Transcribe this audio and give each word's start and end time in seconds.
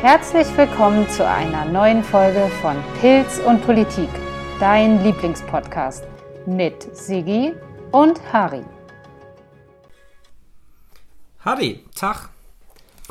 Herzlich 0.00 0.48
willkommen 0.56 1.08
zu 1.08 1.24
einer 1.24 1.64
neuen 1.66 2.02
Folge 2.02 2.50
von 2.60 2.74
Pilz 3.00 3.38
und 3.38 3.64
Politik, 3.64 4.08
dein 4.58 5.00
Lieblingspodcast 5.04 6.04
mit 6.46 6.96
Sigi 6.96 7.54
und 7.92 8.20
Harry. 8.32 8.64
Harry, 11.44 11.84
Tag. 11.94 12.30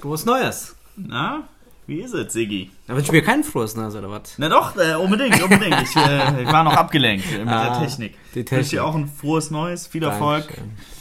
Frohes 0.02 0.25
Neues. 0.25 0.75
Na, 0.98 1.48
wie 1.92 2.02
ist 2.02 2.14
es, 2.14 2.32
Siggi? 2.32 2.71
Da 2.88 2.94
wünsche 2.96 3.08
ich 3.08 3.12
mir 3.12 3.21
kein 3.21 3.44
frohes 3.44 3.76
Neues, 3.76 3.94
oder 3.96 4.10
was? 4.10 4.36
Na 4.38 4.48
doch, 4.48 4.78
äh, 4.78 4.96
unbedingt, 4.96 5.41
unbedingt. 5.44 5.82
Ich, 5.82 5.94
äh, 5.98 6.44
ich 6.44 6.48
war 6.52 6.64
noch 6.64 6.71
abgelenkt 6.73 7.30
mit 7.30 7.46
Ah, 7.50 7.78
der 7.78 7.86
Technik. 7.88 8.14
die 8.34 8.40
Ich 8.40 8.52
wünsche 8.52 8.55
dir 8.55 8.62
Technik. 8.62 8.80
auch 8.82 8.96
ein 8.96 9.08
frohes 9.10 9.52
Neues, 9.52 9.88
viel 9.88 10.04
Erfolg. 10.04 10.45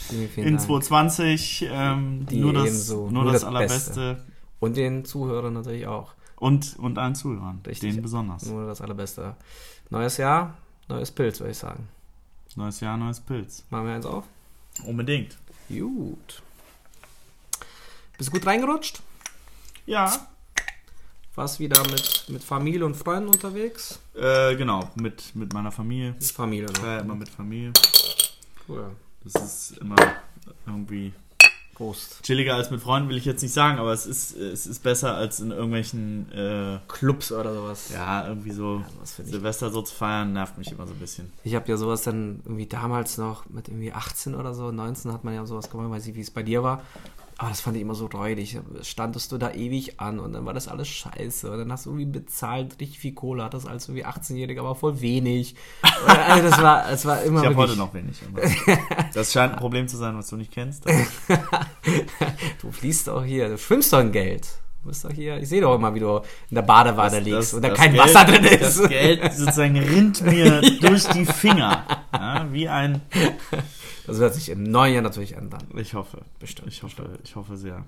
Vielen, 0.08 0.28
vielen 0.28 0.46
in 0.48 0.56
Dank. 0.56 0.66
2020. 0.66 1.68
Ähm, 1.70 2.26
nur 2.32 2.52
das, 2.52 2.66
ebenso. 2.66 3.08
nur 3.08 3.30
das, 3.32 3.44
Allerbeste. 3.44 4.24
Und 4.58 4.76
den 4.76 5.04
Zuhörern 5.04 5.54
natürlich 5.54 5.86
auch. 5.86 6.12
Und, 6.36 6.76
und 6.78 6.98
allen 6.98 7.14
Zuhörern, 7.14 7.60
Richtig. 7.64 7.90
denen 7.92 8.02
besonders. 8.02 8.46
Nur 8.46 8.66
das 8.66 8.80
Allerbeste. 8.80 9.36
Neues 9.90 10.16
Jahr, 10.16 10.54
neues 10.88 11.12
Pilz, 11.12 11.38
würde 11.38 11.52
ich 11.52 11.58
sagen. 11.58 11.86
Neues 12.56 12.80
Jahr, 12.80 12.96
neues 12.96 13.20
Pilz. 13.20 13.64
Machen 13.70 13.86
wir 13.86 13.94
eins 13.94 14.06
auf? 14.06 14.24
Unbedingt. 14.84 15.38
Gut. 15.68 16.42
Bist 18.18 18.28
du 18.30 18.32
gut 18.32 18.44
reingerutscht? 18.46 19.00
Ja, 19.86 20.12
Warst 21.36 21.60
wieder 21.60 21.80
mit, 21.90 22.24
mit 22.28 22.42
Familie 22.42 22.84
und 22.84 22.96
Freunden 22.96 23.28
unterwegs? 23.28 23.98
äh, 24.14 24.54
genau, 24.56 24.90
mit, 24.96 25.34
mit 25.34 25.52
meiner 25.52 25.70
Familie. 25.72 26.12
Mit 26.12 26.24
Familie, 26.24 26.68
Ich 26.74 26.82
war 26.82 26.88
ja 26.90 26.96
ne? 26.96 27.02
immer 27.02 27.14
mit 27.14 27.28
Familie. 27.28 27.72
Cool. 28.68 28.90
Das 29.24 29.34
ist 29.42 29.78
immer 29.78 29.96
irgendwie 30.66 31.12
Prost. 31.74 32.22
chilliger 32.22 32.54
als 32.56 32.70
mit 32.70 32.80
Freunden, 32.80 33.08
will 33.08 33.16
ich 33.16 33.24
jetzt 33.24 33.42
nicht 33.42 33.52
sagen, 33.54 33.78
aber 33.78 33.92
es 33.92 34.06
ist, 34.06 34.36
es 34.36 34.66
ist 34.66 34.82
besser 34.82 35.14
als 35.14 35.40
in 35.40 35.50
irgendwelchen 35.50 36.30
äh, 36.32 36.78
Clubs 36.88 37.30
oder 37.32 37.54
sowas. 37.54 37.90
Ja, 37.92 38.26
irgendwie 38.26 38.50
so 38.50 38.84
ich. 39.04 39.10
Silvester 39.30 39.70
so 39.70 39.82
zu 39.82 39.94
feiern, 39.94 40.32
nervt 40.32 40.58
mich 40.58 40.72
immer 40.72 40.86
so 40.86 40.92
ein 40.94 40.98
bisschen. 40.98 41.32
Ich 41.44 41.54
habe 41.54 41.68
ja 41.68 41.76
sowas 41.76 42.02
dann 42.02 42.40
irgendwie 42.44 42.66
damals 42.66 43.18
noch 43.18 43.48
mit 43.48 43.68
irgendwie 43.68 43.92
18 43.92 44.34
oder 44.34 44.52
so, 44.52 44.70
19 44.72 45.12
hat 45.12 45.24
man 45.24 45.34
ja 45.34 45.46
sowas 45.46 45.70
gemacht, 45.70 45.90
weiß 45.90 46.06
nicht, 46.06 46.16
wie 46.16 46.20
es 46.22 46.30
bei 46.30 46.42
dir 46.42 46.62
war. 46.62 46.82
Aber 47.40 47.48
das 47.48 47.62
fand 47.62 47.74
ich 47.74 47.80
immer 47.80 47.94
so 47.94 48.04
räudig. 48.04 48.58
Standest 48.82 49.32
du 49.32 49.38
da 49.38 49.52
ewig 49.52 49.98
an 49.98 50.18
und 50.18 50.34
dann 50.34 50.44
war 50.44 50.52
das 50.52 50.68
alles 50.68 50.88
scheiße. 50.88 51.50
Und 51.50 51.56
dann 51.56 51.72
hast 51.72 51.86
du 51.86 51.90
irgendwie 51.90 52.20
bezahlt, 52.20 52.78
richtig 52.78 52.98
viel 52.98 53.14
Kohle, 53.14 53.42
hattest 53.42 53.66
als 53.66 53.88
irgendwie 53.88 54.04
18-Jähriger, 54.04 54.60
aber 54.60 54.74
voll 54.74 55.00
wenig. 55.00 55.54
Also 56.06 56.50
das 56.50 56.60
war, 56.60 56.90
das 56.90 57.06
war 57.06 57.22
immer 57.22 57.40
Ich 57.40 57.46
habe 57.46 57.56
heute 57.56 57.76
noch 57.76 57.94
wenig. 57.94 58.18
Das 59.14 59.32
scheint 59.32 59.54
ein 59.54 59.58
Problem 59.58 59.88
zu 59.88 59.96
sein, 59.96 60.18
was 60.18 60.28
du 60.28 60.36
nicht 60.36 60.52
kennst. 60.52 60.84
Du 62.60 62.70
fließt 62.70 63.08
doch 63.08 63.24
hier, 63.24 63.48
du 63.48 63.56
schwimmst 63.56 63.90
doch 63.94 64.00
in 64.00 64.12
Geld. 64.12 64.46
Du 64.82 64.88
bist 64.88 65.04
doch 65.04 65.10
hier, 65.12 65.36
ich 65.38 65.48
sehe 65.48 65.60
doch 65.60 65.74
immer, 65.74 65.94
wie 65.94 66.00
du 66.00 66.18
in 66.48 66.54
der 66.54 66.62
Badewanne 66.62 67.16
Das- 67.16 67.24
liegst 67.24 67.38
das- 67.38 67.54
und 67.54 67.62
da 67.62 67.70
kein 67.70 67.92
Geld- 67.92 68.02
Wasser 68.04 68.24
drin 68.24 68.44
ist. 68.44 68.80
Das 68.80 68.88
Geld 68.88 69.32
sozusagen 69.34 69.78
rinnt 69.78 70.22
mir 70.22 70.60
durch 70.80 71.04
die 71.08 71.26
Finger. 71.26 71.84
Ja, 72.14 72.46
wie 72.50 72.68
ein. 72.68 73.02
Das 74.06 74.18
wird 74.18 74.34
sich 74.34 74.48
im 74.48 74.62
neuen 74.64 74.94
Jahr 74.94 75.02
natürlich 75.02 75.36
ändern. 75.36 75.62
Ich 75.76 75.94
hoffe. 75.94 76.22
Bestimmt, 76.38 76.68
Ich 76.68 76.82
hoffe, 76.82 77.18
ich 77.22 77.36
hoffe 77.36 77.56
sehr, 77.58 77.84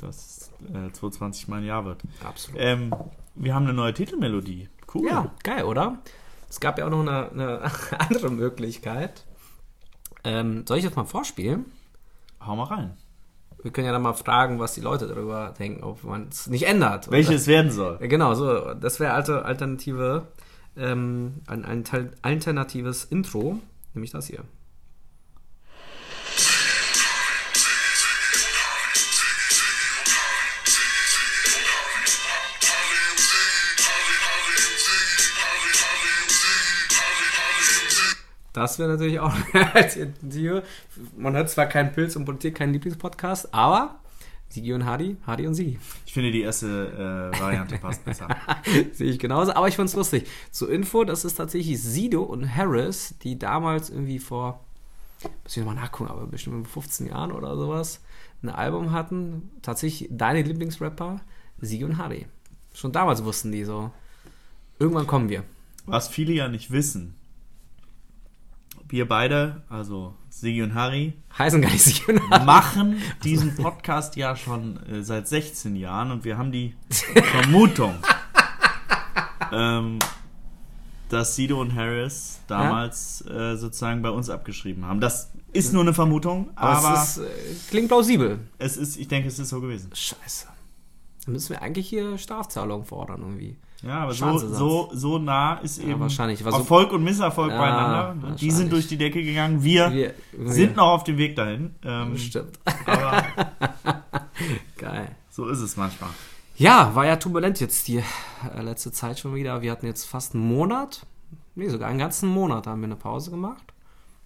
dass 0.00 0.50
äh, 0.68 0.92
2020 0.92 1.48
mein 1.48 1.64
Jahr 1.64 1.84
wird. 1.84 2.02
Absolut. 2.24 2.60
Ähm, 2.62 2.94
wir 3.34 3.54
haben 3.54 3.64
eine 3.64 3.74
neue 3.74 3.92
Titelmelodie. 3.92 4.68
Cool. 4.94 5.08
Ja, 5.08 5.32
geil, 5.42 5.64
oder? 5.64 5.98
Es 6.48 6.60
gab 6.60 6.78
ja 6.78 6.86
auch 6.86 6.90
noch 6.90 7.00
eine, 7.00 7.30
eine 7.32 7.62
andere 7.98 8.30
Möglichkeit. 8.30 9.24
Ähm, 10.24 10.64
soll 10.66 10.78
ich 10.78 10.84
jetzt 10.84 10.96
mal 10.96 11.04
vorspielen? 11.04 11.66
Hau 12.44 12.54
mal 12.56 12.64
rein. 12.64 12.96
Wir 13.62 13.72
können 13.72 13.86
ja 13.86 13.92
dann 13.92 14.02
mal 14.02 14.14
fragen, 14.14 14.58
was 14.58 14.74
die 14.74 14.80
Leute 14.80 15.06
darüber 15.06 15.54
denken, 15.58 15.82
ob 15.82 16.04
man 16.04 16.28
es 16.28 16.46
nicht 16.46 16.66
ändert. 16.66 17.10
Welche 17.10 17.34
es 17.34 17.46
werden 17.46 17.70
soll. 17.70 17.98
Genau, 17.98 18.34
so. 18.34 18.74
Das 18.74 19.00
wäre 19.00 19.14
alte 19.14 19.44
alternative, 19.44 20.28
ähm, 20.76 21.34
ein, 21.46 21.64
ein 21.64 21.84
alternatives 22.22 23.04
Intro, 23.04 23.58
nämlich 23.94 24.12
das 24.12 24.26
hier. 24.26 24.44
Das 38.58 38.78
wäre 38.78 38.90
natürlich 38.90 39.20
auch 39.20 39.32
eine 39.52 39.74
Alternative. 39.74 40.62
Man 41.16 41.34
hört 41.34 41.50
zwar 41.50 41.66
keinen 41.66 41.92
Pilz 41.92 42.16
und 42.16 42.24
Politik, 42.24 42.56
keinen 42.56 42.72
Lieblingspodcast, 42.72 43.54
aber 43.54 44.00
Sigi 44.48 44.72
und 44.72 44.84
Hardy, 44.84 45.16
Hardy 45.26 45.46
und 45.46 45.54
Sigi. 45.54 45.78
Ich 46.06 46.12
finde, 46.12 46.32
die 46.32 46.40
erste 46.40 47.30
äh, 47.34 47.40
Variante 47.40 47.76
passt 47.78 48.04
besser. 48.04 48.28
Sehe 48.92 49.10
ich 49.10 49.18
genauso, 49.18 49.52
aber 49.52 49.68
ich 49.68 49.76
fand's 49.76 49.94
lustig. 49.94 50.26
Zur 50.50 50.70
Info, 50.70 51.04
das 51.04 51.24
ist 51.24 51.34
tatsächlich 51.34 51.82
Sido 51.82 52.22
und 52.22 52.56
Harris, 52.56 53.14
die 53.22 53.38
damals 53.38 53.90
irgendwie 53.90 54.18
vor, 54.18 54.64
muss 55.42 55.56
ich 55.56 55.58
nochmal 55.58 55.74
nachgucken, 55.74 56.10
aber 56.10 56.26
bestimmt 56.26 56.66
15 56.66 57.08
Jahren 57.08 57.32
oder 57.32 57.56
sowas, 57.56 58.00
ein 58.42 58.48
Album 58.48 58.92
hatten. 58.92 59.50
Tatsächlich 59.60 60.08
deine 60.10 60.42
Lieblingsrapper, 60.42 61.20
Sigi 61.60 61.84
und 61.84 61.98
Hardy. 61.98 62.26
Schon 62.72 62.92
damals 62.92 63.24
wussten 63.24 63.52
die 63.52 63.64
so, 63.64 63.90
irgendwann 64.78 65.06
kommen 65.06 65.28
wir. 65.28 65.44
Was 65.84 66.08
viele 66.08 66.32
ja 66.32 66.48
nicht 66.48 66.70
wissen. 66.70 67.14
Wir 68.90 69.06
beide, 69.06 69.62
also 69.68 70.14
Sigi 70.30 70.62
und 70.62 70.74
Harry, 70.74 71.12
Heißen 71.36 71.60
gar 71.60 71.70
nicht 71.70 71.82
Sigi 71.84 72.10
und 72.10 72.30
Hardy. 72.30 72.44
machen 72.46 73.02
diesen 73.24 73.54
Podcast 73.54 74.16
ja 74.16 74.34
schon 74.34 74.82
äh, 74.86 75.02
seit 75.02 75.28
16 75.28 75.76
Jahren 75.76 76.10
und 76.10 76.24
wir 76.24 76.38
haben 76.38 76.52
die 76.52 76.74
Vermutung, 77.14 77.96
ähm, 79.52 79.98
dass 81.10 81.36
Sido 81.36 81.60
und 81.60 81.74
Harris 81.74 82.40
damals 82.46 83.22
äh, 83.26 83.56
sozusagen 83.56 84.00
bei 84.00 84.10
uns 84.10 84.30
abgeschrieben 84.30 84.86
haben. 84.86 85.00
Das 85.00 85.32
ist 85.52 85.74
nur 85.74 85.82
eine 85.82 85.92
Vermutung, 85.92 86.48
aber, 86.54 86.94
ist, 87.02 87.18
äh, 87.18 87.28
klingt 87.68 87.88
plausibel. 87.88 88.38
es 88.56 88.78
ist, 88.78 88.96
ich 88.96 89.08
denke, 89.08 89.28
es 89.28 89.38
ist 89.38 89.50
so 89.50 89.60
gewesen. 89.60 89.90
Scheiße. 89.92 90.46
Dann 91.26 91.34
müssen 91.34 91.50
wir 91.50 91.60
eigentlich 91.60 91.90
hier 91.90 92.16
Strafzahlungen 92.16 92.86
fordern 92.86 93.20
irgendwie. 93.20 93.58
Ja, 93.82 94.00
aber 94.00 94.12
so, 94.12 94.36
so, 94.38 94.90
so 94.92 95.18
nah 95.18 95.54
ist 95.58 95.78
eben 95.78 96.00
wahrscheinlich. 96.00 96.44
War 96.44 96.50
so- 96.52 96.58
Erfolg 96.58 96.92
und 96.92 97.04
Misserfolg 97.04 97.52
Ja, 97.52 97.58
beieinander. 97.58 98.28
ne? 98.30 98.36
Die 98.36 98.50
sind 98.50 98.72
durch 98.72 98.88
die 98.88 98.96
Decke 98.96 99.22
gegangen. 99.22 99.62
Wir, 99.62 99.92
Wir- 99.92 100.14
wir- 100.32 100.52
sind 100.52 100.74
noch 100.76 100.88
auf 100.88 101.04
dem 101.04 101.16
Weg 101.16 101.36
dahin. 101.36 101.76
Ähm, 101.84 102.12
Bestimmt. 102.12 102.58
aber 102.86 103.22
Geil. 104.76 105.14
so 105.30 105.46
ist 105.48 105.60
es 105.60 105.76
manchmal. 105.76 106.10
Ja, 106.56 106.92
war 106.94 107.06
ja 107.06 107.16
turbulent 107.16 107.60
jetzt 107.60 107.86
die 107.86 107.98
äh, 107.98 108.62
letzte 108.62 108.90
Zeit 108.90 109.18
schon 109.20 109.34
wieder. 109.34 109.62
Wir 109.62 109.70
hatten 109.70 109.86
jetzt 109.86 110.04
fast 110.06 110.34
einen 110.34 110.46
Monat, 110.48 111.06
nee, 111.54 111.68
sogar 111.68 111.88
einen 111.88 112.00
ganzen 112.00 112.28
Monat 112.28 112.66
haben 112.66 112.80
wir 112.80 112.86
eine 112.86 112.96
Pause 112.96 113.30
gemacht. 113.30 113.62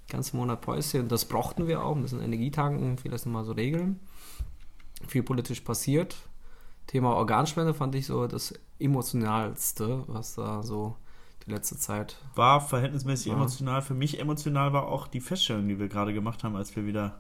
Ganzen 0.09 0.39
Monat 0.39 0.61
Päuschen. 0.63 1.09
Das 1.09 1.27
brauchten 1.27 1.69
wir 1.69 1.85
auch, 1.85 1.95
müssen 1.95 2.23
Energie 2.23 2.51
tanken, 2.51 2.97
vieles 2.99 3.27
nochmal 3.27 3.45
so 3.45 3.53
regeln. 3.53 4.01
Viel 5.07 5.23
politisch 5.23 5.61
passiert. 5.61 6.17
Thema 6.87 7.15
Organspende 7.15 7.75
fand 7.75 7.95
ich 7.95 8.07
so 8.07 8.27
das 8.27 8.55
emotionalste, 8.79 10.05
was 10.09 10.35
da 10.35 10.63
so 10.63 10.97
die 11.47 11.51
letzte 11.51 11.77
Zeit. 11.77 12.17
War 12.35 12.61
verhältnismäßig 12.61 13.27
Ja. 13.29 13.35
emotional. 13.35 13.83
Für 13.83 13.95
mich 13.95 14.21
emotional 14.21 14.73
war 14.73 14.87
auch 14.87 15.07
die 15.09 15.21
Feststellung, 15.21 15.69
die 15.69 15.79
wir 15.79 15.89
gerade 15.89 16.13
gemacht 16.13 16.45
haben, 16.45 16.57
als 16.57 16.75
wir 16.77 16.87
wieder 16.87 17.19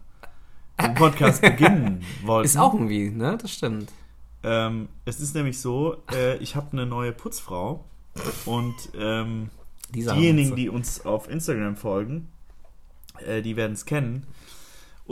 den 0.80 0.94
Podcast 0.94 1.40
beginnen 1.42 2.04
wollten. 2.24 2.46
Ist 2.46 2.56
auch 2.56 2.74
irgendwie, 2.74 3.10
ne? 3.10 3.36
Das 3.40 3.52
stimmt. 3.52 3.90
Ähm, 4.44 4.88
es 5.04 5.20
ist 5.20 5.34
nämlich 5.34 5.60
so, 5.60 5.96
äh, 6.12 6.36
ich 6.38 6.56
habe 6.56 6.72
eine 6.72 6.84
neue 6.86 7.12
Putzfrau 7.12 7.84
und 8.44 8.74
ähm, 8.98 9.50
diejenigen, 9.94 10.56
die 10.56 10.68
uns 10.68 11.06
auf 11.06 11.28
Instagram 11.30 11.76
folgen, 11.76 12.28
äh, 13.24 13.40
die 13.42 13.56
werden 13.56 13.72
es 13.72 13.84
kennen. 13.86 14.26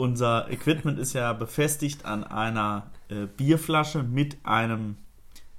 Unser 0.01 0.49
Equipment 0.49 0.97
ist 0.97 1.13
ja 1.13 1.31
befestigt 1.31 2.05
an 2.05 2.23
einer 2.23 2.87
äh, 3.09 3.27
Bierflasche 3.27 4.01
mit 4.01 4.43
einem 4.43 4.97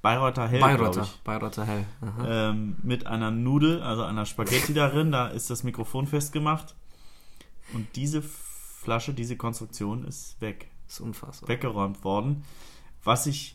Bayreuther 0.03 0.49
Hell, 0.49 0.59
Bayreuther. 0.59 1.06
Bayreuther 1.23 1.65
Hell. 1.65 1.85
Ähm, 2.27 2.75
mit 2.83 3.06
einer 3.06 3.31
Nudel, 3.31 3.81
also 3.85 4.03
einer 4.03 4.27
Spaghetti 4.27 4.75
darin. 4.75 5.12
Da 5.12 5.29
ist 5.29 5.49
das 5.49 5.62
Mikrofon 5.62 6.09
festgemacht. 6.09 6.75
Und 7.73 7.87
diese 7.94 8.21
Flasche, 8.21 9.15
diese 9.15 9.37
Konstruktion 9.37 10.05
ist 10.05 10.41
weg. 10.41 10.73
ist 10.89 10.99
unfassbar. 10.99 11.49
Weggeräumt 11.49 12.03
worden. 12.03 12.44
Was 13.05 13.29
ich 13.29 13.55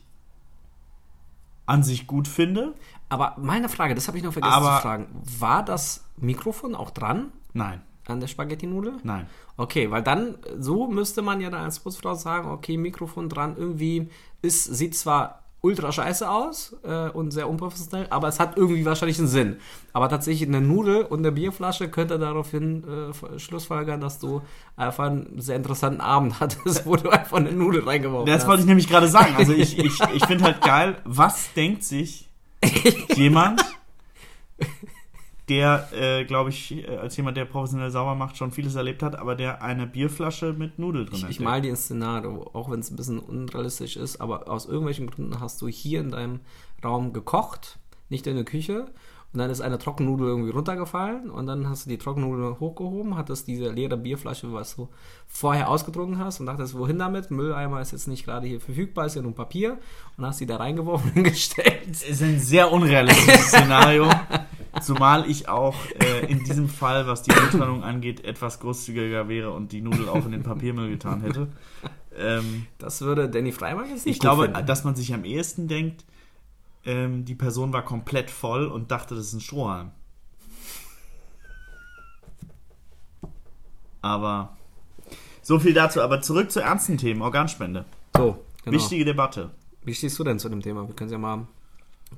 an 1.65 1.83
sich 1.83 2.07
gut 2.07 2.29
finde. 2.29 2.75
Aber 3.09 3.35
meine 3.37 3.67
Frage, 3.67 3.93
das 3.93 4.07
habe 4.07 4.17
ich 4.17 4.23
noch 4.23 4.31
vergessen 4.31 4.55
zu 4.55 4.81
fragen. 4.81 5.07
War 5.37 5.65
das 5.65 6.05
Mikrofon 6.15 6.75
auch 6.75 6.91
dran 6.91 7.33
Nein, 7.57 7.81
an 8.09 8.19
der 8.19 8.27
Spaghetti-Nudel? 8.27 8.93
nein. 9.03 9.27
Okay, 9.59 9.89
weil 9.89 10.03
dann, 10.03 10.35
so 10.59 10.87
müsste 10.87 11.23
man 11.23 11.41
ja 11.41 11.49
dann 11.49 11.63
als 11.63 11.79
Putzfrau 11.79 12.13
sagen, 12.13 12.49
okay, 12.51 12.77
Mikrofon 12.77 13.27
dran, 13.27 13.55
irgendwie 13.57 14.09
ist, 14.43 14.65
sieht 14.65 14.95
zwar 14.95 15.41
ultra 15.61 15.91
scheiße 15.91 16.29
aus 16.29 16.75
äh, 16.83 17.09
und 17.09 17.31
sehr 17.31 17.49
unprofessionell, 17.49 18.05
aber 18.11 18.27
es 18.27 18.39
hat 18.39 18.55
irgendwie 18.55 18.85
wahrscheinlich 18.85 19.17
einen 19.17 19.27
Sinn. 19.27 19.57
Aber 19.93 20.07
tatsächlich 20.09 20.47
eine 20.47 20.61
Nudel 20.61 21.01
und 21.01 21.19
eine 21.19 21.31
Bierflasche 21.31 21.89
könnte 21.89 22.19
daraufhin 22.19 22.83
äh, 22.87 23.39
schlussfolgern, 23.39 23.99
dass 23.99 24.19
du 24.19 24.43
einfach 24.75 25.05
einen 25.07 25.41
sehr 25.41 25.55
interessanten 25.55 25.99
Abend 25.99 26.39
hattest, 26.39 26.85
wo 26.85 26.95
du 26.95 27.09
einfach 27.09 27.37
eine 27.37 27.51
Nudel 27.51 27.83
reingeworfen 27.83 28.27
Das 28.27 28.41
hast. 28.43 28.47
wollte 28.47 28.61
ich 28.61 28.67
nämlich 28.67 28.87
gerade 28.87 29.07
sagen. 29.07 29.33
Also 29.37 29.53
ich, 29.53 29.77
ich, 29.83 29.99
ich 30.13 30.25
finde 30.27 30.43
halt 30.43 30.61
geil, 30.61 31.01
was 31.03 31.51
denkt 31.55 31.83
sich 31.83 32.29
jemand, 33.15 33.65
der, 35.49 35.87
äh, 35.93 36.25
glaube 36.25 36.49
ich, 36.49 36.87
äh, 36.87 36.97
als 36.97 37.15
jemand, 37.15 37.37
der 37.37 37.45
professionell 37.45 37.89
sauber 37.91 38.15
macht, 38.15 38.37
schon 38.37 38.51
vieles 38.51 38.75
erlebt 38.75 39.01
hat, 39.01 39.17
aber 39.17 39.35
der 39.35 39.61
eine 39.61 39.87
Bierflasche 39.87 40.53
mit 40.53 40.77
Nudel 40.77 41.05
drin 41.05 41.23
hat. 41.23 41.29
Ich 41.29 41.39
mal 41.39 41.61
dir 41.61 41.71
ein 41.71 41.77
Szenario, 41.77 42.49
auch 42.53 42.69
wenn 42.69 42.81
es 42.81 42.91
ein 42.91 42.97
bisschen 42.97 43.19
unrealistisch 43.19 43.95
ist, 43.95 44.19
aber 44.19 44.49
aus 44.49 44.65
irgendwelchen 44.65 45.09
Gründen 45.09 45.39
hast 45.39 45.61
du 45.61 45.67
hier 45.67 46.01
in 46.01 46.11
deinem 46.11 46.41
Raum 46.83 47.13
gekocht, 47.13 47.79
nicht 48.09 48.27
in 48.27 48.35
der 48.35 48.45
Küche, 48.45 48.87
und 49.37 49.41
dann 49.43 49.51
ist 49.51 49.61
eine 49.61 49.77
Trockennudel 49.77 50.25
irgendwie 50.29 50.49
runtergefallen 50.49 51.29
und 51.29 51.45
dann 51.45 51.69
hast 51.69 51.85
du 51.85 51.91
die 51.91 51.99
Trockennudel 51.99 52.59
hochgehoben, 52.59 53.15
hattest 53.17 53.47
diese 53.47 53.69
leere 53.69 53.95
Bierflasche, 53.95 54.51
was 54.51 54.75
du 54.75 54.89
vorher 55.27 55.69
ausgetrunken 55.69 56.17
hast 56.17 56.39
und 56.39 56.47
dachtest, 56.47 56.75
wohin 56.75 56.97
damit? 56.97 57.29
Mülleimer 57.29 57.79
ist 57.79 57.91
jetzt 57.91 58.07
nicht 58.07 58.25
gerade 58.25 58.47
hier 58.47 58.59
verfügbar, 58.59 59.05
ist 59.05 59.15
ja 59.15 59.21
nur 59.21 59.35
Papier 59.35 59.77
und 60.17 60.25
hast 60.25 60.39
die 60.39 60.47
da 60.47 60.55
reingeworfen 60.55 61.11
und 61.15 61.23
gestellt. 61.23 61.87
ist 61.87 62.23
ein 62.23 62.39
sehr 62.39 62.71
unrealistisches 62.71 63.49
Szenario. 63.49 64.09
Zumal 64.81 65.29
ich 65.29 65.47
auch 65.49 65.75
äh, 65.99 66.25
in 66.31 66.43
diesem 66.43 66.67
Fall, 66.67 67.05
was 67.05 67.21
die 67.21 67.31
Mülltrennung 67.31 67.83
angeht, 67.83 68.25
etwas 68.25 68.59
großzügiger 68.59 69.29
wäre 69.29 69.51
und 69.51 69.71
die 69.71 69.81
Nudel 69.81 70.09
auch 70.09 70.25
in 70.25 70.31
den 70.31 70.41
Papiermüll 70.41 70.89
getan 70.89 71.21
hätte. 71.21 71.47
Ähm, 72.17 72.65
Das 72.79 73.01
würde 73.01 73.29
Danny 73.29 73.51
Freimann 73.51 73.87
jetzt 73.89 74.07
nicht 74.07 74.15
ich 74.15 74.19
glaube, 74.19 74.45
finden. 74.45 74.65
dass 74.65 74.83
man 74.83 74.95
sich 74.95 75.13
am 75.13 75.23
ehesten 75.25 75.67
denkt, 75.67 76.05
ähm, 76.87 77.25
die 77.25 77.35
Person 77.35 77.71
war 77.73 77.83
komplett 77.83 78.31
voll 78.31 78.65
und 78.65 78.89
dachte, 78.89 79.13
das 79.13 79.25
ist 79.27 79.33
ein 79.33 79.41
Strohhalm. 79.41 79.91
Aber 84.01 84.55
so 85.41 85.59
viel 85.59 85.73
dazu. 85.73 86.01
Aber 86.01 86.21
zurück 86.21 86.51
zu 86.51 86.61
ernsten 86.61 86.97
Themen, 86.97 87.21
Organspende. 87.21 87.85
So, 88.15 88.43
genau. 88.63 88.75
Wichtige 88.77 89.05
Debatte. 89.05 89.51
Wie 89.83 89.93
stehst 89.93 90.17
du 90.19 90.23
denn 90.23 90.39
zu 90.39 90.49
dem 90.49 90.61
Thema? 90.61 90.87
Wir 90.87 90.95
können 90.95 91.07
es 91.09 91.11
ja 91.11 91.17
mal 91.17 91.47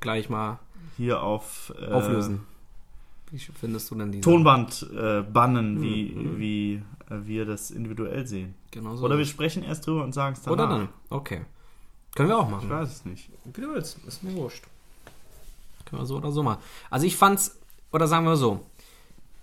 gleich 0.00 0.28
mal 0.30 0.58
Hier 0.96 1.22
auf 1.22 1.72
äh, 1.80 1.86
auflösen. 1.90 2.46
Wie 3.30 3.38
findest 3.38 3.90
du 3.90 3.94
denn 3.94 4.10
die 4.12 4.20
Tonband 4.20 4.88
äh, 4.92 5.22
bannen, 5.22 5.80
wie, 5.82 6.12
Mhm. 6.14 6.38
wie 6.38 6.74
äh, 7.08 7.16
wir 7.26 7.44
das 7.44 7.70
individuell 7.70 8.26
sehen. 8.26 8.54
Genau 8.72 8.96
so. 8.96 9.04
Oder 9.04 9.18
wir 9.18 9.24
sprechen 9.24 9.62
erst 9.62 9.86
drüber 9.86 10.02
und 10.04 10.12
sagen 10.12 10.34
es 10.34 10.42
danach. 10.42 10.52
Oder 10.52 10.68
dann. 10.68 10.88
Okay. 11.10 11.42
Können 12.14 12.28
wir 12.28 12.38
auch 12.38 12.44
Ich 12.46 12.50
machen. 12.50 12.70
weiß 12.70 12.88
es 12.90 13.04
nicht. 13.04 13.30
Wie 13.44 13.60
du 13.60 13.72
willst. 13.72 13.98
Ist 14.06 14.22
mir 14.22 14.34
wurscht. 14.34 14.64
Können 15.84 16.02
wir 16.02 16.06
so 16.06 16.16
oder 16.16 16.32
so 16.32 16.42
machen. 16.42 16.60
Also 16.90 17.06
ich 17.06 17.16
fand's, 17.16 17.58
oder 17.92 18.06
sagen 18.06 18.26
wir 18.26 18.36
so, 18.36 18.60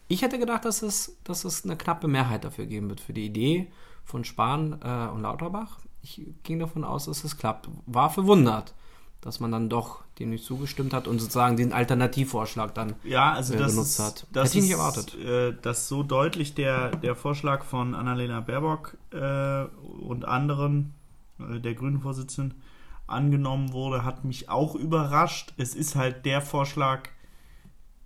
ich 0.07 0.21
hätte 0.21 0.39
gedacht, 0.39 0.63
dass 0.65 0.81
es, 0.81 1.17
dass 1.23 1.43
es 1.43 1.65
eine 1.65 1.75
knappe 1.75 2.07
Mehrheit 2.07 2.43
dafür 2.45 2.65
geben 2.65 2.89
wird, 2.89 3.01
für 3.01 3.13
die 3.13 3.25
Idee 3.25 3.67
von 4.05 4.23
Spahn 4.23 4.79
äh, 4.81 5.07
und 5.13 5.21
Lauterbach. 5.23 5.79
Ich 6.01 6.21
ging 6.43 6.59
davon 6.59 6.83
aus, 6.85 7.05
dass 7.05 7.23
es 7.25 7.37
klappt. 7.37 7.67
War 7.85 8.09
verwundert, 8.09 8.73
dass 9.19 9.41
man 9.41 9.51
dann 9.51 9.67
doch 9.69 9.99
dem 10.19 10.29
nicht 10.29 10.45
zugestimmt 10.45 10.93
hat 10.93 11.07
und 11.07 11.19
sozusagen 11.19 11.57
den 11.57 11.73
Alternativvorschlag 11.73 12.73
dann 12.73 12.95
Ja, 13.03 13.33
also 13.33 13.53
äh, 13.53 13.57
das 13.57 13.73
benutzt 13.73 13.99
ist, 13.99 14.05
hat. 14.05 14.27
Das 14.31 14.49
Hätte 14.49 14.57
ich 14.59 14.63
nicht 14.63 14.73
ist, 14.73 14.77
erwartet. 14.79 15.15
Äh, 15.15 15.53
dass 15.61 15.89
so 15.89 16.03
deutlich 16.03 16.53
der, 16.55 16.91
der 16.95 17.15
Vorschlag 17.15 17.65
von 17.65 17.93
Annalena 17.93 18.39
Baerbock 18.39 18.95
äh, 19.11 19.63
und 20.01 20.23
anderen, 20.25 20.93
der 21.39 21.73
grünen 21.73 22.01
Vorsitzenden, 22.01 22.61
angenommen 23.07 23.71
wurde, 23.71 24.03
hat 24.03 24.25
mich 24.25 24.49
auch 24.49 24.75
überrascht. 24.75 25.53
Es 25.57 25.75
ist 25.75 25.95
halt 25.95 26.25
der 26.25 26.41
Vorschlag, 26.41 27.09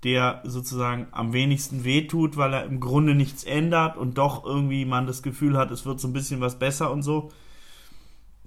der 0.03 0.41
sozusagen 0.43 1.07
am 1.11 1.33
wenigsten 1.33 1.83
wehtut, 1.83 2.37
weil 2.37 2.53
er 2.53 2.65
im 2.65 2.79
Grunde 2.79 3.15
nichts 3.15 3.43
ändert 3.43 3.97
und 3.97 4.17
doch 4.17 4.45
irgendwie 4.45 4.85
man 4.85 5.07
das 5.07 5.23
Gefühl 5.23 5.57
hat, 5.57 5.71
es 5.71 5.85
wird 5.85 5.99
so 5.99 6.07
ein 6.07 6.13
bisschen 6.13 6.39
was 6.41 6.57
besser 6.57 6.91
und 6.91 7.03
so. 7.03 7.31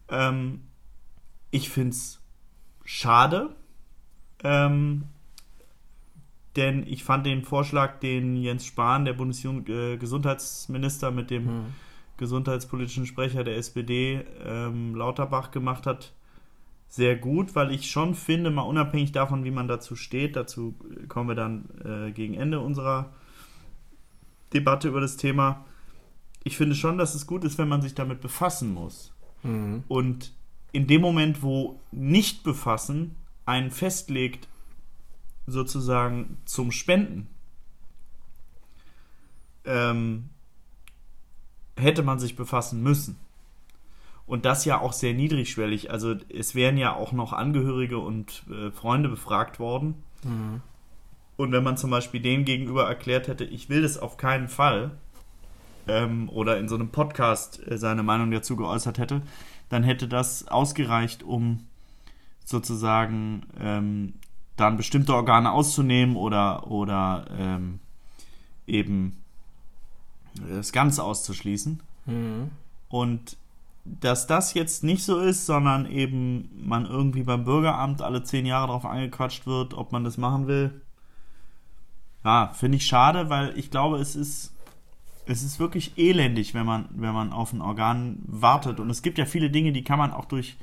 Ähm, 0.08 0.62
ich 1.50 1.70
finde 1.70 1.90
es 1.90 2.20
schade, 2.84 3.54
ähm, 4.42 5.04
denn 6.56 6.86
ich 6.86 7.02
fand 7.04 7.26
den 7.26 7.42
Vorschlag, 7.42 7.98
den 8.00 8.36
Jens 8.36 8.64
Spahn, 8.64 9.04
der 9.04 9.14
Bundesgesundheitsminister, 9.14 11.10
mit 11.10 11.30
dem 11.30 11.46
Hm. 11.46 11.66
Gesundheitspolitischen 12.16 13.06
Sprecher 13.06 13.44
der 13.44 13.56
SPD, 13.56 14.24
ähm, 14.44 14.94
Lauterbach, 14.94 15.50
gemacht 15.50 15.86
hat, 15.86 16.12
sehr 16.88 17.16
gut, 17.16 17.56
weil 17.56 17.72
ich 17.72 17.90
schon 17.90 18.14
finde, 18.14 18.50
mal 18.50 18.62
unabhängig 18.62 19.10
davon, 19.10 19.42
wie 19.44 19.50
man 19.50 19.66
dazu 19.66 19.96
steht, 19.96 20.36
dazu 20.36 20.76
kommen 21.08 21.28
wir 21.28 21.34
dann 21.34 21.64
äh, 21.84 22.12
gegen 22.12 22.34
Ende 22.34 22.60
unserer 22.60 23.12
Debatte 24.52 24.88
über 24.88 25.00
das 25.00 25.16
Thema. 25.16 25.64
Ich 26.44 26.56
finde 26.56 26.76
schon, 26.76 26.98
dass 26.98 27.14
es 27.14 27.26
gut 27.26 27.42
ist, 27.42 27.58
wenn 27.58 27.68
man 27.68 27.82
sich 27.82 27.94
damit 27.94 28.20
befassen 28.20 28.72
muss. 28.72 29.12
Mhm. 29.42 29.82
Und 29.88 30.32
in 30.70 30.86
dem 30.86 31.00
Moment, 31.00 31.42
wo 31.42 31.80
nicht 31.90 32.44
befassen 32.44 33.16
einen 33.44 33.70
festlegt, 33.70 34.46
sozusagen 35.46 36.38
zum 36.44 36.70
Spenden, 36.70 37.26
ähm, 39.64 40.30
hätte 41.76 42.02
man 42.02 42.18
sich 42.18 42.36
befassen 42.36 42.82
müssen. 42.82 43.16
Und 44.26 44.44
das 44.44 44.64
ja 44.64 44.80
auch 44.80 44.92
sehr 44.92 45.12
niedrigschwellig. 45.12 45.90
Also 45.90 46.14
es 46.30 46.54
wären 46.54 46.78
ja 46.78 46.94
auch 46.94 47.12
noch 47.12 47.32
Angehörige 47.32 47.98
und 47.98 48.44
äh, 48.50 48.70
Freunde 48.70 49.08
befragt 49.08 49.58
worden. 49.58 50.02
Mhm. 50.22 50.62
Und 51.36 51.52
wenn 51.52 51.64
man 51.64 51.76
zum 51.76 51.90
Beispiel 51.90 52.20
denen 52.20 52.44
gegenüber 52.44 52.86
erklärt 52.86 53.28
hätte, 53.28 53.44
ich 53.44 53.68
will 53.68 53.82
das 53.82 53.98
auf 53.98 54.16
keinen 54.16 54.48
Fall, 54.48 54.92
ähm, 55.88 56.28
oder 56.28 56.58
in 56.58 56.68
so 56.68 56.74
einem 56.74 56.88
Podcast 56.88 57.60
äh, 57.68 57.78
seine 57.78 58.02
Meinung 58.02 58.30
dazu 58.30 58.56
geäußert 58.56 58.98
hätte, 58.98 59.22
dann 59.68 59.82
hätte 59.82 60.08
das 60.08 60.48
ausgereicht, 60.48 61.22
um 61.22 61.66
sozusagen 62.44 63.46
ähm, 63.60 64.14
dann 64.56 64.76
bestimmte 64.76 65.14
Organe 65.14 65.50
auszunehmen 65.50 66.16
oder, 66.16 66.70
oder 66.70 67.26
ähm, 67.36 67.80
eben 68.66 69.23
das 70.48 70.72
Ganze 70.72 71.02
auszuschließen. 71.02 71.80
Mhm. 72.06 72.50
Und 72.88 73.36
dass 73.84 74.26
das 74.26 74.54
jetzt 74.54 74.82
nicht 74.82 75.04
so 75.04 75.18
ist, 75.18 75.46
sondern 75.46 75.90
eben 75.90 76.48
man 76.66 76.86
irgendwie 76.86 77.22
beim 77.22 77.44
Bürgeramt 77.44 78.00
alle 78.00 78.22
zehn 78.22 78.46
Jahre 78.46 78.68
darauf 78.68 78.86
angequatscht 78.86 79.46
wird, 79.46 79.74
ob 79.74 79.92
man 79.92 80.04
das 80.04 80.16
machen 80.16 80.46
will. 80.46 80.80
Ja, 82.24 82.52
finde 82.54 82.76
ich 82.76 82.86
schade, 82.86 83.28
weil 83.28 83.56
ich 83.58 83.70
glaube, 83.70 83.98
es 83.98 84.16
ist, 84.16 84.54
es 85.26 85.42
ist 85.42 85.60
wirklich 85.60 85.98
elendig, 85.98 86.54
wenn 86.54 86.64
man, 86.64 86.86
wenn 86.90 87.12
man 87.12 87.32
auf 87.32 87.52
ein 87.52 87.60
Organ 87.60 88.20
wartet. 88.26 88.80
Und 88.80 88.88
es 88.88 89.02
gibt 89.02 89.18
ja 89.18 89.26
viele 89.26 89.50
Dinge, 89.50 89.72
die 89.72 89.84
kann 89.84 89.98
man 89.98 90.12
auch 90.12 90.24
durch 90.24 90.56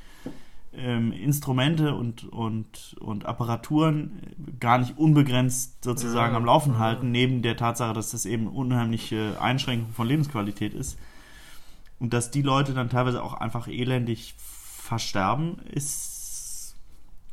ähm, 0.74 1.12
Instrumente 1.12 1.94
und, 1.94 2.24
und, 2.24 2.96
und 3.00 3.26
Apparaturen 3.26 4.34
gar 4.58 4.78
nicht 4.78 4.96
unbegrenzt 4.96 5.84
sozusagen 5.84 6.32
Ja, 6.32 6.38
am 6.38 6.44
Laufen 6.44 6.74
ja. 6.74 6.78
halten, 6.78 7.10
neben 7.10 7.42
der 7.42 7.56
Tatsache, 7.56 7.92
dass 7.92 8.10
das 8.10 8.24
eben 8.24 8.46
unheimliche 8.48 9.36
Einschränkung 9.40 9.92
von 9.92 10.06
Lebensqualität 10.06 10.74
ist. 10.74 10.98
Und 11.98 12.12
dass 12.12 12.30
die 12.30 12.42
Leute 12.42 12.74
dann 12.74 12.88
teilweise 12.88 13.22
auch 13.22 13.34
einfach 13.34 13.68
elendig 13.68 14.34
versterben, 14.36 15.58
ist, 15.70 16.74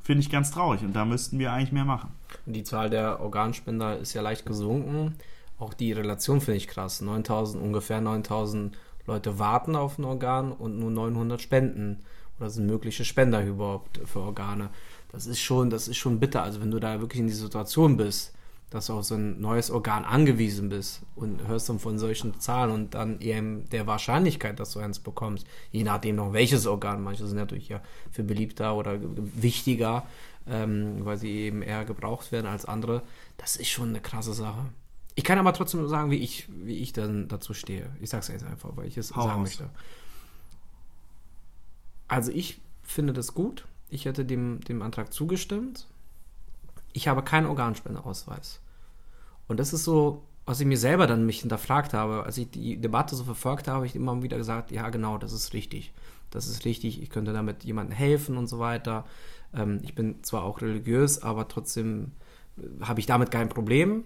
finde 0.03 0.21
ich 0.21 0.29
ganz 0.29 0.51
traurig. 0.51 0.83
Und 0.83 0.93
da 0.93 1.05
müssten 1.05 1.39
wir 1.39 1.51
eigentlich 1.53 1.71
mehr 1.71 1.85
machen. 1.85 2.11
Die 2.45 2.63
Zahl 2.63 2.89
der 2.89 3.19
Organspender 3.21 3.97
ist 3.97 4.13
ja 4.13 4.21
leicht 4.21 4.45
gesunken. 4.45 5.15
Auch 5.57 5.73
die 5.73 5.91
Relation 5.91 6.41
finde 6.41 6.57
ich 6.57 6.67
krass. 6.67 7.01
9000, 7.01 7.63
ungefähr 7.63 8.01
9000 8.01 8.77
Leute 9.07 9.39
warten 9.39 9.75
auf 9.75 9.97
ein 9.97 10.03
Organ 10.05 10.51
und 10.51 10.77
nur 10.77 10.91
900 10.91 11.41
spenden 11.41 12.03
oder 12.39 12.49
sind 12.49 12.65
mögliche 12.65 13.05
Spender 13.05 13.43
überhaupt 13.45 13.99
für 14.05 14.19
Organe. 14.21 14.69
Das 15.11 15.27
ist 15.27 15.39
schon, 15.39 15.69
das 15.69 15.87
ist 15.87 15.97
schon 15.97 16.19
bitter. 16.19 16.43
Also 16.43 16.61
wenn 16.61 16.71
du 16.71 16.79
da 16.79 16.99
wirklich 16.99 17.19
in 17.19 17.27
die 17.27 17.33
Situation 17.33 17.97
bist, 17.97 18.33
dass 18.69 18.85
du 18.85 18.93
auf 18.93 19.05
so 19.05 19.15
ein 19.15 19.41
neues 19.41 19.71
Organ 19.71 20.05
angewiesen 20.05 20.69
bist 20.69 21.01
und 21.15 21.47
hörst 21.47 21.69
dann 21.69 21.79
von 21.79 21.97
solchen 21.97 22.39
Zahlen 22.39 22.71
und 22.71 22.93
dann 22.93 23.19
eben 23.19 23.67
der 23.69 23.87
Wahrscheinlichkeit, 23.87 24.59
dass 24.59 24.73
du 24.73 24.79
eins 24.79 24.99
bekommst, 24.99 25.47
je 25.71 25.83
nachdem 25.83 26.17
noch 26.17 26.33
welches 26.33 26.67
Organ, 26.67 27.01
manche 27.01 27.25
sind 27.25 27.37
natürlich 27.37 27.69
ja 27.69 27.81
für 28.11 28.23
beliebter 28.23 28.75
oder 28.75 28.99
wichtiger, 29.01 30.05
ähm, 30.47 31.03
weil 31.03 31.17
sie 31.17 31.31
eben 31.31 31.63
eher 31.63 31.83
gebraucht 31.83 32.31
werden 32.31 32.45
als 32.45 32.65
andere, 32.65 33.01
das 33.37 33.55
ist 33.55 33.69
schon 33.69 33.89
eine 33.89 34.01
krasse 34.01 34.33
Sache. 34.33 34.67
Ich 35.15 35.23
kann 35.23 35.39
aber 35.39 35.51
trotzdem 35.53 35.87
sagen, 35.87 36.11
wie 36.11 36.17
ich, 36.17 36.47
wie 36.49 36.77
ich 36.77 36.93
dann 36.93 37.27
dazu 37.27 37.53
stehe. 37.53 37.89
Ich 37.99 38.09
sag's 38.09 38.27
jetzt 38.29 38.45
einfach, 38.45 38.69
weil 38.75 38.87
ich 38.87 38.97
es 38.97 39.15
Hau 39.15 39.23
sagen 39.23 39.41
raus. 39.41 39.49
möchte. 39.49 39.69
Also 42.09 42.31
ich 42.31 42.59
finde 42.83 43.13
das 43.13 43.33
gut. 43.33 43.65
Ich 43.87 44.05
hätte 44.05 44.25
dem, 44.25 44.59
dem 44.61 44.81
Antrag 44.81 45.13
zugestimmt. 45.13 45.87
Ich 46.91 47.07
habe 47.07 47.23
keinen 47.23 47.45
Organspendeausweis. 47.45 48.59
Und 49.47 49.59
das 49.59 49.73
ist 49.73 49.83
so, 49.83 50.23
was 50.45 50.59
ich 50.59 50.67
mir 50.67 50.77
selber 50.77 51.07
dann 51.07 51.25
mich 51.25 51.41
hinterfragt 51.41 51.93
habe, 51.93 52.23
als 52.23 52.37
ich 52.37 52.49
die 52.49 52.77
Debatte 52.77 53.15
so 53.15 53.23
verfolgt 53.23 53.67
habe, 53.67 53.77
habe 53.77 53.85
ich 53.85 53.95
immer 53.95 54.21
wieder 54.21 54.37
gesagt, 54.37 54.71
ja 54.71 54.89
genau, 54.89 55.17
das 55.17 55.31
ist 55.31 55.53
richtig. 55.53 55.93
Das 56.31 56.47
ist 56.47 56.65
richtig, 56.65 57.01
ich 57.01 57.09
könnte 57.09 57.33
damit 57.33 57.63
jemandem 57.63 57.95
helfen 57.95 58.37
und 58.37 58.47
so 58.47 58.59
weiter. 58.59 59.05
Ähm, 59.53 59.79
ich 59.83 59.95
bin 59.95 60.23
zwar 60.23 60.43
auch 60.43 60.61
religiös, 60.61 61.21
aber 61.21 61.47
trotzdem 61.47 62.11
äh, 62.57 62.83
habe 62.83 62.99
ich 62.99 63.05
damit 63.05 63.31
kein 63.31 63.49
Problem. 63.49 64.03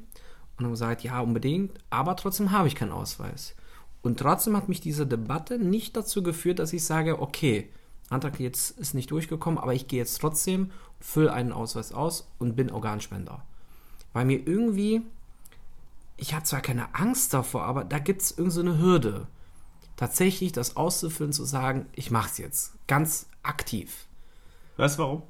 Und 0.58 0.66
haben 0.66 0.72
gesagt, 0.72 1.04
ja, 1.04 1.20
unbedingt, 1.20 1.80
aber 1.90 2.16
trotzdem 2.16 2.52
habe 2.52 2.68
ich 2.68 2.76
keinen 2.76 2.92
Ausweis. 2.92 3.56
Und 4.04 4.20
trotzdem 4.20 4.56
hat 4.56 4.70
mich 4.70 4.82
diese 4.82 5.08
Debatte 5.08 5.58
nicht 5.58 5.98
dazu 5.98 6.22
geführt, 6.22 6.60
dass 6.60 6.74
ich 6.74 6.84
sage, 6.84 7.20
okay, 7.22 7.70
Antrag 8.10 8.40
jetzt 8.40 8.78
ist 8.78 8.94
nicht 8.94 9.12
durchgekommen, 9.12 9.58
aber 9.58 9.74
ich 9.74 9.88
gehe 9.88 10.00
jetzt 10.00 10.20
trotzdem, 10.20 10.72
fülle 11.00 11.34
einen 11.34 11.52
Ausweis 11.52 11.94
aus 11.94 12.30
und 12.38 12.56
bin 12.56 12.72
Organspender. 12.72 13.44
Weil 14.14 14.26
mir 14.26 14.46
irgendwie, 14.46 15.02
ich 16.18 16.34
habe 16.34 16.44
zwar 16.44 16.62
keine 16.62 16.94
Angst 16.96 17.34
davor, 17.34 17.64
aber 17.64 17.84
da 17.84 18.00
gibt 18.00 18.22
es 18.22 18.32
irgendwie 18.32 18.52
so 18.52 18.62
eine 18.62 18.78
Hürde. 18.78 19.28
Tatsächlich 19.96 20.52
das 20.52 20.76
auszufüllen, 20.76 21.34
zu 21.34 21.46
sagen, 21.46 21.88
ich 21.94 22.12
mache 22.12 22.30
es 22.30 22.38
jetzt. 22.38 22.74
Ganz 22.88 23.28
aktiv. 23.42 24.06
Weißt 24.78 24.98
du 24.98 25.04
warum? 25.04 25.24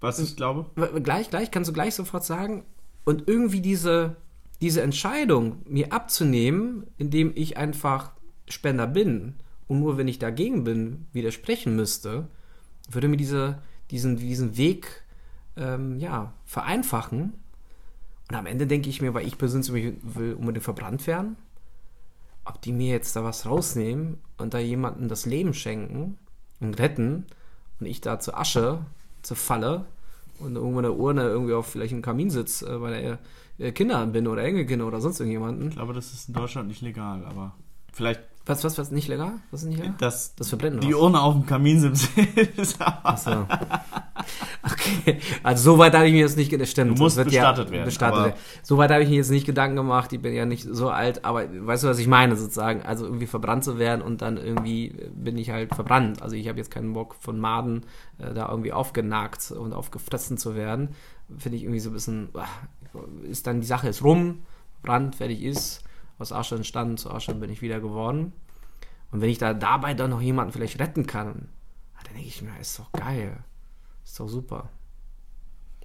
Was 0.00 0.18
ich 0.18 0.36
glaube? 0.36 0.66
Gleich, 1.02 1.30
gleich, 1.30 1.50
kannst 1.50 1.68
du 1.68 1.72
gleich 1.72 1.94
sofort 1.94 2.24
sagen. 2.24 2.64
Und 3.04 3.28
irgendwie 3.28 3.60
diese, 3.60 4.16
diese 4.60 4.82
Entscheidung 4.82 5.62
mir 5.66 5.92
abzunehmen, 5.92 6.86
indem 6.98 7.32
ich 7.34 7.56
einfach 7.56 8.12
Spender 8.48 8.86
bin 8.86 9.36
und 9.66 9.80
nur 9.80 9.96
wenn 9.96 10.08
ich 10.08 10.18
dagegen 10.18 10.64
bin, 10.64 11.06
widersprechen 11.12 11.76
müsste, 11.76 12.28
würde 12.90 13.08
mir 13.08 13.16
diese, 13.16 13.62
diesen, 13.90 14.16
diesen 14.16 14.56
Weg 14.56 15.02
ähm, 15.56 15.98
ja, 15.98 16.32
vereinfachen. 16.44 17.34
Und 18.30 18.36
am 18.36 18.46
Ende 18.46 18.66
denke 18.66 18.88
ich 18.88 19.00
mir, 19.00 19.14
weil 19.14 19.26
ich 19.26 19.38
persönlich 19.38 19.94
will 20.02 20.34
unbedingt 20.34 20.64
verbrannt 20.64 21.06
werden, 21.06 21.36
ob 22.44 22.60
die 22.62 22.72
mir 22.72 22.90
jetzt 22.90 23.16
da 23.16 23.24
was 23.24 23.46
rausnehmen 23.46 24.18
und 24.38 24.54
da 24.54 24.58
jemandem 24.58 25.08
das 25.08 25.26
Leben 25.26 25.54
schenken 25.54 26.18
und 26.60 26.78
retten 26.78 27.26
und 27.80 27.86
ich 27.86 28.00
da 28.00 28.18
zur 28.20 28.38
Asche 28.38 28.84
zerfalle 29.22 29.86
und 30.38 30.56
irgendwo 30.56 30.78
in 30.78 30.84
der 30.84 30.96
Urne 30.96 31.22
irgendwie 31.22 31.54
auf 31.54 31.66
vielleicht 31.68 31.92
einem 31.92 32.02
Kamin 32.02 32.30
sitze, 32.30 32.66
äh, 32.66 32.80
weil 32.80 32.94
er 32.94 33.18
äh, 33.58 33.72
Kinder 33.72 34.04
bin 34.06 34.26
oder 34.26 34.42
Enkelkinder 34.42 34.86
oder 34.86 35.00
sonst 35.00 35.20
irgendjemanden. 35.20 35.68
Ich 35.68 35.74
glaube, 35.74 35.92
das 35.92 36.12
ist 36.12 36.28
in 36.28 36.34
Deutschland 36.34 36.68
nicht 36.68 36.82
legal, 36.82 37.24
aber 37.24 37.54
vielleicht. 37.92 38.22
Was, 38.46 38.62
was, 38.62 38.76
was, 38.76 38.90
nicht 38.90 39.08
legal? 39.08 39.32
Was 39.50 39.62
ist 39.62 39.68
nicht 39.68 39.78
legal? 39.78 39.94
Das, 39.98 40.34
das 40.34 40.50
Verblenden. 40.50 40.82
Die 40.82 40.94
Urne 40.94 41.20
auf 41.20 41.34
dem 41.34 41.46
Kamin 41.46 41.80
sind. 41.80 42.08
Achso. 43.02 43.46
Okay, 44.62 45.18
also 45.42 45.72
soweit 45.72 45.94
habe 45.94 46.06
ich 46.06 46.12
mir 46.12 46.20
jetzt 46.20 46.36
nicht 46.36 46.50
stimmt. 46.68 46.98
Du 46.98 47.02
musst 47.02 47.16
bestattet 47.16 47.68
ja 47.68 47.72
werden. 47.72 47.84
Bestattet 47.84 48.24
werden. 48.24 48.38
Soweit 48.62 48.90
habe 48.90 49.02
ich 49.02 49.08
mir 49.08 49.16
jetzt 49.16 49.30
nicht 49.30 49.46
Gedanken 49.46 49.76
gemacht. 49.76 50.12
Ich 50.12 50.20
bin 50.20 50.34
ja 50.34 50.44
nicht 50.44 50.66
so 50.70 50.90
alt, 50.90 51.24
aber 51.24 51.46
weißt 51.50 51.84
du, 51.84 51.88
was 51.88 51.98
ich 51.98 52.06
meine 52.06 52.36
sozusagen? 52.36 52.82
Also 52.82 53.06
irgendwie 53.06 53.26
verbrannt 53.26 53.64
zu 53.64 53.78
werden 53.78 54.02
und 54.02 54.22
dann 54.22 54.36
irgendwie 54.36 54.94
bin 55.14 55.36
ich 55.38 55.50
halt 55.50 55.74
verbrannt. 55.74 56.22
Also 56.22 56.36
ich 56.36 56.48
habe 56.48 56.58
jetzt 56.58 56.70
keinen 56.70 56.92
Bock 56.92 57.16
von 57.18 57.38
Maden 57.38 57.84
äh, 58.18 58.32
da 58.34 58.48
irgendwie 58.50 58.72
aufgenagt 58.72 59.50
und 59.52 59.72
aufgefressen 59.72 60.38
zu 60.38 60.54
werden. 60.54 60.90
Finde 61.38 61.56
ich 61.56 61.64
irgendwie 61.64 61.80
so 61.80 61.90
ein 61.90 61.94
bisschen, 61.94 62.28
äh, 62.34 63.30
ist 63.30 63.46
dann 63.46 63.60
die 63.60 63.66
Sache 63.66 63.88
ist 63.88 64.02
rum, 64.02 64.42
Brand 64.82 65.16
fertig 65.16 65.42
ist, 65.42 65.82
aus 66.18 66.32
Asche 66.32 66.56
entstanden, 66.56 66.96
zu 66.96 67.10
Asche 67.10 67.34
bin 67.34 67.50
ich 67.50 67.62
wieder 67.62 67.80
geworden. 67.80 68.32
Und 69.10 69.20
wenn 69.20 69.30
ich 69.30 69.38
da 69.38 69.54
dabei 69.54 69.94
dann 69.94 70.10
noch 70.10 70.20
jemanden 70.20 70.52
vielleicht 70.52 70.78
retten 70.80 71.06
kann, 71.06 71.48
dann 72.04 72.14
denke 72.14 72.28
ich 72.28 72.42
mir, 72.42 72.58
ist 72.60 72.78
doch 72.78 72.92
geil. 72.92 73.42
Ist 74.04 74.20
doch 74.20 74.28
super. 74.28 74.68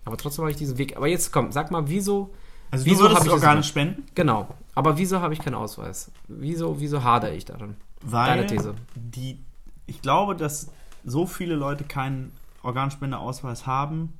Aber 0.06 0.18
trotzdem 0.18 0.44
habe 0.44 0.52
ich 0.52 0.58
diesen 0.58 0.78
Weg. 0.78 0.98
Aber 0.98 1.08
jetzt 1.08 1.32
komm, 1.32 1.52
sag 1.52 1.72
mal, 1.72 1.88
wieso. 1.88 2.34
Also 2.72 2.86
wieso 2.86 3.04
du 3.04 3.10
würdest 3.10 3.26
ich 3.26 3.32
Organe 3.32 3.64
spenden? 3.64 4.06
Genau. 4.16 4.56
Aber 4.76 4.98
wieso 4.98 5.22
habe 5.22 5.34
ich 5.34 5.40
keinen 5.40 5.56
Ausweis? 5.56 6.12
Wieso, 6.28 6.80
wieso 6.80 7.04
hadere 7.04 7.36
ich 7.36 7.46
daran? 7.46 7.78
Weil 8.02 8.38
Deine 8.38 8.48
These. 8.48 8.76
Die, 8.96 9.44
ich 9.86 10.02
glaube, 10.02 10.36
dass 10.36 10.72
so 11.04 11.26
viele 11.26 11.56
Leute 11.56 11.84
keinen 11.84 12.32
Organspendeausweis 12.62 13.66
haben, 13.66 14.14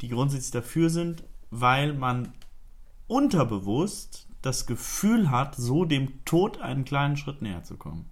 die 0.00 0.08
grundsätzlich 0.08 0.52
dafür 0.52 0.90
sind, 0.90 1.24
weil 1.50 1.92
man 1.94 2.32
unterbewusst 3.06 4.28
das 4.42 4.66
Gefühl 4.66 5.30
hat, 5.30 5.54
so 5.56 5.84
dem 5.84 6.24
Tod 6.24 6.60
einen 6.60 6.84
kleinen 6.84 7.16
Schritt 7.16 7.42
näher 7.42 7.62
zu 7.62 7.76
kommen. 7.76 8.06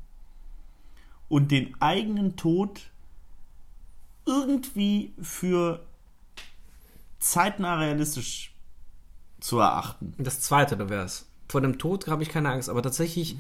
Und 1.29 1.51
den 1.51 1.81
eigenen 1.81 2.37
Tod 2.37 2.81
irgendwie 4.27 5.13
für 5.21 5.85
zeitnah 7.19 7.79
realistisch 7.79 8.55
zu 9.41 9.59
erachten. 9.59 10.15
Das 10.19 10.41
zweite, 10.41 10.77
da 10.77 10.89
wäre 10.89 11.05
es. 11.05 11.27
Vor 11.49 11.61
dem 11.61 11.79
Tod 11.79 12.07
habe 12.07 12.23
ich 12.23 12.29
keine 12.29 12.51
Angst, 12.51 12.69
aber 12.69 12.83
tatsächlich 12.83 13.37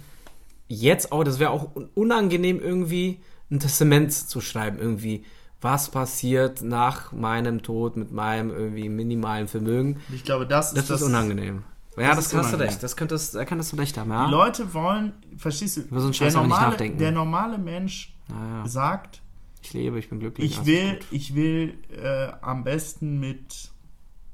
jetzt 0.68 1.12
auch, 1.12 1.24
das 1.24 1.38
wäre 1.38 1.50
auch 1.50 1.70
unangenehm 1.94 2.60
irgendwie 2.60 3.20
ein 3.50 3.60
Testament 3.60 4.12
zu 4.12 4.40
schreiben, 4.40 4.78
irgendwie 4.78 5.24
was 5.60 5.90
passiert 5.90 6.62
nach 6.62 7.12
meinem 7.12 7.62
Tod 7.62 7.96
mit 7.96 8.12
meinem 8.12 8.50
irgendwie 8.50 8.88
minimalen 8.88 9.46
Vermögen. 9.46 10.00
Ich 10.12 10.24
glaube, 10.24 10.46
das 10.46 10.68
ist 10.68 10.76
das, 10.78 10.86
das 10.86 11.00
ist 11.02 11.06
unangenehm. 11.06 11.64
Ja, 12.00 12.14
das, 12.14 12.24
das 12.28 12.30
kannst 12.32 12.52
du 12.52 12.56
recht. 12.58 12.82
Das 12.82 12.96
könntest, 12.96 13.34
da 13.34 13.44
kannst 13.44 13.72
du 13.72 13.76
recht 13.76 13.96
haben. 13.98 14.10
Ja? 14.10 14.26
Die 14.26 14.30
Leute 14.32 14.72
wollen, 14.74 15.12
verstehst 15.36 15.76
du? 15.76 15.80
Über 15.82 16.00
so 16.00 16.06
einen 16.06 16.14
Scheiß 16.14 16.32
der, 16.32 16.42
nicht 16.42 16.50
normale, 16.50 16.70
nachdenken. 16.70 16.98
der 16.98 17.12
normale 17.12 17.58
Mensch 17.58 18.14
Ja, 18.28 18.58
ja. 18.62 18.66
sagt, 18.68 19.20
Ich 19.62 19.72
lebe, 19.72 19.98
ich 19.98 20.08
bin 20.08 20.20
glücklich. 20.20 20.50
ich 20.58 20.66
will, 20.66 20.98
ich 21.10 21.34
will 21.34 21.74
äh, 21.90 22.32
am 22.40 22.64
besten 22.64 23.20
mit 23.20 23.70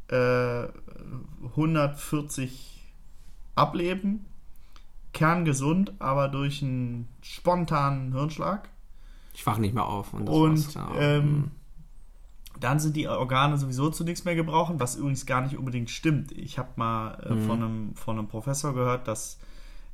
äh, 0.08 0.66
140 1.56 2.82
ableben, 3.54 4.26
kerngesund, 5.12 5.92
aber 5.98 6.28
durch 6.28 6.62
einen 6.62 7.08
spontanen 7.22 8.12
Hirnschlag. 8.12 8.68
Ich 9.34 9.46
wache 9.46 9.60
nicht 9.60 9.74
mehr 9.74 9.84
auf. 9.86 10.12
Und, 10.12 10.26
das 10.26 10.34
Und 10.76 10.76
ähm, 10.98 11.50
dann 12.60 12.80
sind 12.80 12.96
die 12.96 13.08
Organe 13.08 13.58
sowieso 13.58 13.90
zu 13.90 14.04
nichts 14.04 14.24
mehr 14.24 14.34
gebrauchen, 14.34 14.80
was 14.80 14.96
übrigens 14.96 15.26
gar 15.26 15.42
nicht 15.42 15.56
unbedingt 15.56 15.90
stimmt. 15.90 16.32
Ich 16.32 16.58
habe 16.58 16.70
mal 16.76 17.14
äh, 17.24 17.34
Mhm. 17.34 17.40
von, 17.40 17.62
einem, 17.62 17.94
von 17.96 18.18
einem 18.18 18.28
Professor 18.28 18.74
gehört, 18.74 19.06
dass 19.08 19.38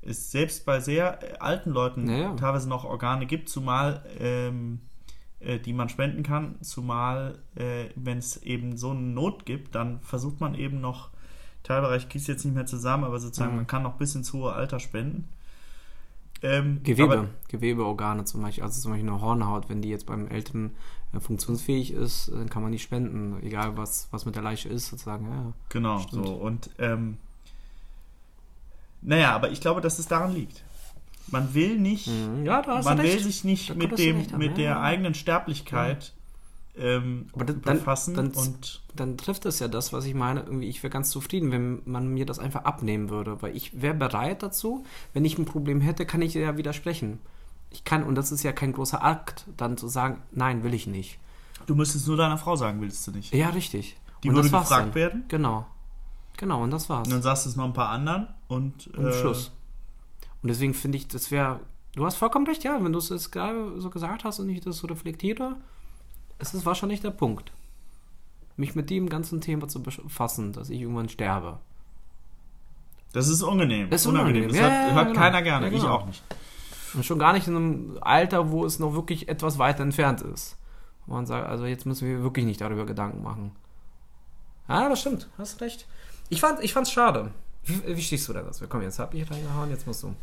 es 0.03 0.31
selbst 0.31 0.65
bei 0.67 0.81
sehr 0.81 1.23
äh, 1.23 1.39
alten 1.39 1.71
Leuten 1.71 2.09
Ja, 2.09 2.17
ja. 2.19 2.35
teilweise 2.35 2.69
noch 2.69 2.85
Organe 2.85 3.27
gibt, 3.27 3.49
zumal 3.49 4.03
ähm, 4.19 4.81
äh, 5.41 5.59
die 5.59 5.73
man 5.73 5.89
spenden 5.89 6.23
kann, 6.23 6.57
zumal 6.63 7.39
äh, 7.57 7.87
wenn 7.97 8.19
es 8.19 8.37
eben 8.43 8.77
so 8.77 8.91
eine 8.91 9.01
Not 9.01 9.45
gibt, 9.47 9.75
dann 9.75 10.01
versucht 10.01 10.41
man 10.41 10.55
eben 10.55 10.81
noch, 10.81 11.11
Teilbereich 11.65 12.09
kriegst 12.09 12.27
jetzt 12.29 12.45
nicht 12.45 12.55
mehr 12.55 12.67
zusammen, 12.67 13.05
aber 13.05 13.19
sozusagen 13.21 13.53
Mhm. 13.53 13.57
man 13.59 13.67
kann 13.67 13.83
noch 13.85 13.95
bis 13.95 14.15
ins 14.15 14.33
hohe 14.33 14.53
Alter 14.53 14.81
spenden. 14.81 15.29
Ähm, 16.43 16.81
Gewebe, 16.83 17.13
aber- 17.19 17.29
Gewebeorgane 17.49 18.25
zum 18.25 18.43
Beispiel, 18.43 18.65
also 18.65 18.81
zum 18.81 18.93
Beispiel 18.93 19.09
eine 19.09 19.21
Hornhaut, 19.21 19.69
wenn 19.69 19.81
die 19.83 19.89
jetzt 19.91 20.07
beim 20.07 20.27
Älteren 20.29 20.73
äh, 21.15 21.21
funktionsfähig 21.21 21.93
ist, 21.93 22.31
dann 22.35 22.49
kann 22.51 22.63
man 22.63 22.73
die 22.73 22.79
spenden, 22.81 23.41
egal 23.43 23.77
was, 23.77 24.09
was 24.11 24.25
mit 24.27 24.35
der 24.35 24.43
Leiche 24.43 24.69
ist, 24.69 24.89
sozusagen. 24.89 25.27
Ja. 25.31 25.53
Genau, 25.69 25.99
Stimmt. 26.01 26.27
so. 26.27 26.33
Und 26.35 26.71
ähm, 26.79 27.19
naja, 29.03 29.35
aber 29.35 29.51
ich 29.51 29.61
glaube, 29.61 29.81
dass 29.81 29.99
es 29.99 30.07
daran 30.09 30.35
liegt. 30.35 30.63
Man 31.31 31.55
will 31.55 31.79
nicht, 31.79 32.09
Mhm. 32.09 32.45
Ja, 32.45 32.63
man 32.83 32.99
will 32.99 33.19
sich 33.21 33.45
nicht 33.45 33.75
mit 33.77 33.97
dem, 33.99 34.27
mit 34.39 34.57
der 34.59 34.81
eigenen 34.81 35.15
Sterblichkeit 35.15 36.13
ähm, 36.77 37.27
Aber 37.33 37.45
dann- 37.45 37.63
dann- 37.63 37.79
befassen 37.79 38.15
dann- 38.15 38.31
und 38.31 38.81
Dann 38.95 39.17
trifft 39.17 39.47
es 39.47 39.59
ja 39.59 39.69
das, 39.69 39.93
was 39.93 40.05
ich 40.05 40.15
meine. 40.15 40.41
Irgendwie, 40.41 40.69
ich 40.69 40.83
wäre 40.83 40.91
ganz 40.91 41.09
zufrieden, 41.11 41.51
wenn 41.51 41.81
man 41.87 42.09
mir 42.09 42.27
das 42.27 42.39
einfach 42.39 42.65
abnehmen 42.65 43.09
würde, 43.09 43.41
weil 43.41 43.57
ich 43.57 43.81
wäre 43.81 43.95
bereit 43.95 44.43
dazu. 44.43 44.85
Wenn 45.15 45.25
ich 45.25 45.39
ein 45.39 45.47
Problem 45.47 45.81
hätte, 45.81 46.05
kann 46.05 46.21
ich 46.23 46.35
ja 46.35 46.57
widersprechen. 46.59 47.19
Ich 47.71 47.85
kann, 47.85 48.05
und 48.05 48.17
das 48.17 48.33
ist 48.33 48.43
ja 48.43 48.53
kein 48.53 48.73
großer 48.75 49.03
Akt, 49.03 49.47
dann 49.57 49.79
zu 49.79 49.89
sagen, 49.89 50.21
nein, 50.31 50.63
will 50.63 50.75
ich 50.75 50.87
nicht. 50.87 51.19
du 51.67 51.75
müsstest 51.75 52.07
nur 52.09 52.17
deiner 52.19 52.37
Frau 52.39 52.55
sagen, 52.57 52.81
willst 52.83 53.07
du 53.07 53.13
nicht. 53.13 53.33
Ja, 53.33 53.49
richtig. 53.51 53.97
Die 54.25 54.29
und 54.29 54.35
würde 54.35 54.51
gefragt 54.51 54.71
dann. 54.71 54.95
werden 54.95 55.25
Genau. 55.29 55.65
Genau, 56.37 56.63
und 56.63 56.71
das 56.71 56.89
war's. 56.91 57.07
und 57.07 57.13
dann 57.15 57.23
sagst 57.23 57.47
du 57.47 57.51
es 57.51 57.57
noch 57.57 57.65
ein 57.67 57.73
paar 57.73 57.89
anderen 57.91 58.29
und, 58.49 58.89
Und 58.89 59.07
äh, 59.07 59.13
Schluss. 59.13 59.53
Und 60.43 60.49
deswegen 60.49 60.75
finde 60.75 60.99
ich, 60.99 61.07
das 61.09 61.31
wäre. 61.31 61.61
Du 61.95 62.05
hast 62.05 62.17
vollkommen 62.17 62.47
recht, 62.47 62.65
ja, 62.65 62.83
wenn 62.83 62.93
du 62.93 62.99
es 62.99 63.11
jetzt 63.11 63.31
gerade 63.31 63.81
so 63.81 63.91
gesagt 63.91 64.25
hast 64.25 64.39
und 64.41 64.49
ich 64.49 64.61
das 64.61 64.79
so 64.79 64.87
reflektiere, 64.87 65.57
ist 66.49 66.55
es 66.55 66.67
wahrscheinlich 66.67 67.01
der 67.01 67.11
Punkt. 67.11 67.53
Mich 68.57 68.75
mit 68.75 68.91
dem 68.91 69.09
ganzen 69.09 69.41
Thema 69.41 69.69
zu 69.69 69.83
befassen, 69.83 70.53
dass 70.53 70.69
ich 70.71 70.81
irgendwann 70.81 71.09
sterbe. 71.09 71.59
Das 73.13 73.29
ist 73.29 73.43
unangenehm. 73.43 73.91
Das 73.91 74.03
ist 74.03 74.07
unangenehm. 74.07 74.49
Das 74.49 74.57
Ja, 74.57 74.63
hört, 74.63 74.73
ja, 74.73 74.89
ja, 74.89 74.95
hört 74.95 75.09
genau. 75.09 75.21
keiner 75.21 75.43
gerne, 75.43 75.67
Ja, 75.69 75.73
ich 75.73 75.81
genau. 75.81 75.95
auch 75.95 76.07
nicht. 76.07 76.23
Und 76.95 77.05
schon 77.05 77.19
gar 77.19 77.33
nicht 77.33 77.47
in 77.47 77.57
einem 77.57 77.99
Alter, 78.01 78.51
wo 78.51 78.65
es 78.65 78.79
noch 78.79 78.95
wirklich 78.95 79.29
etwas 79.29 79.59
weiter 79.59 79.83
entfernt 79.83 80.21
ist. 80.23 80.57
Wo 81.07 81.15
man 81.15 81.27
sagt, 81.27 81.47
also 81.49 81.65
jetzt 81.65 81.87
müssen 81.87 82.07
wir 82.07 82.23
wirklich 82.23 82.45
nicht 82.45 82.61
darüber 82.61 82.85
Gedanken 82.87 83.23
machen. 83.23 83.53
Ah, 84.69 84.89
das 84.89 85.01
stimmt, 85.01 85.29
hast 85.39 85.61
recht. 85.61 85.87
Ich 86.29 86.41
fand 86.41 86.59
es 86.59 86.65
ich 86.65 86.73
fand's 86.73 86.91
schade. 86.93 87.33
Wie, 87.65 87.97
wie 87.97 88.03
stehst 88.03 88.29
du 88.29 88.33
da 88.33 88.43
dazu? 88.43 88.65
Komm, 88.69 88.83
jetzt 88.83 88.99
hab 88.99 89.15
ich 89.15 89.29
reingehauen, 89.31 89.71
jetzt 89.71 89.87
musst 89.87 90.03
du. 90.03 90.15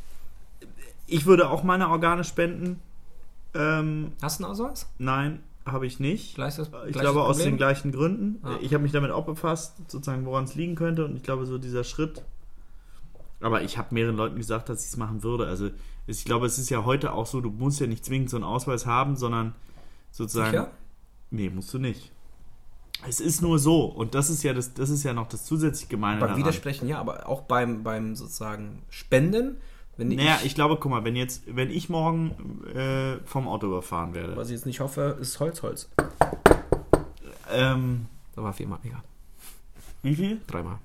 Ich 1.08 1.26
würde 1.26 1.50
auch 1.50 1.64
meine 1.64 1.90
Organe 1.90 2.24
spenden. 2.24 2.82
Ähm, 3.56 4.14
Hast 4.22 4.40
du 4.40 4.44
einen 4.44 4.52
Ausweis? 4.54 4.88
nein, 5.00 5.44
habe 5.72 5.86
ich 5.88 6.00
nicht. 6.00 6.36
Gleiches, 6.36 6.68
Ich 6.68 6.72
gleiches 6.72 7.00
glaube 7.02 7.24
aus 7.24 7.38
Problem? 7.38 7.54
den 7.54 7.58
gleichen 7.58 7.92
Gründen. 7.92 8.40
Ah. 8.44 8.58
Ich 8.62 8.74
habe 8.74 8.84
mich 8.84 8.92
damit 8.92 9.12
auch 9.12 9.26
befasst, 9.26 9.78
sozusagen, 9.88 10.26
woran 10.26 10.44
es 10.46 10.56
liegen 10.56 10.76
könnte. 10.76 11.06
Und 11.06 11.16
ich 11.16 11.24
glaube, 11.24 11.46
so 11.46 11.58
dieser 11.58 11.84
Schritt. 11.84 12.24
Aber 13.42 13.62
ich 13.62 13.78
habe 13.78 13.94
mehreren 13.94 14.16
Leuten 14.18 14.36
gesagt, 14.36 14.70
dass 14.70 14.82
ich 14.84 14.90
es 14.90 14.98
machen 14.98 15.24
würde. 15.24 15.48
Also 15.48 15.70
ich 16.08 16.26
glaube, 16.26 16.46
es 16.46 16.58
ist 16.58 16.70
ja 16.70 16.86
heute 16.86 17.14
auch 17.14 17.26
so, 17.26 17.40
du 17.42 17.50
musst 17.50 17.80
ja 17.80 17.88
nicht 17.88 18.04
zwingend 18.04 18.30
so 18.30 18.38
einen 18.38 18.44
Ausweis 18.44 18.86
haben, 18.86 19.16
sondern 19.16 19.54
sozusagen. 20.12 20.52
Sicher? 20.52 20.72
Nee, 21.32 21.50
musst 21.50 21.74
du 21.74 21.80
nicht. 21.80 22.12
Es 23.08 23.22
ist 23.22 23.42
nur 23.42 23.60
so, 23.60 23.86
und 23.86 24.14
das 24.14 24.30
ist 24.30 24.44
ja 24.44 24.54
das, 24.54 24.74
das 24.74 24.90
ist 24.90 25.04
ja 25.04 25.14
noch 25.14 25.30
das 25.30 25.46
zusätzlich 25.46 25.88
Gemeine 25.88 26.20
Beim 26.20 26.30
daran. 26.30 26.42
Widersprechen 26.42 26.90
ja, 26.90 27.00
aber 27.00 27.30
auch 27.30 27.44
beim, 27.44 27.82
beim 27.84 28.16
sozusagen 28.16 28.82
Spenden, 28.90 29.58
wenn 30.00 30.08
Naja, 30.10 30.40
ich 30.44 30.56
glaube, 30.56 30.78
guck 30.78 30.90
mal, 30.92 31.04
wenn 31.04 31.16
jetzt, 31.16 31.44
wenn 31.54 31.70
ich 31.70 31.90
morgen 31.90 32.64
äh, 32.74 33.18
vom 33.26 33.48
Auto 33.48 33.68
überfahren 33.68 34.14
werde, 34.14 34.36
was 34.38 34.48
ich 34.50 34.54
jetzt 34.56 34.66
nicht 34.66 34.80
hoffe, 34.80 35.18
ist 35.22 35.40
Holz, 35.40 35.62
Holz. 35.62 35.90
ähm, 37.52 38.08
Da 38.36 38.44
war 38.44 38.54
viermal, 38.54 38.80
egal. 38.84 39.04
wie 40.02 40.16
viel? 40.16 40.42
Dreimal. 40.48 40.80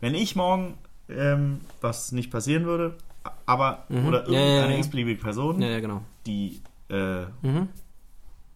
Wenn 0.00 0.14
ich 0.14 0.34
morgen, 0.34 0.78
ähm, 1.10 1.60
was 1.82 2.12
nicht 2.12 2.30
passieren 2.30 2.64
würde, 2.64 2.96
aber, 3.44 3.84
Mhm. 3.90 4.06
oder 4.06 4.18
Ja, 4.30 4.38
irgendeine 4.38 4.66
ja, 4.68 4.70
ja. 4.72 4.78
x-beliebige 4.78 5.20
Person, 5.20 5.60
Ja, 5.60 5.68
ja, 5.68 5.80
genau. 5.80 6.02
die, 6.26 6.62
äh, 6.88 7.26
Mhm. 7.42 7.68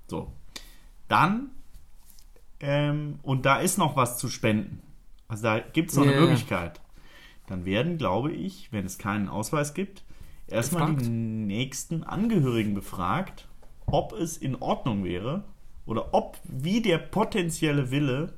so, 0.06 0.33
dann, 1.09 1.50
ähm, 2.61 3.18
und 3.23 3.44
da 3.44 3.59
ist 3.59 3.76
noch 3.76 3.94
was 3.97 4.16
zu 4.16 4.28
spenden, 4.28 4.80
also 5.28 5.42
da 5.42 5.59
gibt 5.59 5.90
es 5.90 5.97
noch 5.97 6.04
Ja, 6.04 6.12
eine 6.12 6.21
ja. 6.21 6.26
Möglichkeit, 6.26 6.80
dann 7.46 7.64
werden, 7.64 7.98
glaube 7.98 8.32
ich, 8.32 8.72
wenn 8.72 8.86
es 8.86 8.98
keinen 8.98 9.28
Ausweis 9.28 9.74
gibt, 9.74 10.02
erstmal 10.46 10.94
die 10.96 11.08
nächsten 11.08 12.04
Angehörigen 12.04 12.74
befragt, 12.74 13.48
ob 13.86 14.12
es 14.12 14.36
in 14.36 14.56
Ordnung 14.56 15.04
wäre 15.04 15.44
oder 15.86 16.14
ob, 16.14 16.38
wie 16.44 16.80
der 16.80 16.98
potenzielle 16.98 17.90
Wille 17.90 18.32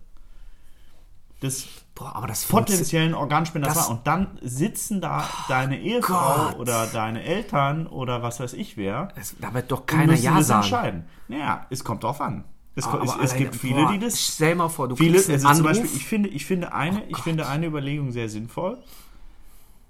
des 1.42 1.68
Boah, 1.94 2.26
potenziellen 2.48 3.14
Organspenders 3.14 3.74
Das- 3.74 3.84
war. 3.84 3.90
Und 3.96 4.06
dann 4.06 4.38
sitzen 4.42 5.00
da 5.00 5.26
deine 5.48 5.80
Ehefrau 5.80 6.48
Gott. 6.50 6.58
oder 6.58 6.86
deine 6.86 7.22
Eltern 7.22 7.86
oder 7.86 8.22
was 8.22 8.40
weiß 8.40 8.52
ich 8.54 8.76
wer. 8.76 9.08
Es, 9.16 9.34
da 9.38 9.52
wird 9.54 9.70
doch 9.70 9.86
keiner 9.86 10.14
Ja 10.14 10.42
sagen. 10.42 10.62
entscheiden. 10.62 11.04
Naja, 11.28 11.66
es 11.70 11.84
kommt 11.84 12.02
drauf 12.04 12.20
an. 12.20 12.44
Es, 12.78 12.84
Aber 12.86 13.02
es, 13.02 13.10
es 13.10 13.16
alleine- 13.18 13.38
gibt 13.38 13.56
viele, 13.56 13.74
boah, 13.84 13.92
die 13.92 13.98
das. 13.98 14.20
Stell 14.34 14.54
mal 14.54 14.68
vor, 14.68 14.86
du 14.88 14.96
Viele, 14.96 15.12
kriegst 15.14 15.30
also 15.30 15.46
einen 15.48 15.56
zum 15.56 15.66
Anruf. 15.66 15.80
Beispiel, 15.82 15.96
ich 15.98 16.06
finde, 16.06 16.28
ich 16.28 16.44
finde 16.46 16.72
eine, 16.74 17.00
Oh 17.00 17.04
ich 17.08 17.16
finde 17.18 17.48
eine 17.48 17.66
Überlegung 17.66 18.12
sehr 18.12 18.28
sinnvoll 18.28 18.76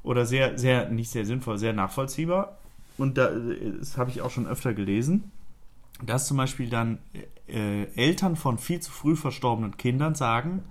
oder 0.05 0.25
sehr, 0.25 0.57
sehr, 0.57 0.89
nicht 0.89 1.11
sehr 1.11 1.25
sinnvoll, 1.27 1.59
sehr 1.59 1.73
nachvollziehbar. 1.73 2.57
Und 2.97 3.19
da, 3.19 3.31
das 3.81 3.99
habe 3.99 4.11
ich 4.11 4.23
auch 4.23 4.31
schon 4.31 4.47
öfter 4.47 4.73
gelesen, 4.73 5.31
dass 6.05 6.27
zum 6.29 6.37
Beispiel 6.37 6.71
dann 6.71 6.99
äh, 7.49 7.85
Eltern 7.97 8.37
von 8.37 8.57
viel 8.59 8.79
zu 8.81 8.91
früh 8.93 9.17
verstorbenen 9.17 9.77
Kindern 9.77 10.15
sagen, 10.15 10.63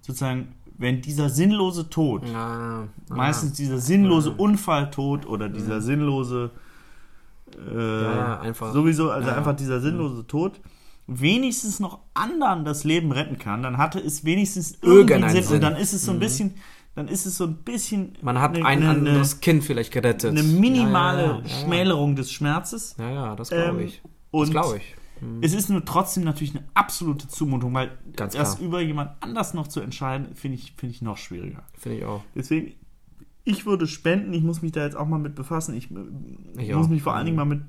sozusagen, 0.00 0.54
wenn 0.78 1.02
dieser 1.02 1.28
sinnlose 1.28 1.88
Tod 1.90 2.26
ja, 2.26 2.88
Meistens 3.10 3.52
dieser 3.52 3.78
sinnlose 3.78 4.30
Unfalltod 4.32 5.26
oder 5.26 5.48
dieser 5.48 5.80
sinnlose 5.80 6.50
äh, 7.70 8.02
Ja, 8.02 8.40
einfach. 8.40 8.72
sowieso, 8.72 9.10
also 9.10 9.28
Ja. 9.28 9.36
einfach 9.36 9.54
dieser 9.54 9.80
sinnlose 9.80 10.26
Tod 10.26 10.58
wenigstens 11.06 11.80
noch 11.80 12.00
anderen 12.14 12.64
das 12.64 12.84
Leben 12.84 13.12
retten 13.12 13.38
kann, 13.38 13.62
dann 13.62 13.76
hatte 13.78 13.98
es 14.00 14.24
wenigstens 14.24 14.78
Irgendeinen 14.82 15.30
Sinn, 15.30 15.42
Sinn. 15.42 15.48
Mhm. 15.50 15.54
und 15.56 15.60
dann 15.62 15.76
ist 15.76 15.92
es 15.92 16.04
so 16.04 16.12
ein 16.12 16.18
bisschen, 16.18 16.54
dann 16.94 17.08
ist 17.08 17.26
es 17.26 17.36
so 17.36 17.44
ein 17.44 17.56
bisschen 17.56 18.12
Man 18.22 18.38
hat 18.40 18.54
eine, 18.56 18.64
ein 18.64 18.78
eine, 18.82 18.88
anderes 18.90 19.40
Kind 19.40 19.64
vielleicht 19.64 19.92
gerettet. 19.92 20.30
eine 20.30 20.42
minimale 20.42 21.22
ja, 21.22 21.32
ja, 21.38 21.42
ja, 21.42 21.48
Schmälerung 21.48 22.16
des 22.16 22.32
Schmerzes. 22.32 22.96
Ja, 22.98 23.10
ja, 23.10 23.36
das 23.36 23.50
glaube 23.50 23.80
Ähm, 23.80 23.86
ich. 23.86 24.02
Das 24.32 24.50
glaube 24.50 24.76
ich. 24.78 24.94
Es 25.40 25.54
ist 25.54 25.70
nur 25.70 25.84
trotzdem 25.84 26.24
natürlich 26.24 26.54
eine 26.56 26.64
absolute 26.74 27.28
Zumutung, 27.28 27.72
weil 27.72 27.96
Ganz 28.16 28.34
das 28.34 28.56
klar. 28.56 28.66
über 28.66 28.80
jemand 28.82 29.10
anders 29.20 29.54
noch 29.54 29.68
zu 29.68 29.80
entscheiden, 29.80 30.34
finde 30.34 30.56
ich, 30.58 30.74
finde 30.76 30.94
ich 30.94 31.02
noch 31.02 31.16
schwieriger. 31.16 31.62
Finde 31.78 31.98
ich 31.98 32.04
auch. 32.04 32.22
Deswegen, 32.34 32.74
ich 33.44 33.64
würde 33.64 33.86
spenden, 33.86 34.32
ich 34.34 34.42
muss 34.42 34.60
mich 34.60 34.72
da 34.72 34.84
jetzt 34.84 34.96
auch 34.96 35.06
mal 35.06 35.18
mit 35.18 35.34
befassen. 35.34 35.74
Ich, 35.76 35.88
Ich 36.58 36.74
muss 36.74 36.88
mich 36.88 37.02
vor 37.02 37.14
allen 37.14 37.26
Dingen 37.26 37.36
mal 37.36 37.44
mit, 37.44 37.62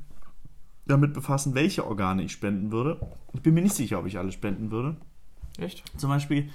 damit 0.86 1.14
befassen, 1.14 1.56
welche 1.56 1.86
Organe 1.86 2.24
ich 2.24 2.32
spenden 2.32 2.72
würde. 2.72 3.00
Ich 3.34 3.42
bin 3.42 3.54
mir 3.54 3.62
nicht 3.62 3.76
sicher, 3.76 4.00
ob 4.00 4.06
ich 4.06 4.18
alle 4.18 4.32
spenden 4.32 4.72
würde. 4.72 4.98
Echt? 5.58 5.84
Zum 5.98 6.10
Beispiel 6.10 6.50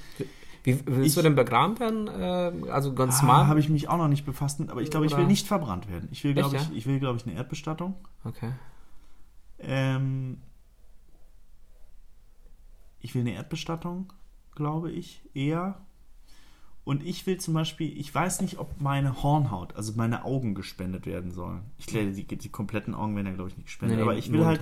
Wie, 0.63 0.79
willst 0.85 1.09
Ich- 1.09 1.15
du 1.15 1.23
denn 1.23 1.35
begraben 1.35 1.79
werden? 1.79 2.07
Äh, 2.09 2.71
also 2.71 2.95
ganz 2.95 3.21
ah, 3.23 3.27
mal? 3.27 3.47
habe 3.47 3.61
ich 3.61 3.69
mich 3.69 3.89
auch 3.89 3.97
noch 3.97 4.09
nicht 4.09 4.27
befasst 4.27 4.61
aber 4.61 4.83
ich 4.83 4.91
glaube, 4.91 5.07
ich 5.07 5.17
will 5.17 5.27
nicht 5.27 5.47
verbrannt 5.47 5.89
werden. 5.89 6.09
Ich 6.13 6.23
will, 6.23 6.35
glaube 6.35 6.57
ich, 6.57 6.77
ich 6.77 6.87
will, 6.87 6.99
glaube 6.99 7.17
ich, 7.19 7.27
eine 7.27 7.35
Erdbestattung. 7.35 7.95
Okay. 8.25 8.53
Ähm, 9.59 10.39
ich 13.01 13.15
will 13.15 13.23
eine 13.23 13.33
Erdbestattung, 13.33 14.13
glaube 14.55 14.91
ich, 14.91 15.23
eher. 15.35 15.81
Und 16.91 17.07
ich 17.07 17.25
will 17.25 17.39
zum 17.39 17.55
Beispiel, 17.55 17.97
ich 18.01 18.13
weiß 18.13 18.41
nicht, 18.41 18.59
ob 18.59 18.81
meine 18.81 19.23
Hornhaut, 19.23 19.77
also 19.77 19.93
meine 19.95 20.25
Augen 20.25 20.57
gespendet 20.57 21.07
werden 21.07 21.31
sollen. 21.31 21.61
Ich 21.79 21.87
glaube, 21.87 22.11
die, 22.11 22.25
die 22.25 22.49
kompletten 22.49 22.97
Augen 22.97 23.15
werden 23.15 23.29
ja, 23.29 23.33
glaube 23.33 23.49
ich, 23.49 23.57
nicht 23.57 23.67
gespendet. 23.67 23.99
Nee, 23.99 24.03
aber 24.03 24.17
ich 24.17 24.33
will 24.33 24.45
halt, 24.45 24.61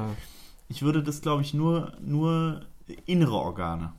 ich 0.69 0.83
würde 0.83 1.03
das, 1.03 1.23
glaube 1.23 1.41
ich, 1.41 1.55
nur, 1.55 1.95
nur 2.05 2.67
innere 3.07 3.33
Organe. 3.33 3.95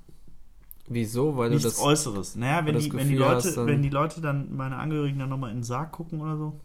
Wieso? 0.87 1.37
Weil 1.37 1.49
du 1.49 1.55
Nichts 1.55 1.77
das. 1.77 1.81
Äußeres. 1.83 2.35
Naja, 2.35 2.67
wenn 2.67 2.77
die, 2.77 2.93
wenn, 2.93 3.09
die 3.09 3.15
Leute, 3.15 3.35
hast, 3.47 3.57
dann- 3.57 3.65
wenn 3.65 3.81
die 3.81 3.89
Leute 3.89 4.21
dann, 4.21 4.55
meine 4.55 4.75
Angehörigen 4.75 5.17
dann 5.17 5.29
nochmal 5.29 5.49
in 5.49 5.57
den 5.57 5.63
Sarg 5.63 5.91
gucken 5.91 6.21
oder 6.21 6.37
so, 6.37 6.59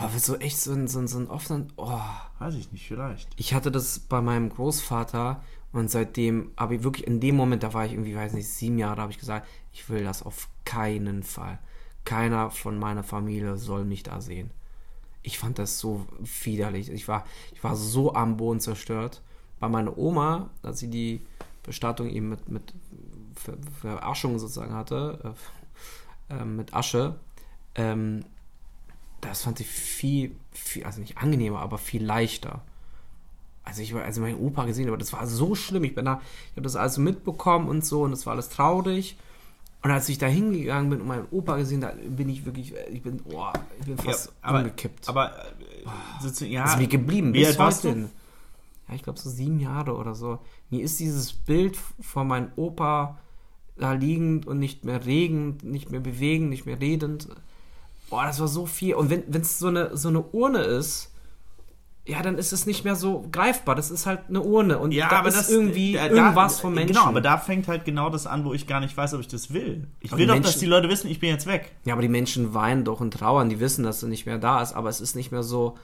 Oh, 0.00 0.06
du 0.26 0.34
echt 0.36 0.58
so 0.58 0.72
ein, 0.72 0.88
so 0.88 1.00
ein, 1.00 1.08
so 1.08 1.18
ein 1.18 1.28
offenen. 1.28 1.70
Oh. 1.76 2.00
weiß 2.38 2.54
ich 2.54 2.72
nicht, 2.72 2.86
vielleicht. 2.88 3.28
Ich 3.36 3.52
hatte 3.52 3.70
das 3.70 3.98
bei 3.98 4.22
meinem 4.22 4.48
Großvater 4.48 5.42
und 5.72 5.90
seitdem 5.90 6.52
habe 6.56 6.76
ich 6.76 6.82
wirklich 6.84 7.06
in 7.06 7.20
dem 7.20 7.36
Moment, 7.36 7.62
da 7.62 7.74
war 7.74 7.84
ich 7.84 7.92
irgendwie, 7.92 8.14
weiß 8.14 8.32
nicht, 8.32 8.48
sieben 8.48 8.78
Jahre, 8.78 9.02
habe 9.02 9.12
ich 9.12 9.18
gesagt, 9.18 9.46
ich 9.78 9.88
will 9.88 10.02
das 10.02 10.24
auf 10.24 10.48
keinen 10.64 11.22
Fall. 11.22 11.60
Keiner 12.04 12.50
von 12.50 12.78
meiner 12.78 13.04
Familie 13.04 13.56
soll 13.56 13.84
mich 13.84 14.02
da 14.02 14.20
sehen. 14.20 14.50
Ich 15.22 15.38
fand 15.38 15.58
das 15.58 15.78
so 15.78 16.04
widerlich. 16.42 16.90
Ich 16.90 17.06
war, 17.06 17.24
ich 17.52 17.62
war 17.62 17.76
so 17.76 18.12
am 18.12 18.36
Boden 18.36 18.58
zerstört. 18.58 19.22
Bei 19.60 19.68
meiner 19.68 19.96
Oma, 19.96 20.50
als 20.62 20.80
sie 20.80 20.88
die 20.88 21.20
Bestattung 21.62 22.08
eben 22.08 22.28
mit, 22.28 22.48
mit 22.48 22.74
Ver- 23.36 23.58
Verarschung 23.80 24.40
sozusagen 24.40 24.74
hatte, 24.74 25.34
äh, 26.28 26.34
äh, 26.34 26.44
mit 26.44 26.74
Asche, 26.74 27.14
ähm, 27.76 28.24
das 29.20 29.42
fand 29.42 29.60
ich 29.60 29.68
viel, 29.68 30.34
viel, 30.50 30.84
also 30.84 31.00
nicht 31.00 31.18
angenehmer, 31.18 31.60
aber 31.60 31.78
viel 31.78 32.04
leichter. 32.04 32.62
Also 33.62 33.82
ich 33.82 33.94
war, 33.94 34.02
also 34.02 34.20
mein 34.22 34.38
Opa 34.38 34.64
gesehen, 34.64 34.88
aber 34.88 34.98
das 34.98 35.12
war 35.12 35.24
so 35.26 35.54
schlimm. 35.54 35.84
Ich 35.84 35.94
bin 35.94 36.04
da, 36.06 36.20
ich 36.50 36.52
habe 36.56 36.62
das 36.62 36.74
alles 36.74 36.98
mitbekommen 36.98 37.68
und 37.68 37.84
so 37.84 38.02
und 38.02 38.10
das 38.10 38.26
war 38.26 38.32
alles 38.32 38.48
traurig. 38.48 39.16
Und 39.82 39.90
als 39.90 40.08
ich 40.08 40.18
da 40.18 40.26
hingegangen 40.26 40.90
bin 40.90 41.00
und 41.00 41.06
meinen 41.06 41.28
Opa 41.30 41.56
gesehen, 41.56 41.80
da 41.80 41.92
bin 42.08 42.28
ich 42.28 42.44
wirklich, 42.44 42.74
ich 42.90 43.02
bin, 43.02 43.20
oh, 43.32 43.46
ich 43.78 43.86
bin 43.86 43.96
fast 43.96 44.32
aber, 44.42 44.58
umgekippt. 44.58 45.08
aber 45.08 45.32
äh, 46.22 46.44
ja, 46.46 46.64
ist 46.64 46.78
mir 46.78 46.88
geblieben. 46.88 47.32
wie 47.32 47.46
alt 47.46 47.58
warst 47.58 47.84
du? 47.84 48.10
Ja, 48.88 48.94
ich 48.94 49.02
glaube 49.02 49.18
so 49.18 49.30
sieben 49.30 49.60
Jahre 49.60 49.94
oder 49.94 50.14
so. 50.14 50.40
Mir 50.70 50.82
ist 50.82 50.98
dieses 50.98 51.32
Bild 51.32 51.78
von 52.00 52.26
meinem 52.26 52.50
Opa 52.56 53.18
da 53.76 53.92
liegend 53.92 54.46
und 54.46 54.58
nicht 54.58 54.84
mehr 54.84 55.06
regend, 55.06 55.62
nicht 55.62 55.90
mehr 55.90 56.00
bewegend, 56.00 56.50
nicht 56.50 56.66
mehr 56.66 56.80
redend. 56.80 57.28
Boah, 58.10 58.24
das 58.24 58.40
war 58.40 58.48
so 58.48 58.66
viel. 58.66 58.94
Und 58.94 59.10
wenn 59.10 59.40
es 59.40 59.58
so 59.58 59.68
eine, 59.68 59.96
so 59.96 60.08
eine 60.08 60.22
Urne 60.22 60.60
ist, 60.60 61.12
ja, 62.08 62.22
dann 62.22 62.38
ist 62.38 62.52
es 62.52 62.64
nicht 62.66 62.84
mehr 62.84 62.96
so 62.96 63.26
greifbar. 63.30 63.74
Das 63.74 63.90
ist 63.90 64.06
halt 64.06 64.20
eine 64.28 64.40
Urne. 64.40 64.78
Und 64.78 64.92
Ja, 64.92 65.08
da 65.10 65.18
aber 65.18 65.28
ist 65.28 65.36
das 65.36 65.50
irgendwie 65.50 65.92
da- 65.92 66.08
da- 66.08 66.14
irgendwas 66.14 66.58
vom 66.58 66.74
Menschen. 66.74 66.94
Genau, 66.94 67.06
aber 67.06 67.20
da 67.20 67.36
fängt 67.36 67.68
halt 67.68 67.84
genau 67.84 68.08
das 68.08 68.26
an, 68.26 68.44
wo 68.46 68.54
ich 68.54 68.66
gar 68.66 68.80
nicht 68.80 68.96
weiß, 68.96 69.12
ob 69.14 69.20
ich 69.20 69.28
das 69.28 69.52
will. 69.52 69.86
Ich 70.00 70.10
Aber 70.10 70.18
will 70.18 70.26
doch, 70.26 70.34
Menschen- 70.34 70.50
dass 70.52 70.58
die 70.58 70.66
Leute 70.66 70.88
wissen, 70.88 71.10
ich 71.10 71.20
bin 71.20 71.28
jetzt 71.28 71.46
weg. 71.46 71.72
Ja, 71.84 71.92
aber 71.92 72.02
die 72.02 72.08
Menschen 72.08 72.54
weinen 72.54 72.84
doch 72.84 73.00
und 73.00 73.12
trauern, 73.12 73.50
die 73.50 73.60
wissen, 73.60 73.84
dass 73.84 74.02
er 74.02 74.08
nicht 74.08 74.24
mehr 74.26 74.38
da 74.38 74.62
ist, 74.62 74.72
aber 74.72 74.88
es 74.88 75.00
ist 75.02 75.16
nicht 75.16 75.32
mehr 75.32 75.42
so, 75.42 75.76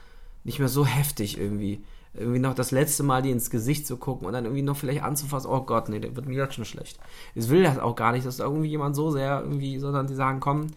nicht 0.44 0.58
mehr 0.58 0.68
so 0.68 0.86
heftig 0.86 1.38
irgendwie. 1.38 1.84
Irgendwie 2.16 2.38
noch 2.38 2.54
das 2.54 2.70
letzte 2.70 3.02
Mal 3.02 3.22
die 3.22 3.30
ins 3.32 3.50
Gesicht 3.50 3.86
zu 3.86 3.96
gucken 3.96 4.26
und 4.26 4.32
dann 4.32 4.44
irgendwie 4.44 4.62
noch 4.62 4.76
vielleicht 4.76 5.02
anzufassen, 5.02 5.50
oh 5.50 5.60
Gott, 5.62 5.88
nee, 5.88 5.98
der 5.98 6.14
wird 6.16 6.26
mir 6.26 6.36
jetzt 6.36 6.54
schon 6.54 6.64
schlecht. 6.64 6.98
Ich 7.34 7.48
will 7.48 7.64
das 7.64 7.78
auch 7.78 7.96
gar 7.96 8.12
nicht, 8.12 8.24
dass 8.24 8.36
da 8.36 8.44
irgendwie 8.44 8.68
jemand 8.68 8.94
so 8.96 9.10
sehr 9.10 9.40
irgendwie, 9.42 9.78
sondern 9.78 10.06
die 10.06 10.14
sagen, 10.14 10.38
komm, 10.40 10.68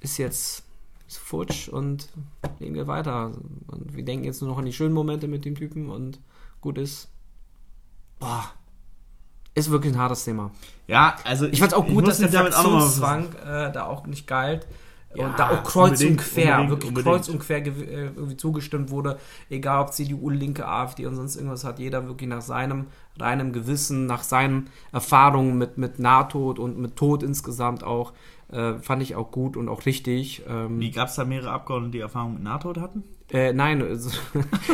ist 0.00 0.18
jetzt 0.18 0.62
ist 1.10 1.18
futsch 1.18 1.68
und 1.68 2.08
leben 2.60 2.76
wir 2.76 2.86
weiter. 2.86 3.32
Und 3.66 3.96
wir 3.96 4.04
denken 4.04 4.24
jetzt 4.24 4.40
nur 4.40 4.50
noch 4.50 4.58
an 4.58 4.64
die 4.64 4.72
schönen 4.72 4.94
Momente 4.94 5.26
mit 5.26 5.44
dem 5.44 5.56
Typen 5.56 5.90
und 5.90 6.20
gut 6.60 6.78
ist. 6.78 7.08
Boah. 8.20 8.44
Ist 9.54 9.70
wirklich 9.70 9.92
ein 9.92 9.98
hartes 9.98 10.24
Thema. 10.24 10.52
Ja, 10.86 11.16
also 11.24 11.46
Ich 11.46 11.58
fand's 11.58 11.74
auch 11.74 11.86
gut, 11.86 12.06
dass 12.06 12.18
der 12.18 12.30
Fraktionszwang 12.30 13.34
äh, 13.44 13.72
da 13.72 13.86
auch 13.86 14.06
nicht 14.06 14.28
galt. 14.28 14.68
Ja, 15.14 15.26
und 15.26 15.38
da 15.38 15.50
auch 15.50 15.64
kreuz 15.64 16.02
und 16.02 16.18
quer, 16.18 16.68
wirklich 16.68 16.88
unbedingt. 16.88 17.04
kreuz 17.04 17.28
und 17.28 17.40
quer 17.40 17.66
äh, 17.66 17.70
irgendwie 18.14 18.36
zugestimmt 18.36 18.90
wurde. 18.90 19.18
Egal 19.48 19.82
ob 19.82 19.92
CDU, 19.92 20.30
Linke, 20.30 20.68
AfD 20.68 21.04
und 21.06 21.16
sonst 21.16 21.34
irgendwas, 21.34 21.64
hat 21.64 21.80
jeder 21.80 22.06
wirklich 22.06 22.28
nach 22.28 22.42
seinem 22.42 22.86
reinem 23.18 23.52
Gewissen, 23.52 24.06
nach 24.06 24.22
seinen 24.22 24.70
Erfahrungen 24.92 25.58
mit, 25.58 25.78
mit 25.78 25.98
Nahtod 25.98 26.60
und 26.60 26.78
mit 26.78 26.94
Tod 26.94 27.24
insgesamt 27.24 27.82
auch, 27.82 28.12
äh, 28.52 28.74
fand 28.74 29.02
ich 29.02 29.16
auch 29.16 29.32
gut 29.32 29.56
und 29.56 29.68
auch 29.68 29.84
richtig. 29.84 30.42
Ähm, 30.48 30.78
Wie 30.78 30.92
gab 30.92 31.08
es 31.08 31.16
da 31.16 31.24
mehrere 31.24 31.50
Abgeordnete, 31.50 31.92
die 31.92 32.00
Erfahrung 32.00 32.34
mit 32.34 32.44
NATO 32.44 32.72
hatten? 32.80 33.02
äh, 33.32 33.52
nein, 33.52 33.82
also, 33.82 34.10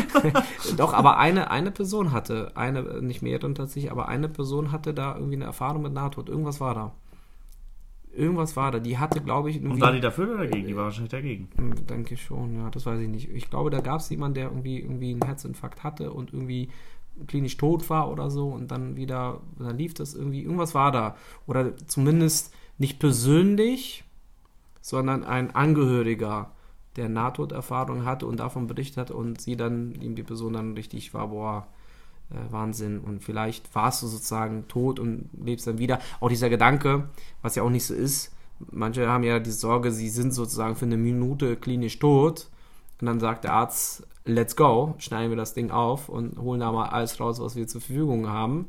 doch, 0.76 0.92
aber 0.92 1.18
eine, 1.18 1.50
eine 1.50 1.70
Person 1.70 2.12
hatte, 2.12 2.52
eine, 2.54 3.02
nicht 3.02 3.22
mehrere 3.22 3.52
tatsächlich, 3.54 3.90
aber 3.90 4.08
eine 4.08 4.28
Person 4.28 4.72
hatte 4.72 4.94
da 4.94 5.14
irgendwie 5.14 5.36
eine 5.36 5.44
Erfahrung 5.44 5.82
mit 5.82 5.92
Nahtod. 5.92 6.28
Irgendwas 6.28 6.60
war 6.60 6.74
da. 6.74 6.92
Irgendwas 8.16 8.56
war 8.56 8.72
da. 8.72 8.78
Die 8.78 8.98
hatte, 8.98 9.20
glaube 9.20 9.50
ich. 9.50 9.62
Und 9.62 9.80
war 9.80 9.92
die 9.92 10.00
dafür 10.00 10.30
oder 10.30 10.46
dagegen? 10.46 10.66
Die 10.66 10.76
war 10.76 10.84
wahrscheinlich 10.84 11.10
dagegen. 11.10 11.48
Hm, 11.56 11.86
Denke 11.86 12.14
ich 12.14 12.22
schon, 12.22 12.56
ja, 12.56 12.70
das 12.70 12.86
weiß 12.86 13.00
ich 13.00 13.08
nicht. 13.08 13.30
Ich 13.30 13.50
glaube, 13.50 13.70
da 13.70 13.80
gab 13.80 14.00
es 14.00 14.08
jemanden, 14.08 14.34
der 14.34 14.44
irgendwie, 14.44 14.80
irgendwie 14.80 15.10
einen 15.10 15.24
Herzinfarkt 15.24 15.84
hatte 15.84 16.12
und 16.12 16.32
irgendwie 16.32 16.70
klinisch 17.26 17.56
tot 17.56 17.88
war 17.88 18.10
oder 18.10 18.30
so 18.30 18.48
und 18.48 18.70
dann 18.70 18.96
wieder, 18.96 19.40
dann 19.58 19.78
lief 19.78 19.94
das 19.94 20.14
irgendwie, 20.14 20.42
irgendwas 20.42 20.74
war 20.74 20.92
da. 20.92 21.16
Oder 21.46 21.76
zumindest 21.86 22.54
nicht 22.78 22.98
persönlich, 22.98 24.04
sondern 24.80 25.24
ein 25.24 25.54
Angehöriger, 25.54 26.52
der 26.96 27.08
Nahtoderfahrung 27.08 28.04
hatte 28.04 28.26
und 28.26 28.40
davon 28.40 28.66
berichtet 28.66 28.96
hat 28.96 29.10
und 29.10 29.40
sie 29.40 29.56
dann, 29.56 29.94
ihm 30.00 30.14
die 30.14 30.22
Person 30.22 30.54
dann 30.54 30.74
richtig 30.74 31.12
war, 31.12 31.28
boah, 31.28 31.66
Wahnsinn. 32.50 33.00
Und 33.00 33.22
vielleicht 33.22 33.74
warst 33.74 34.02
du 34.02 34.06
sozusagen 34.06 34.66
tot 34.68 34.98
und 34.98 35.30
lebst 35.42 35.66
dann 35.66 35.78
wieder. 35.78 36.00
Auch 36.20 36.28
dieser 36.28 36.48
Gedanke, 36.48 37.08
was 37.42 37.54
ja 37.54 37.62
auch 37.62 37.70
nicht 37.70 37.86
so 37.86 37.94
ist, 37.94 38.32
manche 38.70 39.08
haben 39.08 39.24
ja 39.24 39.38
die 39.38 39.50
Sorge, 39.50 39.92
sie 39.92 40.08
sind 40.08 40.32
sozusagen 40.32 40.76
für 40.76 40.86
eine 40.86 40.96
Minute 40.96 41.56
klinisch 41.56 41.98
tot. 41.98 42.48
Und 43.00 43.06
dann 43.06 43.20
sagt 43.20 43.44
der 43.44 43.52
Arzt, 43.52 44.06
let's 44.24 44.56
go, 44.56 44.94
schneiden 44.98 45.30
wir 45.30 45.36
das 45.36 45.54
Ding 45.54 45.70
auf 45.70 46.08
und 46.08 46.38
holen 46.38 46.60
da 46.60 46.72
mal 46.72 46.88
alles 46.88 47.20
raus, 47.20 47.40
was 47.40 47.56
wir 47.56 47.66
zur 47.66 47.80
Verfügung 47.80 48.28
haben. 48.28 48.66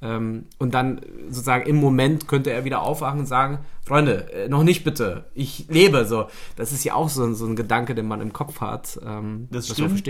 Ähm, 0.00 0.46
und 0.58 0.74
dann 0.74 1.00
sozusagen 1.28 1.68
im 1.68 1.76
Moment 1.76 2.28
könnte 2.28 2.50
er 2.50 2.64
wieder 2.64 2.82
aufwachen 2.82 3.20
und 3.20 3.26
sagen, 3.26 3.60
Freunde, 3.84 4.32
äh, 4.32 4.48
noch 4.48 4.62
nicht 4.62 4.84
bitte, 4.84 5.24
ich 5.34 5.66
lebe 5.68 6.04
so. 6.04 6.26
Das 6.56 6.72
ist 6.72 6.84
ja 6.84 6.94
auch 6.94 7.08
so, 7.08 7.32
so 7.34 7.46
ein 7.46 7.56
Gedanke, 7.56 7.94
den 7.96 8.06
man 8.06 8.20
im 8.20 8.32
Kopf 8.32 8.60
hat. 8.60 9.00
Ähm, 9.04 9.48
Das 9.50 9.68
stimmt. 9.68 10.06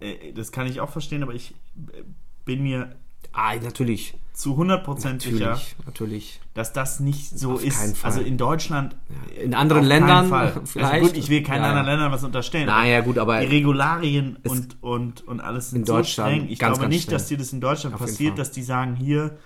Äh, 0.00 0.32
Das 0.32 0.50
kann 0.50 0.66
ich 0.66 0.80
auch 0.80 0.88
verstehen, 0.90 1.22
aber 1.22 1.34
ich 1.34 1.54
äh, 1.92 2.02
bin 2.44 2.62
mir 2.62 2.96
Ah, 3.34 3.54
natürlich. 3.56 4.14
zu 4.34 4.56
100% 4.58 5.20
sicher, 5.22 5.58
Natürlich, 5.86 6.40
dass 6.54 6.72
das 6.72 7.00
nicht 7.00 7.38
so 7.38 7.52
Auf 7.52 7.64
ist. 7.64 8.04
Also 8.04 8.20
in 8.20 8.36
Deutschland 8.36 8.94
In 9.42 9.54
anderen 9.54 9.84
Ländern 9.84 10.26
vielleicht. 10.64 10.76
Also 10.92 11.06
gut, 11.06 11.16
ich 11.16 11.28
will 11.30 11.42
keinen 11.42 11.62
Ja, 11.62 11.68
anderen 11.70 11.86
ja. 11.86 11.92
Ländern 11.92 12.12
was 12.12 12.24
unterstellen. 12.24 12.66
Naja, 12.66 13.00
gut, 13.00 13.16
aber 13.18 13.40
die 13.40 13.46
Regularien 13.46 14.36
und, 14.44 14.82
und, 14.82 15.26
und 15.26 15.40
alles 15.40 15.70
sind 15.70 15.80
In 15.80 15.86
so 15.86 15.94
Deutschland 15.94 16.30
streng. 16.34 16.48
Ich 16.50 16.58
ganz, 16.58 16.72
glaube 16.74 16.82
ganz 16.82 16.94
nicht, 16.94 17.02
streng. 17.04 17.14
dass 17.18 17.26
dir 17.28 17.38
das 17.38 17.52
in 17.52 17.60
Deutschland 17.60 17.94
Auf 17.94 18.00
passiert, 18.02 18.38
dass 18.38 18.50
die 18.50 18.62
sagen, 18.62 18.96
hier 18.96 19.38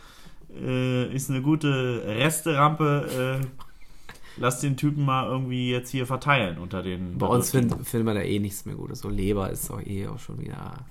äh, 0.60 1.14
ist 1.14 1.30
eine 1.30 1.42
gute 1.42 2.02
Resterampe, 2.06 3.40
äh, 3.42 3.46
lass 4.38 4.60
den 4.60 4.76
Typen 4.76 5.04
mal 5.04 5.26
irgendwie 5.28 5.70
jetzt 5.70 5.90
hier 5.90 6.06
verteilen 6.06 6.58
unter 6.58 6.82
den. 6.82 7.18
bei 7.18 7.26
uns 7.26 7.50
findet 7.50 7.86
find 7.86 8.04
man 8.04 8.14
da 8.16 8.22
eh 8.22 8.38
nichts 8.38 8.64
mehr 8.64 8.74
Gutes. 8.74 9.00
So 9.00 9.08
Leber 9.10 9.50
ist 9.50 9.70
doch 9.70 9.80
eh 9.84 10.08
auch 10.08 10.18
schon 10.18 10.40
wieder. 10.40 10.86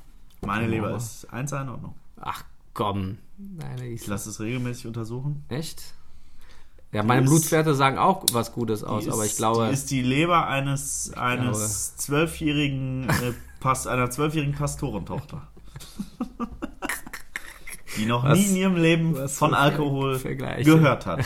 Meine 0.46 0.68
Leber 0.68 0.94
Oh. 0.94 0.98
ist 0.98 1.32
eins 1.32 1.52
in 1.52 1.70
Ordnung. 1.70 1.96
Ach 2.20 2.44
komm. 2.74 3.18
Nein, 3.38 3.80
Ich 3.84 4.02
ist 4.02 4.08
lasse 4.08 4.30
es 4.30 4.40
regelmäßig 4.40 4.88
untersuchen. 4.88 5.44
Echt? 5.50 5.94
Ja, 6.92 7.04
meine 7.04 7.24
ist- 7.24 7.30
Blutwerte 7.30 7.76
sagen 7.76 7.98
auch 7.98 8.24
was 8.32 8.54
Gutes 8.54 8.84
aus, 8.84 9.04
Die 9.04 9.12
aber 9.12 9.26
ist- 9.26 9.32
ich 9.32 9.38
glaube. 9.38 9.68
Die 9.68 9.74
ist 9.74 9.92
die 9.92 10.02
Leber 10.02 10.48
eines, 10.48 11.12
eines 11.14 11.98
zwölfjährigen, 11.98 13.10
äh, 13.10 13.34
Pas- 13.60 13.88
einer 13.88 14.10
zwölfjährigen 14.12 14.56
Pastorentochter. 14.56 15.48
die 17.98 18.06
noch 18.06 18.24
Was- 18.24 18.38
nie 18.38 18.46
in 18.46 18.56
ihrem 18.56 18.76
Leben 18.76 19.28
von 19.30 19.54
Alkohol 19.54 20.20
Vergleiche. 20.20 20.64
gehört 20.70 21.06
hat. 21.06 21.26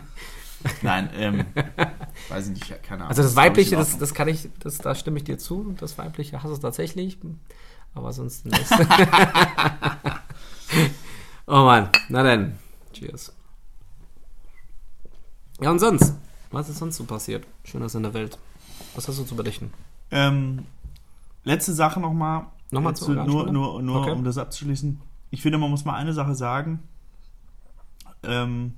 Nein, 0.82 1.10
ähm, 1.16 1.44
weiß 2.28 2.48
ich 2.48 2.54
nicht, 2.54 2.82
keine 2.82 3.02
Ahnung. 3.02 3.08
Also 3.10 3.22
das 3.22 3.30
ist, 3.32 3.32
ich, 3.32 3.36
Weibliche, 3.36 3.76
das, 3.76 3.98
das 3.98 4.14
kann 4.14 4.26
ich, 4.28 4.48
das, 4.60 4.78
da 4.78 4.94
stimme 4.94 5.18
ich 5.18 5.24
dir 5.24 5.38
zu. 5.38 5.74
Das 5.78 5.98
Weibliche 5.98 6.42
hast 6.42 6.50
du 6.52 6.56
tatsächlich. 6.56 7.18
Aber 7.96 8.12
sonst 8.12 8.44
nicht. 8.44 8.66
oh 11.46 11.64
Mann, 11.64 11.88
na 12.10 12.22
dann. 12.22 12.58
Cheers. 12.92 13.32
Ja, 15.60 15.70
und 15.70 15.78
sonst? 15.78 16.14
Was 16.50 16.68
ist 16.68 16.76
sonst 16.78 16.96
so 16.98 17.04
passiert? 17.04 17.46
Schönes 17.64 17.94
in 17.94 18.02
der 18.02 18.12
Welt. 18.12 18.38
Was 18.94 19.08
hast 19.08 19.18
du 19.18 19.24
zu 19.24 19.34
berichten? 19.34 19.72
Ähm, 20.10 20.66
letzte 21.44 21.72
Sache 21.72 21.98
nochmal. 21.98 22.46
Nochmal 22.70 22.94
zu, 22.94 23.12
nur, 23.12 23.50
nur, 23.50 23.82
nur 23.82 24.00
Okay. 24.02 24.10
um 24.10 24.24
das 24.24 24.36
abzuschließen. 24.36 25.00
Ich 25.30 25.40
finde, 25.40 25.56
man 25.56 25.70
muss 25.70 25.86
mal 25.86 25.94
eine 25.94 26.12
Sache 26.12 26.34
sagen. 26.34 26.82
Ähm, 28.22 28.74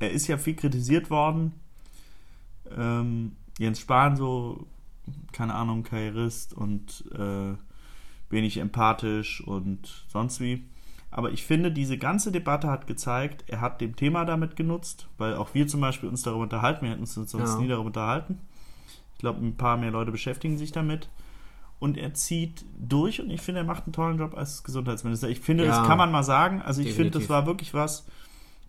er 0.00 0.10
ist 0.10 0.26
ja 0.26 0.36
viel 0.36 0.56
kritisiert 0.56 1.10
worden. 1.10 1.52
Ähm, 2.76 3.36
Jens 3.58 3.78
Spahn 3.78 4.16
so, 4.16 4.66
keine 5.30 5.54
Ahnung, 5.54 5.84
Karrierist 5.84 6.54
und 6.54 7.04
äh, 7.16 7.54
wenig 8.30 8.58
empathisch 8.58 9.40
und 9.40 10.04
sonst 10.08 10.40
wie. 10.40 10.64
Aber 11.10 11.32
ich 11.32 11.44
finde, 11.44 11.72
diese 11.72 11.96
ganze 11.96 12.30
Debatte 12.30 12.68
hat 12.68 12.86
gezeigt, 12.86 13.44
er 13.48 13.60
hat 13.62 13.80
dem 13.80 13.96
Thema 13.96 14.24
damit 14.26 14.56
genutzt, 14.56 15.08
weil 15.16 15.34
auch 15.34 15.54
wir 15.54 15.66
zum 15.66 15.80
Beispiel 15.80 16.08
uns 16.08 16.22
darüber 16.22 16.42
unterhalten, 16.42 16.82
wir 16.82 16.90
hätten 16.90 17.00
uns 17.00 17.14
sonst 17.14 17.32
Ja. 17.32 17.58
nie 17.58 17.68
darüber 17.68 17.86
unterhalten. 17.86 18.38
Ich 19.14 19.18
glaube, 19.18 19.44
ein 19.44 19.56
paar 19.56 19.76
mehr 19.78 19.90
Leute 19.90 20.12
beschäftigen 20.12 20.58
sich 20.58 20.70
damit. 20.72 21.08
Und 21.80 21.96
er 21.96 22.12
zieht 22.12 22.64
durch 22.78 23.20
und 23.20 23.30
ich 23.30 23.40
finde, 23.40 23.60
er 23.60 23.64
macht 23.66 23.84
einen 23.86 23.92
tollen 23.92 24.18
Job 24.18 24.36
als 24.36 24.64
Gesundheitsminister. 24.64 25.28
Ich 25.28 25.40
finde, 25.40 25.64
Ja. 25.64 25.70
das 25.78 25.86
kann 25.86 25.96
man 25.96 26.10
mal 26.12 26.24
sagen. 26.24 26.60
Also 26.60 26.82
ich 26.82 26.92
finde, 26.92 27.18
das 27.18 27.28
war 27.28 27.46
wirklich 27.46 27.72
was, 27.72 28.06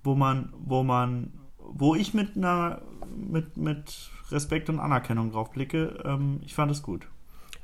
wo 0.03 0.15
man, 0.15 0.53
wo 0.59 0.83
man, 0.83 1.33
wo 1.57 1.95
ich 1.95 2.13
mit 2.13 2.37
einer, 2.37 2.81
mit, 3.17 3.57
mit 3.57 4.11
Respekt 4.31 4.69
und 4.69 4.79
Anerkennung 4.79 5.31
drauf 5.31 5.51
blicke. 5.51 6.01
Ähm, 6.05 6.39
ich 6.45 6.53
fand 6.53 6.71
es 6.71 6.83
gut. 6.83 7.07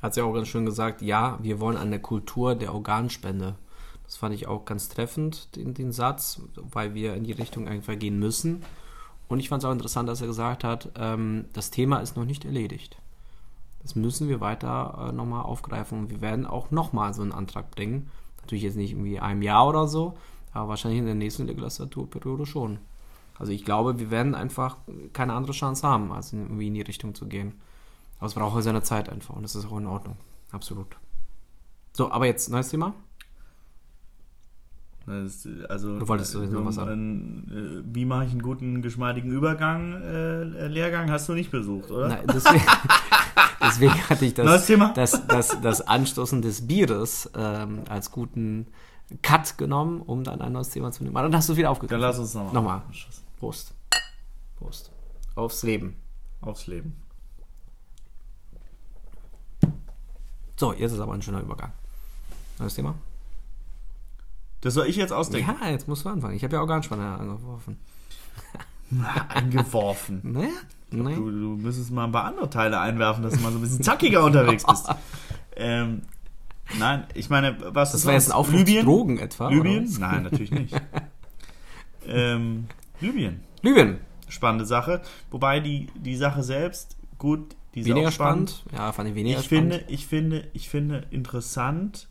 Hat 0.05 0.13
sie 0.13 0.21
auch 0.21 0.33
ganz 0.33 0.49
schön 0.49 0.67
gesagt, 0.67 1.01
ja, 1.01 1.39
wir 1.41 1.59
wollen 1.59 1.77
eine 1.77 1.99
Kultur 1.99 2.53
der 2.53 2.75
Organspende. 2.75 3.55
Das 4.03 4.17
fand 4.17 4.35
ich 4.35 4.45
auch 4.45 4.63
ganz 4.63 4.87
treffend, 4.87 5.55
den, 5.55 5.73
den 5.73 5.91
Satz, 5.91 6.43
weil 6.57 6.93
wir 6.93 7.15
in 7.15 7.23
die 7.23 7.31
Richtung 7.31 7.67
einfach 7.67 7.97
gehen 7.97 8.19
müssen. 8.19 8.61
Und 9.27 9.39
ich 9.39 9.49
fand 9.49 9.63
es 9.63 9.67
auch 9.67 9.71
interessant, 9.71 10.07
dass 10.07 10.21
er 10.21 10.27
gesagt 10.27 10.63
hat, 10.63 10.91
ähm, 10.95 11.45
das 11.53 11.71
Thema 11.71 12.01
ist 12.01 12.15
noch 12.15 12.25
nicht 12.25 12.45
erledigt. 12.45 12.97
Das 13.81 13.95
müssen 13.95 14.29
wir 14.29 14.41
weiter 14.41 15.07
äh, 15.09 15.11
nochmal 15.11 15.41
aufgreifen 15.41 15.97
und 15.97 16.11
wir 16.11 16.21
werden 16.21 16.45
auch 16.45 16.69
nochmal 16.69 17.15
so 17.15 17.23
einen 17.23 17.31
Antrag 17.31 17.71
bringen. 17.71 18.11
Natürlich 18.41 18.63
jetzt 18.63 18.77
nicht 18.77 18.91
irgendwie 18.91 19.19
einem 19.19 19.41
Jahr 19.41 19.67
oder 19.67 19.87
so, 19.87 20.13
aber 20.53 20.69
wahrscheinlich 20.69 20.99
in 20.99 21.07
der 21.07 21.15
nächsten 21.15 21.47
Legislaturperiode 21.47 22.45
schon. 22.45 22.77
Also 23.39 23.51
ich 23.51 23.65
glaube, 23.65 23.97
wir 23.97 24.11
werden 24.11 24.35
einfach 24.35 24.77
keine 25.13 25.33
andere 25.33 25.53
Chance 25.53 25.87
haben, 25.87 26.11
als 26.11 26.31
irgendwie 26.31 26.67
in 26.67 26.75
die 26.75 26.81
Richtung 26.81 27.15
zu 27.15 27.25
gehen. 27.25 27.53
Aber 28.17 28.27
es 28.27 28.33
braucht 28.33 28.63
seine 28.63 28.81
Zeit 28.83 29.09
einfach 29.09 29.35
und 29.35 29.43
das 29.43 29.55
ist 29.55 29.65
auch 29.65 29.77
in 29.77 29.87
Ordnung. 29.87 30.17
Absolut. 30.51 30.87
So, 31.93 32.11
aber 32.11 32.25
jetzt 32.25 32.49
neues 32.49 32.69
Thema? 32.69 32.93
Das, 35.05 35.47
also, 35.69 35.99
Du 35.99 36.07
wolltest 36.07 36.33
jetzt 36.33 36.51
noch 36.51 36.65
was 36.65 36.75
sagen. 36.75 37.83
Äh, 37.85 37.95
wie 37.95 38.05
mache 38.05 38.25
ich 38.25 38.31
einen 38.31 38.41
guten, 38.41 38.81
geschmeidigen 38.81 39.31
Übergang? 39.31 40.01
Äh, 40.01 40.67
Lehrgang 40.67 41.11
hast 41.11 41.29
du 41.29 41.33
nicht 41.33 41.51
besucht, 41.51 41.91
oder? 41.91 42.07
Nein, 42.07 42.25
deswegen, 42.33 42.63
deswegen 43.61 44.09
hatte 44.09 44.25
ich 44.25 44.33
das, 44.33 44.65
das, 44.95 45.27
das, 45.27 45.61
das 45.61 45.81
Anstoßen 45.81 46.41
des 46.41 46.65
Bieres 46.65 47.29
ähm, 47.35 47.83
als 47.87 48.11
guten 48.11 48.67
Cut 49.21 49.59
genommen, 49.59 50.01
um 50.01 50.23
dann 50.23 50.41
ein 50.41 50.53
neues 50.53 50.71
Thema 50.71 50.91
zu 50.91 51.03
nehmen. 51.03 51.15
Aber 51.15 51.27
dann 51.27 51.37
hast 51.37 51.49
du 51.49 51.55
wieder 51.55 51.67
Dann 51.67 51.71
aufgegriffen. 51.73 52.01
lass 52.01 52.17
uns 52.17 52.33
nochmal. 52.33 52.53
Nochmal. 52.53 52.81
Prost. 53.37 53.75
Prost. 54.57 54.91
Aufs 55.35 55.61
Leben. 55.61 55.97
Aufs 56.41 56.65
Leben. 56.65 56.95
So, 60.57 60.73
jetzt 60.73 60.93
ist 60.93 60.99
aber 60.99 61.13
ein 61.13 61.21
schöner 61.21 61.41
Übergang. 61.41 61.71
Neues 62.59 62.75
Thema? 62.75 62.95
Das 64.61 64.73
soll 64.73 64.87
ich 64.87 64.95
jetzt 64.95 65.11
ausdenken. 65.11 65.53
Ja, 65.61 65.69
jetzt 65.69 65.87
musst 65.87 66.05
du 66.05 66.09
anfangen. 66.09 66.35
Ich 66.35 66.43
habe 66.43 66.55
ja 66.55 66.61
Organspanne 66.61 67.05
angeworfen. 67.17 67.77
Eingeworfen. 69.29 70.21
Naja, 70.31 70.49
naja. 70.91 71.15
Du, 71.17 71.29
du 71.31 71.47
müsstest 71.61 71.91
mal 71.91 72.05
ein 72.05 72.11
paar 72.11 72.25
andere 72.25 72.49
Teile 72.49 72.79
einwerfen, 72.79 73.23
dass 73.23 73.33
du 73.33 73.39
mal 73.41 73.51
so 73.51 73.57
ein 73.57 73.61
bisschen 73.61 73.83
zackiger 73.83 74.23
unterwegs 74.23 74.63
bist. 74.65 74.87
Ähm, 75.57 76.01
nein, 76.77 77.05
ich 77.13 77.29
meine, 77.29 77.55
was 77.73 77.93
Das 77.93 78.01
ist 78.01 78.05
war 78.07 78.13
jetzt 78.13 78.27
ein? 78.29 78.33
Aufruf 78.33 78.65
zu 78.65 78.83
Drogen 78.83 79.19
etwa? 79.19 79.47
Libyen? 79.47 79.89
Nein, 79.99 80.23
natürlich 80.23 80.51
nicht. 80.51 80.75
ähm, 82.05 82.67
Libyen. 82.99 83.41
Libyen. 83.61 83.99
Spannende 84.27 84.65
Sache. 84.65 85.01
Wobei 85.31 85.61
die, 85.61 85.87
die 85.95 86.17
Sache 86.17 86.43
selbst, 86.43 86.97
gut, 87.19 87.55
die 87.75 87.81
ist 87.81 87.87
Weniger 87.87 88.11
spannend. 88.11 88.49
spannend. 88.51 88.73
Ja, 88.79 88.91
fand 88.91 89.09
ich 89.09 89.15
weniger 89.15 89.39
Ich 89.39 89.45
spannend. 89.45 89.73
finde, 89.73 89.93
ich 89.93 90.07
finde, 90.07 90.47
ich 90.53 90.69
finde 90.69 91.05
interessant, 91.11 92.07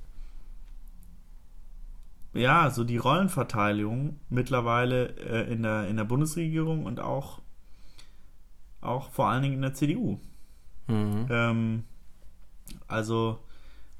ja, 2.34 2.70
so 2.70 2.84
die 2.84 2.96
Rollenverteilung 2.96 4.18
mittlerweile 4.28 5.16
äh, 5.18 5.52
in, 5.52 5.62
der, 5.62 5.88
in 5.88 5.96
der 5.96 6.04
Bundesregierung 6.04 6.84
und 6.84 7.00
auch, 7.00 7.40
auch 8.80 9.10
vor 9.10 9.28
allen 9.28 9.42
Dingen 9.42 9.54
in 9.54 9.62
der 9.62 9.74
CDU. 9.74 10.18
Mhm. 10.88 11.26
Ähm, 11.30 11.84
also 12.88 13.38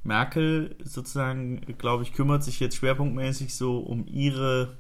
Merkel 0.03 0.77
sozusagen, 0.83 1.61
glaube 1.79 2.03
ich, 2.03 2.13
kümmert 2.13 2.43
sich 2.45 2.61
jetzt 2.61 2.77
schwerpunktmäßig 2.77 3.55
so 3.55 3.79
um 3.79 4.05
ihre 4.07 4.77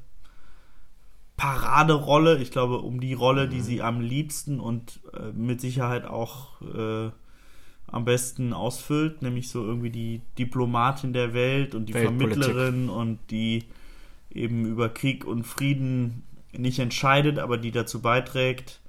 Paraderolle. 1.36 2.38
Ich 2.38 2.50
glaube, 2.50 2.78
um 2.78 3.00
die 3.00 3.14
Rolle, 3.14 3.48
die 3.48 3.60
sie 3.60 3.82
am 3.82 4.00
liebsten 4.00 4.60
und 4.60 5.00
äh, 5.12 5.32
mit 5.32 5.60
Sicherheit 5.60 6.04
auch 6.04 6.60
äh, 6.62 7.10
am 7.86 8.04
besten 8.04 8.52
ausfüllt, 8.52 9.22
nämlich 9.22 9.48
so 9.48 9.64
irgendwie 9.64 9.90
die 9.90 10.20
Diplomatin 10.38 11.12
der 11.12 11.34
Welt 11.34 11.74
und 11.74 11.86
die. 11.86 11.92
Vermittlerin 11.92 12.88
und 12.88 13.18
die 13.30 13.64
eben 14.30 14.66
über 14.66 14.88
Krieg 14.88 15.24
und 15.24 15.44
Frieden 15.44 16.24
nicht 16.52 16.78
entscheidet, 16.78 17.38
aber 17.38 17.56
die 17.56 17.70
dazu 17.70 18.00
beiträgt, 18.00 18.80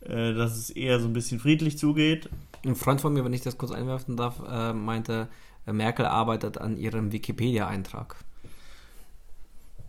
äh, 0.00 0.32
dass 0.34 0.56
es 0.56 0.70
eher 0.70 1.00
so 1.00 1.06
ein 1.06 1.12
bisschen 1.12 1.38
friedlich 1.38 1.78
zugeht. 1.78 2.28
Ein 2.64 2.76
Freund 2.76 3.00
von 3.00 3.12
mir, 3.12 3.24
wenn 3.24 3.32
ich 3.32 3.42
das 3.42 3.58
kurz 3.58 3.72
einwerfen 3.72 4.16
darf, 4.16 4.42
äh, 4.48 4.72
meinte, 4.72 5.28
äh, 5.66 5.72
Merkel 5.72 6.06
arbeitet 6.06 6.58
an 6.58 6.76
ihrem 6.76 7.12
Wikipedia-Eintrag. 7.12 8.16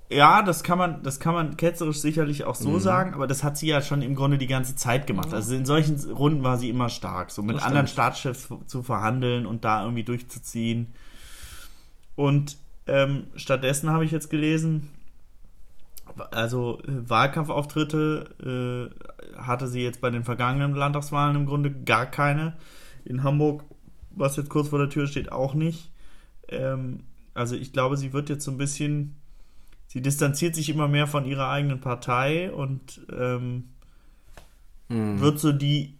Ja, 0.09 0.41
das 0.41 0.63
kann 0.63 0.77
man, 0.77 1.03
das 1.03 1.19
kann 1.19 1.33
man 1.33 1.57
ketzerisch 1.57 1.99
sicherlich 1.99 2.45
auch 2.45 2.55
so 2.55 2.69
Mhm. 2.69 2.79
sagen, 2.79 3.13
aber 3.13 3.27
das 3.27 3.43
hat 3.43 3.57
sie 3.57 3.67
ja 3.67 3.81
schon 3.81 4.01
im 4.01 4.15
Grunde 4.15 4.37
die 4.37 4.47
ganze 4.47 4.75
Zeit 4.75 5.05
gemacht. 5.05 5.33
Also 5.33 5.53
in 5.53 5.65
solchen 5.65 5.97
Runden 6.11 6.43
war 6.43 6.57
sie 6.57 6.69
immer 6.69 6.87
stark, 6.89 7.29
so 7.29 7.41
mit 7.43 7.61
anderen. 7.61 7.87
Staatschefs 7.87 8.47
zu 8.67 8.83
verhandeln 8.83 9.45
und 9.45 9.65
da 9.65 9.83
irgendwie 9.83 10.03
durchzuziehen. 10.03 10.93
Und 12.15 12.57
ähm, 12.87 13.27
stattdessen 13.35 13.89
habe 13.89 14.05
ich 14.05 14.11
jetzt 14.11 14.29
gelesen, 14.29 14.89
also 16.31 16.79
äh, 16.87 17.09
Wahlkampfauftritte 17.09 18.89
äh, 19.35 19.37
hatte 19.37 19.67
sie 19.67 19.81
jetzt 19.83 19.99
bei 20.01 20.09
den 20.09 20.23
vergangenen 20.23 20.73
Landtagswahlen 20.73 21.35
im 21.35 21.45
Grunde 21.45 21.69
gar 21.71 22.05
keine. 22.05 22.53
In 23.03 23.23
Hamburg, 23.23 23.63
was 24.11 24.37
jetzt 24.37 24.49
kurz 24.49 24.69
vor 24.69 24.79
der 24.79 24.89
Tür 24.89 25.05
steht, 25.07 25.31
auch 25.31 25.53
nicht. 25.53 25.91
Ähm, 26.47 27.01
also 27.33 27.55
ich 27.55 27.73
glaube, 27.73 27.97
sie 27.97 28.13
wird 28.13 28.29
jetzt 28.29 28.45
so 28.45 28.51
ein 28.51 28.57
bisschen, 28.57 29.15
sie 29.87 30.01
distanziert 30.01 30.55
sich 30.55 30.69
immer 30.69 30.87
mehr 30.87 31.07
von 31.07 31.25
ihrer 31.25 31.49
eigenen 31.49 31.79
Partei 31.81 32.51
und 32.51 33.01
ähm, 33.11 33.65
Mhm. 34.89 35.19
wird 35.19 35.37
so 35.39 35.51
die, 35.51 35.95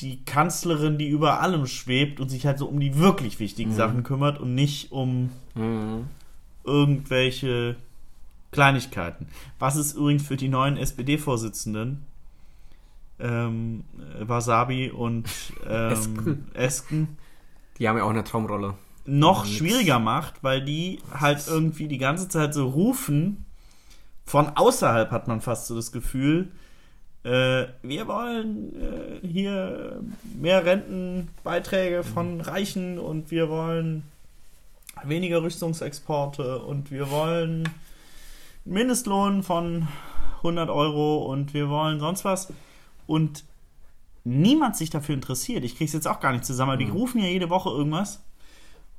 die 0.00 0.24
Kanzlerin, 0.24 0.96
die 0.96 1.08
über 1.08 1.40
allem 1.40 1.66
schwebt 1.66 2.20
und 2.20 2.30
sich 2.30 2.46
halt 2.46 2.58
so 2.58 2.66
um 2.66 2.80
die 2.80 2.96
wirklich 2.96 3.38
wichtigen 3.38 3.72
Mhm. 3.72 3.76
Sachen 3.76 4.02
kümmert 4.02 4.38
und 4.40 4.54
nicht 4.54 4.92
um 4.92 5.30
Mhm. 5.54 6.06
irgendwelche 6.64 7.76
Kleinigkeiten. 8.50 9.26
Was 9.58 9.76
ist 9.76 9.92
übrigens 9.94 10.26
für 10.26 10.36
die 10.36 10.48
neuen 10.48 10.76
SPD-Vorsitzenden, 10.78 12.02
ähm, 13.18 13.84
äh, 14.18 14.26
Wasabi 14.26 14.90
und 14.90 15.28
ähm, 15.68 15.90
Esken. 15.90 16.46
Esken, 16.54 17.08
Die 17.78 17.88
haben 17.88 17.98
ja 17.98 18.04
auch 18.04 18.10
eine 18.10 18.24
Traumrolle. 18.24 18.74
Noch 19.04 19.44
nix. 19.44 19.56
schwieriger 19.56 19.98
macht, 19.98 20.42
weil 20.42 20.62
die 20.62 21.00
halt 21.12 21.46
irgendwie 21.46 21.88
die 21.88 21.98
ganze 21.98 22.28
Zeit 22.28 22.54
so 22.54 22.68
rufen, 22.68 23.44
von 24.24 24.48
außerhalb 24.48 25.10
hat 25.10 25.28
man 25.28 25.40
fast 25.40 25.66
so 25.66 25.74
das 25.74 25.92
Gefühl, 25.92 26.52
äh, 27.24 27.66
wir 27.82 28.06
wollen 28.06 28.72
äh, 28.80 29.26
hier 29.26 30.00
mehr 30.40 30.64
Rentenbeiträge 30.64 32.02
von 32.02 32.40
Reichen 32.40 32.98
und 32.98 33.30
wir 33.30 33.48
wollen 33.48 34.04
weniger 35.04 35.42
Rüstungsexporte 35.42 36.60
und 36.60 36.90
wir 36.90 37.10
wollen 37.10 37.68
Mindestlohn 38.64 39.42
von 39.42 39.88
100 40.38 40.70
Euro 40.70 41.24
und 41.24 41.52
wir 41.52 41.68
wollen 41.68 42.00
sonst 42.00 42.24
was. 42.24 42.52
Und 43.06 43.44
niemand 44.24 44.76
sich 44.76 44.90
dafür 44.90 45.14
interessiert. 45.14 45.64
Ich 45.64 45.76
krieg's 45.76 45.92
jetzt 45.92 46.06
auch 46.06 46.20
gar 46.20 46.32
nicht 46.32 46.44
zusammen, 46.44 46.72
aber 46.72 46.82
die 46.82 46.90
rufen 46.90 47.20
ja 47.20 47.26
jede 47.26 47.50
Woche 47.50 47.70
irgendwas 47.70 48.20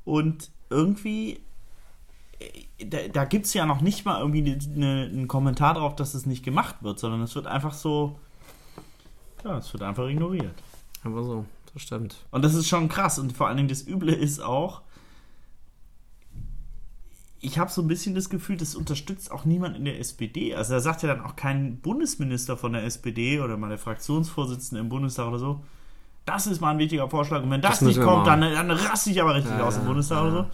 und 0.06 0.52
irgendwie 0.70 1.40
äh, 2.40 2.86
da, 2.86 3.08
da 3.08 3.26
gibt 3.26 3.46
es 3.46 3.54
ja 3.54 3.66
noch 3.66 3.82
nicht 3.82 4.06
mal 4.06 4.20
irgendwie 4.20 4.58
eine, 4.76 5.04
einen 5.04 5.28
Kommentar 5.28 5.76
drauf, 5.76 5.96
dass 5.96 6.14
es 6.14 6.26
nicht 6.26 6.44
gemacht 6.44 6.76
wird, 6.82 7.00
sondern 7.00 7.22
es 7.22 7.36
wird 7.36 7.48
einfach 7.48 7.74
so, 7.74 8.20
ja, 9.44 9.58
es 9.58 9.72
wird 9.74 9.84
einfach 9.84 10.08
ignoriert. 10.08 10.56
Aber 11.04 11.24
so, 11.24 11.46
das 11.74 11.84
stimmt. 11.84 12.26
Und 12.32 12.44
das 12.44 12.54
ist 12.54 12.68
schon 12.68 12.90
krass. 12.90 13.20
Und 13.20 13.34
vor 13.36 13.48
allen 13.48 13.58
Dingen 13.58 13.70
das 13.70 13.88
Üble 13.88 14.14
ist 14.14 14.40
auch, 14.40 14.82
ich 17.40 17.58
habe 17.58 17.72
so 17.72 17.82
ein 17.82 17.88
bisschen 17.88 18.14
das 18.14 18.30
Gefühl, 18.30 18.58
das 18.58 18.76
unterstützt 18.76 19.32
auch 19.32 19.46
niemand 19.46 19.76
in 19.76 19.86
der 19.86 20.00
SPD. 20.00 20.54
Also 20.54 20.74
da 20.74 20.80
sagt 20.80 21.02
ja 21.02 21.14
dann 21.14 21.26
auch 21.26 21.36
kein 21.36 21.78
Bundesminister 21.78 22.56
von 22.56 22.74
der 22.74 22.84
SPD 22.84 23.40
oder 23.40 23.58
mal 23.58 23.70
der 23.70 23.80
Fraktionsvorsitzende 23.80 24.80
im 24.80 24.90
Bundestag 24.90 25.28
oder 25.28 25.40
so, 25.40 25.64
das 26.26 26.48
ist 26.48 26.62
mal 26.62 26.72
ein 26.72 26.78
wichtiger 26.80 27.10
Vorschlag. 27.10 27.44
Und 27.44 27.50
wenn 27.50 27.62
das, 27.62 27.80
Das 27.80 27.82
nicht 27.82 28.02
kommt, 28.02 28.28
dann, 28.28 28.42
dann 28.42 28.72
raste 28.72 29.10
ich 29.10 29.22
aber 29.22 29.36
richtig 29.36 29.52
Ja, 29.52 29.64
aus 29.66 29.76
dem 29.76 29.86
Bundestag 29.86 30.18
ja. 30.18 30.24
oder 30.24 30.32
so. 30.32 30.48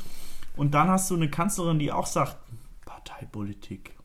Und 0.55 0.73
dann 0.73 0.87
hast 0.87 1.09
du 1.09 1.15
eine 1.15 1.29
Kanzlerin, 1.29 1.79
die 1.79 1.91
auch 1.91 2.07
sagt, 2.07 2.37
Parteipolitik. 2.85 3.95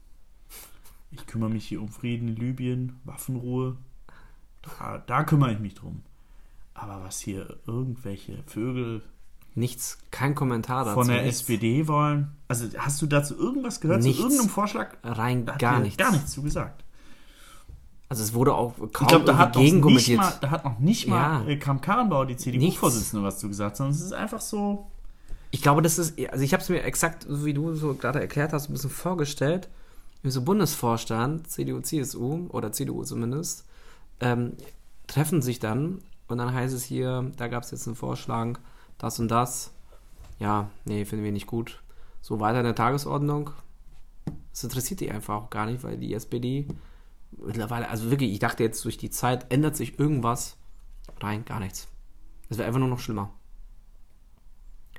Ich 1.10 1.26
kümmere 1.26 1.50
mich 1.50 1.66
hier 1.66 1.80
um 1.80 1.88
Frieden 1.88 2.28
in 2.28 2.36
Libyen, 2.36 3.00
Waffenruhe. 3.04 3.76
Da, 4.62 4.98
da 5.06 5.24
kümmere 5.24 5.52
ich 5.52 5.58
mich 5.58 5.74
drum. 5.74 6.02
Aber 6.74 7.02
was 7.04 7.20
hier 7.20 7.58
irgendwelche 7.66 8.42
Vögel 8.46 9.02
Nichts, 9.54 9.98
kein 10.10 10.34
Kommentar 10.34 10.84
dazu. 10.86 10.94
von 10.94 11.08
der 11.08 11.22
nichts. 11.24 11.40
SPD 11.42 11.86
wollen. 11.86 12.32
Also 12.48 12.66
hast 12.78 13.02
du 13.02 13.06
dazu 13.06 13.36
irgendwas 13.36 13.80
gehört? 13.80 14.02
Nichts. 14.02 14.18
Zu 14.18 14.24
irgendeinem 14.24 14.48
Vorschlag? 14.48 14.96
Rein 15.02 15.44
gar 15.44 15.80
nichts. 15.80 15.98
Gar 15.98 16.12
nichts 16.12 16.32
zu 16.32 16.42
gesagt. 16.42 16.84
Also 18.12 18.24
es 18.24 18.34
wurde 18.34 18.52
auch 18.54 18.74
kaum 18.76 18.88
Ich 18.90 19.08
glaube, 19.08 19.24
da 19.24 19.38
hat 19.38 19.54
noch 19.54 19.62
gegen 19.62 19.80
kommentiert. 19.80 20.18
mal, 20.20 20.34
da 20.42 20.50
hat 20.50 20.66
noch 20.66 20.78
nicht 20.78 21.06
mal 21.08 21.46
Ja. 21.46 21.48
äh, 21.48 21.56
Kram-Karrenbauer, 21.56 22.26
die. 22.26 22.36
CDU-Vorsitzende, 22.36 23.24
was 23.24 23.38
zu 23.38 23.48
gesagt, 23.48 23.78
sondern 23.78 23.94
es 23.94 24.02
ist 24.02 24.12
einfach 24.12 24.42
so. 24.42 24.86
Ich 25.50 25.62
glaube, 25.62 25.80
das 25.80 25.98
ist, 25.98 26.18
also 26.30 26.44
ich 26.44 26.52
habe 26.52 26.62
es 26.62 26.68
mir 26.68 26.82
exakt, 26.82 27.24
so 27.26 27.46
wie 27.46 27.54
du 27.54 27.74
so 27.74 27.94
gerade 27.94 28.20
erklärt 28.20 28.52
hast, 28.52 28.68
ein 28.68 28.74
bisschen 28.74 28.90
vorgestellt, 28.90 29.70
wie 30.22 30.30
so 30.30 30.42
Bundesvorstand, 30.42 31.48
CDU, 31.50 31.80
CSU 31.80 32.48
oder 32.50 32.70
CDU 32.70 33.02
zumindest, 33.02 33.64
ähm, 34.20 34.52
treffen 35.06 35.40
sich 35.40 35.58
dann 35.58 36.02
und 36.28 36.36
dann 36.36 36.52
heißt 36.52 36.74
es 36.74 36.84
hier, 36.84 37.32
da 37.38 37.48
gab 37.48 37.62
es 37.62 37.70
jetzt 37.70 37.86
einen 37.86 37.96
Vorschlag, 37.96 38.58
das 38.98 39.18
und 39.20 39.28
das. 39.28 39.72
Ja, 40.38 40.68
nee, 40.84 41.06
finden 41.06 41.24
wir 41.24 41.32
nicht 41.32 41.46
gut. 41.46 41.82
So 42.20 42.40
weiter 42.40 42.58
in 42.58 42.64
der 42.66 42.74
Tagesordnung. 42.74 43.50
Das 44.52 44.64
interessiert 44.64 45.00
die 45.00 45.10
einfach 45.10 45.34
auch 45.34 45.48
gar 45.50 45.64
nicht, 45.64 45.82
weil 45.82 45.96
die 45.96 46.12
SPD 46.12 46.66
mittlerweile, 47.38 47.88
also 47.88 48.10
wirklich, 48.10 48.32
ich 48.32 48.38
dachte 48.38 48.62
jetzt 48.62 48.84
durch 48.84 48.96
die 48.98 49.10
Zeit 49.10 49.52
ändert 49.52 49.76
sich 49.76 49.98
irgendwas. 49.98 50.56
Rein, 51.20 51.44
gar 51.44 51.60
nichts. 51.60 51.88
Es 52.48 52.58
wäre 52.58 52.66
einfach 52.66 52.80
nur 52.80 52.88
noch 52.88 52.98
schlimmer. 53.00 53.30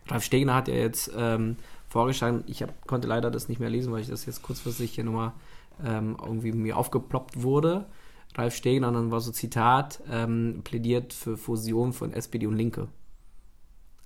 Ralf 0.08 0.24
Stegner 0.24 0.56
hat 0.56 0.68
ja 0.68 0.74
jetzt 0.76 1.12
ähm, 1.16 1.56
vorgeschlagen, 1.88 2.44
ich 2.48 2.62
hab, 2.62 2.88
konnte 2.88 3.08
leider 3.08 3.32
das 3.32 3.48
nicht 3.48 3.60
mehr 3.60 3.70
lesen, 3.70 3.92
weil 3.94 4.02
ich 4.02 4.08
das 4.10 4.26
jetzt 4.26 4.42
kurzfristig 4.42 4.94
hier 4.96 5.04
nochmal 5.04 5.32
ähm, 5.84 6.18
irgendwie 6.22 6.52
mir 6.52 6.78
aufgeploppt 6.78 7.42
wurde. 7.42 7.86
Ralf 8.36 8.56
Stegner, 8.56 8.88
und 8.90 8.96
dann 8.96 9.12
war 9.12 9.22
so 9.22 9.32
Zitat, 9.32 10.02
ähm, 10.10 10.62
plädiert 10.64 11.14
für 11.14 11.38
Fusion 11.38 11.94
von 11.94 12.12
SPD 12.14 12.48
und 12.48 12.56
Linke. 12.58 12.88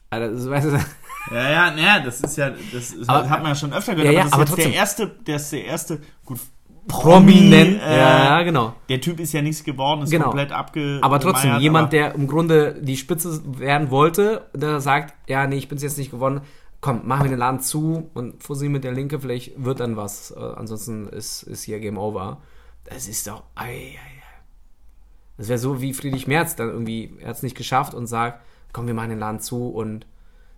Also, 0.09 0.35
das, 0.35 0.49
weißt 0.49 0.67
du, 0.67 1.33
Ja, 1.35 1.49
ja, 1.49 1.71
naja, 1.71 1.99
das 2.01 2.21
ist 2.21 2.37
ja, 2.37 2.49
das 2.51 2.91
ist, 2.91 3.09
Aber- 3.09 3.29
hat 3.29 3.41
man 3.41 3.51
ja 3.51 3.55
schon 3.55 3.73
öfter 3.73 3.95
gehört, 3.95 4.13
Ja, 4.13 4.19
ja, 4.19 4.21
aber 4.21 4.29
das 4.29 4.33
aber 4.33 4.43
ist 4.43 4.49
jetzt 4.49 4.55
trotzdem. 4.57 4.71
der 4.71 4.79
erste, 4.79 5.07
der 5.25 5.35
ist 5.35 5.51
der 5.51 5.65
erste, 5.65 6.01
gut, 6.25 6.39
prominent. 6.87 7.81
äh, 7.81 7.97
ja, 7.99 8.41
genau. 8.43 8.73
Der 8.89 9.01
Typ 9.01 9.19
ist 9.19 9.33
ja 9.33 9.41
nichts 9.41 9.63
geworden, 9.63 10.03
ist 10.03 10.09
Genau. 10.11 10.25
komplett 10.25 10.51
abge. 10.51 10.99
Aber 11.01 11.19
trotzdem, 11.19 11.59
jemand, 11.59 11.85
aber- 11.85 11.91
der 11.91 12.15
im 12.15 12.27
Grunde 12.27 12.75
die 12.81 12.97
Spitze 12.97 13.41
werden 13.59 13.89
wollte, 13.91 14.47
der 14.53 14.79
sagt, 14.81 15.13
ja, 15.29 15.45
nee, 15.47 15.57
ich 15.57 15.67
bin's 15.67 15.83
jetzt 15.83 15.97
nicht 15.97 16.11
gewonnen, 16.11 16.41
komm, 16.81 17.07
machen 17.07 17.23
wir 17.25 17.29
den 17.29 17.39
Laden 17.39 17.59
zu 17.59 18.09
und 18.13 18.41
fusionieren 18.43 18.73
mit 18.73 18.83
der 18.83 18.91
Linke, 18.93 19.19
vielleicht 19.19 19.63
wird 19.63 19.79
dann 19.79 19.97
was. 19.97 20.31
Äh, 20.31 20.39
ansonsten 20.39 21.07
ist, 21.07 21.43
ist 21.43 21.63
hier 21.63 21.79
Game 21.79 21.97
Over. 21.97 22.37
Das 22.85 23.07
ist 23.07 23.27
doch. 23.27 23.43
Ei, 23.55 23.65
ei, 23.65 23.69
ei. 23.95 24.21
Das 25.37 25.49
wäre 25.49 25.59
so 25.59 25.81
wie 25.81 25.93
Friedrich 25.93 26.27
Merz 26.27 26.55
dann 26.55 26.69
irgendwie, 26.69 27.13
er 27.19 27.29
hat 27.29 27.35
es 27.37 27.43
nicht 27.43 27.55
geschafft 27.57 27.93
und 27.93 28.07
sagt, 28.07 28.41
komm, 28.73 28.87
wir 28.87 28.93
machen 28.93 29.09
den 29.09 29.19
Laden 29.19 29.39
zu 29.39 29.67
und 29.69 30.05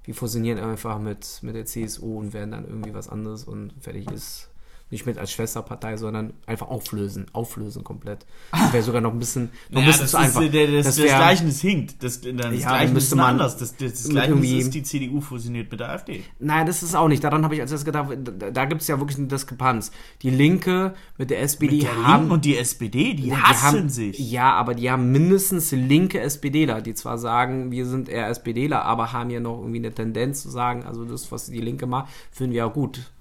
wir 0.04 0.16
fusionieren 0.16 0.60
einfach 0.60 1.00
mit, 1.00 1.40
mit 1.42 1.56
der 1.56 1.66
CSU 1.66 2.20
und 2.20 2.34
werden 2.34 2.52
dann 2.52 2.66
irgendwie 2.66 2.94
was 2.94 3.10
anderes 3.10 3.44
und 3.44 3.74
fertig 3.80 4.10
ist. 4.12 4.49
Nicht 4.92 5.06
mit 5.06 5.18
als 5.20 5.32
Schwesterpartei, 5.32 5.98
sondern 5.98 6.34
einfach 6.48 6.68
auflösen, 6.68 7.28
auflösen 7.34 7.84
komplett. 7.84 8.26
Das 8.52 8.74
wäre 8.74 8.84
sogar 8.84 9.02
noch 9.02 9.12
ein 9.14 9.20
bisschen, 9.20 9.50
noch 9.70 9.82
ein 9.82 9.86
Naja, 9.86 9.88
bisschen 9.88 10.02
das 10.02 10.12
zu 10.12 10.18
ist, 10.18 10.24
einfach. 10.24 10.52
der- 10.52 10.68
das, 10.68 10.86
Das 10.88 10.96
das, 10.96 11.06
wär- 11.06 11.16
Gleichnis 11.18 11.62
hinkt. 11.62 12.04
Das, 12.04 12.22
das 12.22 12.32
Ja, 12.34 12.50
Gleichnis 12.50 12.94
müsste 12.94 13.16
ist 13.16 13.18
man 13.18 13.26
anders. 13.26 13.58
Das, 13.58 13.76
das, 13.78 13.92
das 13.94 14.10
Gleichnis 14.10 14.52
ist, 14.52 14.74
die 14.74 14.84
CDU 14.84 15.22
fusioniert 15.22 15.70
mit 15.72 15.80
der 15.80 15.90
AfD. 15.90 16.24
Nein, 16.40 16.66
das 16.66 16.82
ist 16.84 16.96
auch 16.96 17.08
nicht. 17.08 17.24
Daran 17.24 17.44
habe 17.44 17.56
ich 17.56 17.62
als 17.62 17.72
erstes 17.72 17.86
gedacht, 17.86 18.10
da, 18.40 18.50
da 18.52 18.66
gibt 18.66 18.82
es 18.82 18.88
ja 18.88 19.00
wirklich 19.00 19.18
eine 19.18 19.28
Diskrepanz. 19.28 19.92
Die 20.24 20.30
Linke 20.32 20.94
mit 21.18 21.30
der 21.30 21.42
SPD 21.42 21.76
Mit 21.78 21.84
der 21.84 21.96
haben. 22.04 22.14
Linken 22.22 22.32
und 22.32 22.46
die 22.46 22.58
SPD, 22.58 23.14
die 23.14 23.28
Ja, 23.28 23.36
die 23.36 23.42
hassen 23.42 23.64
haben, 23.80 23.90
sich. 23.90 24.18
Ja, 24.32 24.54
aber 24.54 24.74
die 24.74 24.90
haben 24.90 25.12
mindestens 25.12 25.72
linke 25.72 26.20
SPDler, 26.20 26.82
die 26.82 26.94
zwar 26.96 27.18
sagen, 27.20 27.72
wir 27.72 27.86
sind 27.86 28.10
eher 28.10 28.28
SPDler, 28.30 28.84
aber 28.86 29.14
haben 29.14 29.30
ja 29.30 29.40
noch 29.40 29.60
irgendwie 29.60 29.78
eine 29.80 29.94
Tendenz 29.94 30.42
zu 30.42 30.50
sagen, 30.50 30.84
also 30.84 31.06
das, 31.06 31.32
was 31.32 31.46
die 31.48 31.62
Linke 31.62 31.86
macht, 31.86 32.10
finden 32.32 32.54
wir 32.54 32.60
ja 32.60 32.68
gut. 32.68 33.12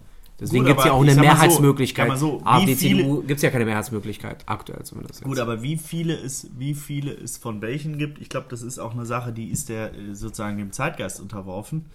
Deswegen 0.41 0.65
gibt 0.65 0.79
es 0.79 0.87
ja 0.87 0.93
auch 0.93 1.03
eine 1.03 1.15
so, 1.15 1.21
Mehrheitsmöglichkeit. 1.21 2.17
so, 2.19 2.41
AfD, 2.45 2.77
CDU 2.77 3.23
gibt 3.23 3.39
es 3.39 3.43
ja 3.43 3.51
keine 3.51 3.65
Mehrheitsmöglichkeit, 3.65 4.45
aktuell 4.47 4.85
zumindest. 4.85 5.23
Gut, 5.23 5.33
jetzt. 5.37 5.43
aber 5.43 5.63
wie 5.63 5.77
viele 5.77 6.15
es, 6.15 6.49
wie 6.57 6.75
viele 6.75 7.13
es 7.13 7.39
von 7.39 7.61
welchen 7.61 7.99
gibt, 7.99 8.21
ich 8.21 8.29
glaube, 8.29 8.47
das 8.49 8.63
ist 8.63 8.79
auch 8.79 8.93
eine 8.93 9.05
Sache, 9.05 9.33
die 9.33 9.49
ist 9.49 9.69
der 9.69 9.93
äh, 9.95 10.15
sozusagen 10.15 10.57
dem 10.59 10.71
Zeitgeist 10.71 11.21
unterworfen. 11.21 11.87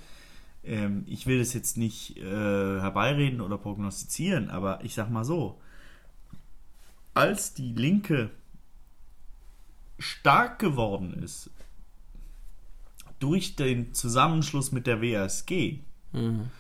Ähm, 0.65 1.03
ich 1.08 1.25
will 1.25 1.39
das 1.39 1.53
jetzt 1.53 1.77
nicht 1.77 2.17
äh, 2.17 2.21
herbeireden 2.21 3.39
oder 3.39 3.58
prognostizieren, 3.58 4.49
aber 4.49 4.84
ich 4.84 4.93
sag 4.93 5.10
mal 5.10 5.23
so, 5.23 5.58
als 7.13 7.53
die 7.53 7.71
Linke 7.73 8.29
stark 9.99 10.60
geworden 10.60 11.13
ist 11.23 11.49
durch 13.19 13.56
den 13.56 13.93
Zusammenschluss 13.93 14.73
mit 14.73 14.86
der 14.86 15.01
WASG, 15.01 15.79
Mhm. 16.12 16.51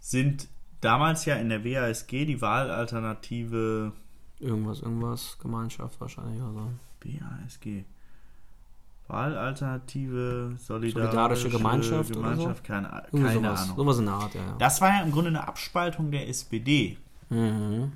sind 0.00 0.48
damals 0.80 1.24
ja 1.24 1.36
in 1.36 1.48
der 1.48 1.64
WASG 1.64 2.24
die 2.24 2.40
Wahlalternative 2.40 3.92
Irgendwas, 4.40 4.82
irgendwas, 4.82 5.36
Gemeinschaft 5.40 6.00
wahrscheinlich 6.00 6.40
oder 6.40 6.52
so. 6.52 6.70
BASG. 7.00 7.84
Wahlalternative, 9.08 10.56
solidarische, 10.58 11.00
Solidarische 11.00 11.50
Gemeinschaft 11.50 12.10
oder 12.16 12.36
so? 12.36 12.42
Gemeinschaft 12.42 12.64
keine, 12.64 12.88
keine 13.10 13.32
sowas. 13.32 13.62
Ahnung. 13.62 13.76
Sowas 13.76 13.98
in 13.98 14.04
der 14.04 14.14
Art, 14.14 14.34
ja. 14.34 14.40
ja. 14.42 14.56
Das 14.58 14.80
war 14.80 14.90
ja 14.90 15.02
im 15.02 15.10
Grunde 15.10 15.28
eine 15.28 15.48
Abspaltung 15.48 16.10
der 16.10 16.28
SPD. 16.28 16.98
Mhm. 17.30 17.92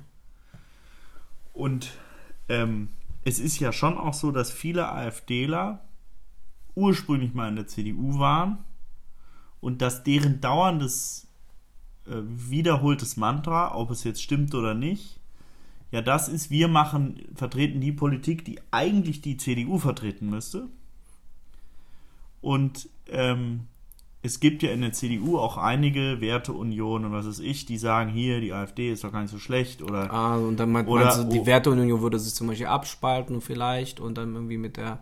Und 1.53 1.91
ähm, 2.49 2.89
es 3.23 3.39
ist 3.39 3.59
ja 3.59 3.71
schon 3.71 3.97
auch 3.97 4.13
so, 4.13 4.31
dass 4.31 4.51
viele 4.51 4.89
AfDler 4.89 5.81
ursprünglich 6.75 7.33
mal 7.33 7.47
in 7.47 7.55
der 7.55 7.67
CDU 7.67 8.17
waren 8.17 8.65
und 9.61 9.81
dass 9.81 10.03
deren 10.03 10.41
dauerndes 10.41 11.27
wiederholtes 12.05 13.17
Mantra, 13.17 13.75
ob 13.75 13.91
es 13.91 14.03
jetzt 14.03 14.21
stimmt 14.21 14.53
oder 14.55 14.73
nicht, 14.73 15.19
ja 15.91 16.01
das 16.01 16.27
ist, 16.27 16.49
wir 16.49 16.67
machen, 16.67 17.21
vertreten 17.35 17.81
die 17.81 17.91
Politik, 17.91 18.43
die 18.45 18.59
eigentlich 18.71 19.21
die 19.21 19.37
CDU 19.37 19.77
vertreten 19.77 20.29
müsste. 20.29 20.67
Und 22.41 22.89
ähm, 23.07 23.67
es 24.21 24.39
gibt 24.39 24.63
ja 24.63 24.71
in 24.71 24.81
der 24.81 24.93
CDU 24.93 25.37
auch 25.37 25.57
einige 25.57 26.21
Werteunionen 26.21 27.07
und 27.07 27.11
was 27.11 27.27
weiß 27.27 27.39
ich, 27.39 27.65
die 27.65 27.77
sagen, 27.77 28.09
hier, 28.09 28.39
die 28.39 28.53
AfD 28.53 28.91
ist 28.91 29.03
doch 29.03 29.11
gar 29.11 29.21
nicht 29.21 29.31
so 29.31 29.37
schlecht 29.37 29.81
oder. 29.81 30.11
Ah, 30.11 30.37
und 30.37 30.57
dann 30.57 30.71
meint, 30.71 30.87
Oder- 30.87 31.05
meinst 31.05 31.19
du, 31.19 31.23
die 31.25 31.41
oh. 31.41 31.45
Werteunion 31.45 32.01
würde 32.01 32.17
sich 32.19 32.33
zum 32.33 32.47
Beispiel 32.47 32.67
abspalten 32.67 33.41
vielleicht 33.41 33.99
und 33.99 34.17
dann 34.17 34.33
irgendwie 34.33 34.57
mit 34.57 34.77
der 34.77 34.99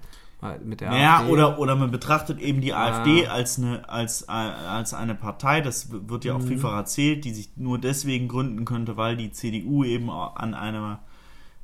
mit 0.63 0.81
der 0.81 0.89
Naja, 0.89 1.17
AfD. 1.19 1.31
oder, 1.31 1.59
oder 1.59 1.75
man 1.75 1.91
betrachtet 1.91 2.39
eben 2.39 2.61
die 2.61 2.73
AfD 2.73 3.27
Ah. 3.27 3.31
als 3.33 3.57
eine, 3.59 3.87
als, 3.87 4.27
als 4.27 4.93
eine 4.93 5.15
Partei, 5.15 5.61
das 5.61 5.89
wird 5.91 6.25
ja 6.25 6.35
auch 6.35 6.41
vielfach 6.41 6.73
erzählt, 6.73 7.25
die 7.25 7.31
sich 7.31 7.49
nur 7.57 7.77
deswegen 7.77 8.27
gründen 8.27 8.65
könnte, 8.65 8.97
weil 8.97 9.15
die 9.17 9.31
CDU 9.31 9.83
eben 9.83 10.09
an 10.09 10.53
einer 10.55 10.99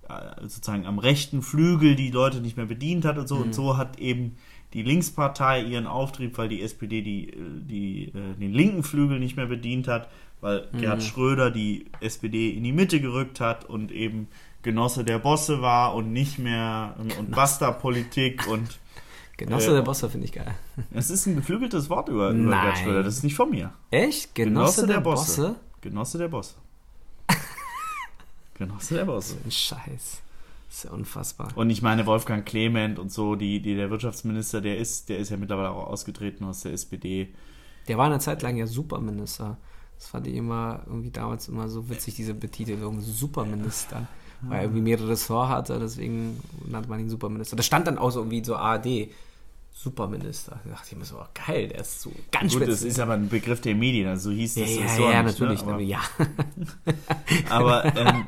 äh, 0.10 0.42
sozusagen 0.48 0.86
am 0.86 1.00
rechten 1.00 1.42
Flügel 1.42 1.96
die 1.96 2.12
Leute 2.12 2.40
nicht 2.40 2.56
mehr 2.56 2.66
bedient 2.68 3.04
hat 3.04 3.18
und 3.18 3.28
so. 3.28 3.36
Und 3.38 3.54
so 3.56 3.78
hat 3.78 4.00
eben 4.00 4.38
die 4.74 4.84
Linkspartei 4.84 5.64
ihren 5.64 5.88
Auftrieb, 5.88 6.38
weil 6.38 6.50
die 6.50 6.62
SPD 6.62 7.02
die, 7.02 7.34
die, 7.36 8.10
äh, 8.10 8.36
den 8.40 8.54
linken 8.54 8.84
Flügel 8.84 9.20
nicht 9.20 9.38
mehr 9.38 9.48
bedient 9.48 9.88
hat, 9.88 10.08
weil 10.40 10.68
Gerhard 10.78 11.02
Schröder 11.02 11.50
die 11.50 11.86
SPD 12.00 12.52
in 12.52 12.64
die 12.64 12.72
Mitte 12.74 13.02
gerückt 13.02 13.40
hat 13.40 13.66
und 13.66 13.92
eben 13.92 14.28
Genosse 14.64 15.04
der 15.04 15.20
Bosse 15.20 15.62
war 15.62 15.96
und 15.96 16.12
nicht 16.12 16.40
mehr 16.40 16.96
und 16.98 17.32
Basta-Politik 17.32 18.48
und 18.48 18.80
Genosse 19.38 19.70
äh, 19.70 19.76
der 19.76 19.82
Bosse 19.84 20.10
finde 20.10 20.26
ich 20.26 20.34
geil. 20.34 20.54
es 20.92 21.12
ist 21.12 21.28
ein 21.28 21.36
geflügeltes 21.36 21.90
Wort 21.90 22.10
über, 22.10 22.32
über 22.32 22.76
Schröder. 22.76 23.04
Das 23.04 23.18
ist 23.18 23.24
nicht 23.24 23.36
von 23.36 23.52
mir. 23.52 23.72
Echt? 23.92 24.34
Genosse, 24.34 24.88
der, 24.88 25.00
Bosse? 25.00 25.56
Genosse 25.82 26.18
der 26.18 26.28
Bosse. 26.28 26.56
Genosse 28.56 28.96
der 28.96 29.06
Bosse. 29.06 29.38
Ein 29.46 29.52
Scheiß. 29.52 30.22
ist 30.70 30.84
ja 30.84 30.92
unfassbar. 30.92 31.50
Und 31.56 31.70
ich 31.70 31.84
meine, 31.84 32.08
Wolfgang 32.08 32.46
Clement 32.46 32.98
und 32.98 33.12
so, 33.12 33.36
die, 33.36 33.62
die, 33.62 33.76
der 33.76 33.92
Wirtschaftsminister, 33.92 34.60
der 34.60 34.80
ist, 34.80 35.08
der 35.10 35.20
ist 35.20 35.30
ja 35.30 35.38
mittlerweile 35.38 35.70
auch 35.70 35.88
ausgetreten 35.88 36.44
aus 36.44 36.62
der 36.62 36.74
SPD. 36.74 37.30
Der 37.88 37.98
war 38.00 38.08
eine 38.08 38.20
Zeit 38.20 38.42
lang 38.42 38.58
ja 38.58 38.66
Superminister. 38.66 39.58
Das 40.00 40.08
fand 40.08 40.28
ich 40.28 40.36
immer 40.36 40.82
irgendwie 40.88 41.12
damals 41.12 41.48
immer 41.48 41.70
so 41.70 41.90
witzig, 41.90 42.16
diese 42.16 42.34
Betitelung 42.34 43.02
Superminister. 43.02 44.08
Weil 44.42 44.58
er 44.58 44.64
irgendwie 44.64 44.82
mehrere 44.82 45.10
Ressorts 45.10 45.52
hatte, 45.52 45.80
deswegen 45.80 46.40
nannte 46.68 46.90
man 46.90 47.00
ihn 47.00 47.10
Superminister. 47.10 47.56
Das 47.56 47.66
stand 47.66 47.88
dann 47.88 47.98
auch 47.98 48.12
so 48.12 48.20
irgendwie 48.20 48.44
so 48.44 48.56
ARD. 48.56 49.10
Superminister. 49.80 50.60
Da 50.64 50.72
dachte 50.72 50.88
ich 50.92 50.98
mir 50.98 51.06
so, 51.06 51.18
oh, 51.20 51.26
geil, 51.46 51.68
der 51.68 51.82
ist 51.82 52.02
so 52.02 52.12
ganz 52.32 52.54
Gut, 52.54 52.68
das 52.68 52.82
ist 52.82 53.00
aber 53.00 53.14
ein 53.14 53.30
Begriff 53.30 53.62
der 53.62 53.76
Medien, 53.76 54.08
also 54.08 54.32
so 54.32 54.36
hieß 54.36 54.56
ja, 54.56 54.64
das 54.64 54.76
ja, 54.76 54.82
Ressort 54.82 55.14
ja, 55.14 55.24
nicht, 55.24 55.40
natürlich. 55.40 55.66
Ne? 55.66 55.72
Aber, 55.72 55.82
ja, 55.82 56.00
aber 57.50 57.86
ähm, 57.96 58.28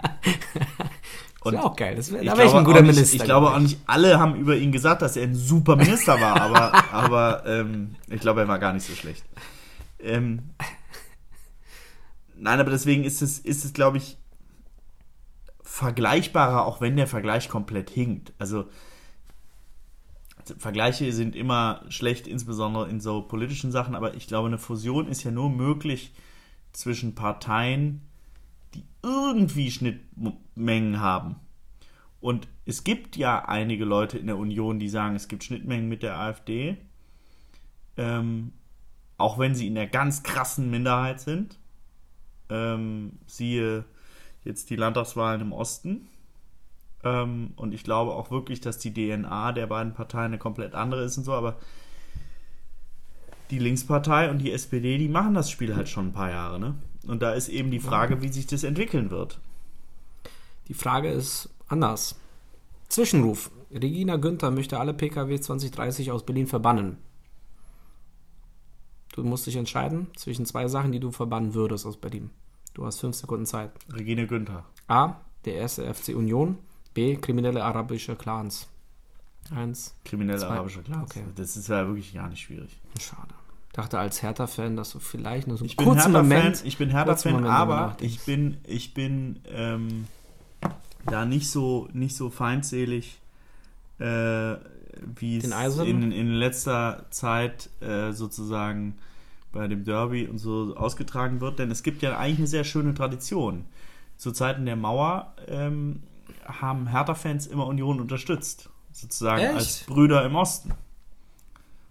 das 1.43 1.53
wäre 1.53 1.63
auch 1.63 1.75
geil. 1.75 1.95
Das 1.95 2.11
wär, 2.11 2.21
ich 2.21 2.29
da 2.29 2.37
wäre 2.37 2.47
ich 2.47 2.53
ein 2.53 2.63
glaube, 2.63 2.65
guter 2.65 2.77
auch 2.77 2.83
nicht, 2.83 2.95
Minister. 2.95 3.15
ich 3.15 3.23
glaube 3.23 3.47
glaub 3.47 3.55
auch 3.57 3.61
nicht 3.61 3.79
alle 3.87 4.19
haben 4.19 4.35
über 4.35 4.57
ihn 4.57 4.71
gesagt, 4.71 5.01
dass 5.01 5.17
er 5.17 5.23
ein 5.23 5.33
super 5.33 5.75
Minister 5.75 6.21
war, 6.21 6.39
aber, 6.39 6.93
aber 6.93 7.43
ähm, 7.47 7.95
ich 8.09 8.21
glaube, 8.21 8.41
er 8.41 8.47
war 8.47 8.59
gar 8.59 8.73
nicht 8.73 8.85
so 8.85 8.93
schlecht. 8.93 9.25
Ähm, 9.99 10.51
nein, 12.35 12.59
aber 12.59 12.69
deswegen 12.69 13.03
ist 13.03 13.23
es, 13.23 13.39
ist 13.39 13.65
es, 13.65 13.73
glaube 13.73 13.97
ich, 13.97 14.17
vergleichbarer, 15.79 16.65
auch 16.65 16.81
wenn 16.81 16.97
der 16.97 17.07
Vergleich 17.07 17.47
komplett 17.47 17.89
hinkt. 17.89 18.33
Also 18.37 18.65
Vergleiche 20.57 21.13
sind 21.13 21.37
immer 21.37 21.85
schlecht, 21.87 22.27
insbesondere 22.27 22.89
in 22.89 22.99
so 22.99 23.21
politischen 23.21 23.71
Sachen, 23.71 23.95
aber 23.95 24.13
ich 24.13 24.27
glaube, 24.27 24.49
eine 24.49 24.57
Fusion 24.57 25.07
ist 25.07 25.23
ja 25.23 25.31
nur 25.31 25.49
möglich 25.49 26.13
zwischen 26.73 27.15
Parteien, 27.15 28.01
die 28.73 28.83
irgendwie 29.03 29.71
Schnittmengen 29.71 30.99
haben. 30.99 31.37
Und 32.19 32.49
es 32.65 32.83
gibt 32.83 33.15
ja 33.15 33.45
einige 33.45 33.85
Leute 33.85 34.17
in 34.17 34.27
der 34.27 34.37
Union, 34.37 34.79
die 34.79 34.89
sagen, 34.89 35.15
es 35.15 35.29
gibt 35.29 35.45
Schnittmengen 35.45 35.87
mit 35.87 36.03
der 36.03 36.19
AfD, 36.19 36.75
ähm, 37.95 38.51
auch 39.17 39.39
wenn 39.39 39.55
sie 39.55 39.67
in 39.67 39.75
der 39.75 39.87
ganz 39.87 40.23
krassen 40.23 40.69
Minderheit 40.69 41.21
sind. 41.21 41.57
Ähm, 42.49 43.13
siehe 43.27 43.85
jetzt 44.43 44.69
die 44.69 44.75
Landtagswahlen 44.75 45.41
im 45.41 45.51
Osten. 45.51 46.07
Ähm, 47.03 47.53
und 47.55 47.73
ich 47.73 47.83
glaube 47.83 48.11
auch 48.11 48.31
wirklich, 48.31 48.61
dass 48.61 48.77
die 48.77 48.93
DNA 48.93 49.53
der 49.53 49.67
beiden 49.67 49.93
Parteien 49.93 50.25
eine 50.25 50.37
komplett 50.37 50.75
andere 50.75 51.03
ist 51.03 51.17
und 51.17 51.23
so, 51.23 51.33
aber 51.33 51.57
die 53.49 53.59
Linkspartei 53.59 54.29
und 54.29 54.39
die 54.39 54.51
SPD, 54.51 54.97
die 54.97 55.09
machen 55.09 55.33
das 55.33 55.49
Spiel 55.49 55.75
halt 55.75 55.89
schon 55.89 56.07
ein 56.07 56.13
paar 56.13 56.29
Jahre, 56.29 56.59
ne? 56.59 56.75
Und 57.07 57.21
da 57.21 57.31
ist 57.31 57.49
eben 57.49 57.71
die 57.71 57.79
Frage, 57.79 58.21
wie 58.21 58.31
sich 58.31 58.45
das 58.45 58.63
entwickeln 58.63 59.09
wird. 59.09 59.39
Die 60.67 60.73
Frage 60.73 61.09
ist 61.09 61.49
anders. 61.67 62.19
Zwischenruf. 62.89 63.49
Regina 63.71 64.17
Günther 64.17 64.51
möchte 64.51 64.79
alle 64.79 64.93
Pkw 64.93 65.39
2030 65.39 66.11
aus 66.11 66.25
Berlin 66.25 66.47
verbannen. 66.47 66.97
Du 69.13 69.23
musst 69.23 69.47
dich 69.47 69.55
entscheiden 69.55 70.07
zwischen 70.15 70.45
zwei 70.45 70.67
Sachen, 70.67 70.91
die 70.91 70.99
du 70.99 71.11
verbannen 71.11 71.53
würdest 71.53 71.85
aus 71.85 71.97
Berlin. 71.97 72.29
Du 72.79 72.85
hast 72.85 73.01
fünf 73.01 73.17
Sekunden 73.17 73.45
Zeit. 73.45 73.71
Regine 73.91 74.25
Günther. 74.25 74.63
A. 74.87 75.15
Der 75.43 75.55
erste 75.55 75.93
FC 75.93 76.15
Union. 76.15 76.57
B. 76.93 77.17
Kriminelle 77.17 77.61
arabische 77.61 78.15
Clans. 78.15 78.69
Eins. 79.53 79.97
Kriminelle 80.05 80.39
Zwei. 80.39 80.47
arabische 80.47 80.81
Clans. 80.83 81.11
Okay. 81.11 81.25
Das 81.35 81.57
ist 81.57 81.67
ja 81.67 81.85
wirklich 81.85 82.13
gar 82.13 82.29
nicht 82.29 82.39
schwierig. 82.39 82.79
Schade. 82.97 83.33
Dachte 83.73 83.99
als 83.99 84.23
Hertha-Fan, 84.23 84.77
dass 84.77 84.91
du 84.91 84.99
vielleicht 84.99 85.45
nur 85.45 85.57
so 85.57 85.63
einen 85.63 85.71
Ich 85.71 85.75
kurzen 85.75 86.13
Moment. 86.13 86.63
ich 86.63 86.77
bin 86.77 86.89
Hertha-Fan, 86.89 87.45
aber 87.45 87.97
ich 87.99 88.21
bin, 88.21 88.59
ich 88.65 88.93
bin 88.93 89.41
ähm, 89.49 90.07
da 91.05 91.25
nicht 91.25 91.49
so, 91.49 91.89
nicht 91.91 92.15
so 92.15 92.29
feindselig, 92.29 93.19
äh, 93.97 94.55
wie 95.19 95.35
es 95.37 95.43
in, 95.79 96.13
in 96.13 96.29
letzter 96.31 97.07
Zeit 97.09 97.69
äh, 97.81 98.13
sozusagen 98.13 98.97
bei 99.51 99.67
dem 99.67 99.83
Derby 99.83 100.27
und 100.27 100.37
so 100.37 100.75
ausgetragen 100.75 101.41
wird, 101.41 101.59
denn 101.59 101.71
es 101.71 101.83
gibt 101.83 102.01
ja 102.01 102.17
eigentlich 102.17 102.37
eine 102.39 102.47
sehr 102.47 102.63
schöne 102.63 102.93
Tradition. 102.93 103.65
Zu 104.17 104.31
Zeiten 104.31 104.65
der 104.65 104.75
Mauer 104.75 105.33
ähm, 105.47 106.01
haben 106.45 106.87
Hertha-Fans 106.87 107.47
immer 107.47 107.65
Union 107.67 107.99
unterstützt, 107.99 108.69
sozusagen 108.91 109.41
Echt? 109.41 109.55
als 109.55 109.83
Brüder 109.85 110.23
im 110.25 110.35
Osten 110.35 110.71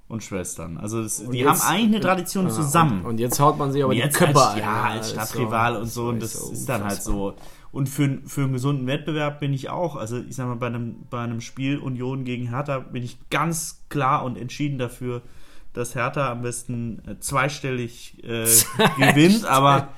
und 0.09 0.23
Schwestern. 0.23 0.79
Also 0.79 1.03
das, 1.03 1.19
die 1.31 1.39
jetzt- 1.39 1.65
haben 1.65 1.75
eigentlich 1.75 1.87
eine 1.97 2.01
Tradition 2.01 2.47
Ja, 2.47 2.51
zusammen. 2.53 3.01
Und, 3.01 3.07
und 3.07 3.21
jetzt 3.21 3.41
haut 3.41 3.59
man 3.59 3.73
sich 3.73 3.83
aber 3.83 3.93
Und 3.93 3.97
die 4.03 4.09
Köpfe 4.09 4.39
als, 4.41 4.55
ein. 4.55 4.59
ja, 4.61 4.83
als 4.85 5.07
ist 5.07 5.13
Stadtrival 5.13 5.75
so- 5.75 5.81
und 5.81 5.89
so, 5.89 6.09
und 6.09 6.23
das 6.23 6.33
so 6.35 6.53
ist 6.53 6.69
dann 6.69 6.85
halt 6.85 7.03
so. 7.03 7.35
Und 7.71 7.89
für, 7.89 8.19
für 8.25 8.45
einen 8.45 8.53
gesunden 8.55 8.87
Wettbewerb 8.87 9.41
bin 9.41 9.53
ich 9.53 9.69
auch, 9.69 9.97
also 9.97 10.19
ich 10.19 10.35
sag 10.37 10.47
mal, 10.49 10.57
bei 10.57 10.69
einem, 10.69 10.97
bei 11.11 11.21
einem 11.21 11.43
Spiel 11.43 11.79
Union 11.79 12.25
gegen 12.25 12.49
Hertha 12.49 12.79
bin 12.79 13.03
ich 13.03 13.19
ganz 13.29 13.85
klar 13.91 14.25
und 14.25 14.39
entschieden 14.39 14.79
dafür, 14.79 15.21
dass 15.73 15.95
Hertha 15.95 16.31
am 16.31 16.43
besten 16.43 17.03
äh, 17.07 17.19
zweistellig 17.21 18.23
äh, 18.25 18.45
gewinnt, 18.99 19.45
aber 19.45 19.89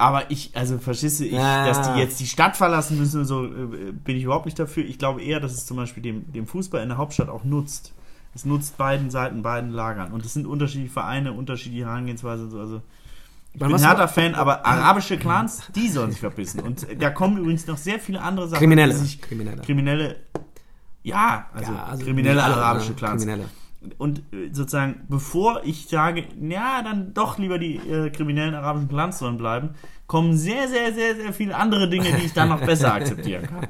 aber 0.00 0.30
ich, 0.30 0.56
also 0.56 0.78
verstehst 0.78 1.18
du, 1.18 1.24
ich, 1.24 1.32
Ja. 1.32 1.66
dass 1.66 1.92
die 1.92 1.98
jetzt 1.98 2.20
die 2.20 2.26
Stadt 2.26 2.56
verlassen 2.56 2.98
müssen 2.98 3.24
so, 3.24 3.44
äh, 3.46 3.90
bin 3.92 4.16
ich 4.16 4.22
überhaupt 4.22 4.44
nicht 4.46 4.58
dafür. 4.58 4.84
Ich 4.84 4.96
glaube 4.98 5.22
eher, 5.22 5.40
dass 5.40 5.52
es 5.52 5.66
zum 5.66 5.76
Beispiel 5.76 6.02
dem, 6.02 6.32
dem 6.32 6.46
Fußball 6.46 6.80
in 6.82 6.88
der 6.88 6.98
Hauptstadt 6.98 7.28
auch 7.28 7.42
nutzt. 7.42 7.92
Es 8.32 8.44
nutzt 8.44 8.76
beiden 8.78 9.10
Seiten, 9.10 9.42
beiden 9.42 9.70
Lagern. 9.70 10.12
Und 10.12 10.24
es 10.24 10.34
sind 10.34 10.46
unterschiedliche 10.46 10.92
Vereine, 10.92 11.32
unterschiedliche 11.32 11.86
Herangehensweise. 11.86 12.44
und 12.44 12.50
so. 12.50 12.60
Also 12.60 12.82
ich 13.54 13.60
Man 13.60 13.72
bin 13.72 13.80
Hertha-Fan, 13.80 14.36
aber 14.36 14.64
arabische 14.64 15.16
Clans, 15.18 15.62
die 15.74 15.88
sollen 15.88 16.12
sich 16.12 16.20
verbissen. 16.20 16.60
Und 16.60 16.86
da 17.00 17.10
kommen 17.10 17.38
übrigens 17.38 17.66
noch 17.66 17.78
sehr 17.78 17.98
viele 17.98 18.20
andere 18.22 18.46
Sachen. 18.46 18.60
Kriminelle. 18.60 18.94
Sich, 18.94 19.20
Kriminelle. 19.20 19.62
kriminelle, 19.62 20.16
ja, 21.02 21.46
also, 21.52 21.72
Ja, 21.72 21.84
also 21.86 22.04
kriminelle 22.04 22.44
arabische? 22.44 22.92
Clans. 22.94 23.22
Kriminelle. 23.22 23.48
Und 23.98 24.20
äh, 24.32 24.52
sozusagen, 24.52 25.02
bevor 25.08 25.62
ich 25.64 25.88
sage, 25.88 26.24
ja, 26.40 26.82
dann 26.82 27.14
doch 27.14 27.38
lieber 27.38 27.58
die 27.58 27.76
äh, 27.76 28.10
kriminellen 28.10 28.54
arabischen 28.54 28.88
Clans 28.88 29.18
sollen 29.18 29.38
bleiben, 29.38 29.70
kommen 30.06 30.36
sehr, 30.36 30.68
sehr, 30.68 30.92
sehr, 30.92 31.14
sehr 31.14 31.32
viele 31.32 31.54
andere 31.54 31.88
Dinge, 31.88 32.12
die 32.12 32.26
ich 32.26 32.32
dann 32.32 32.48
noch 32.48 32.60
besser 32.60 32.94
akzeptieren 32.94 33.46
kann. 33.46 33.68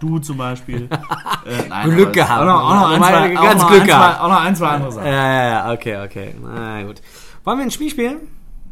Du 0.00 0.18
zum 0.18 0.38
Beispiel. 0.38 0.88
Äh, 1.44 1.68
nein, 1.68 1.90
Glück 1.90 2.12
gehabt. 2.12 2.40
Auch 2.40 2.46
noch, 2.46 2.62
auch 2.62 2.74
noch 2.74 2.90
ein, 2.90 3.02
zwei, 3.02 3.36
auch 3.36 3.42
ganz 3.42 3.62
noch 3.62 3.68
Glück 3.68 3.82
ein, 3.82 3.88
zwei, 3.88 4.20
auch 4.20 4.28
noch 4.28 4.40
ein, 4.40 4.56
zwei 4.56 4.68
andere 4.68 4.92
Sachen. 4.92 5.06
Ja, 5.08 5.12
ja, 5.12 5.48
ja, 5.48 5.72
okay, 5.72 6.04
okay. 6.04 6.34
Na 6.40 6.82
gut. 6.84 7.02
Wollen 7.42 7.58
wir 7.58 7.64
ein 7.64 7.70
Spiel 7.72 7.90
spielen? 7.90 8.20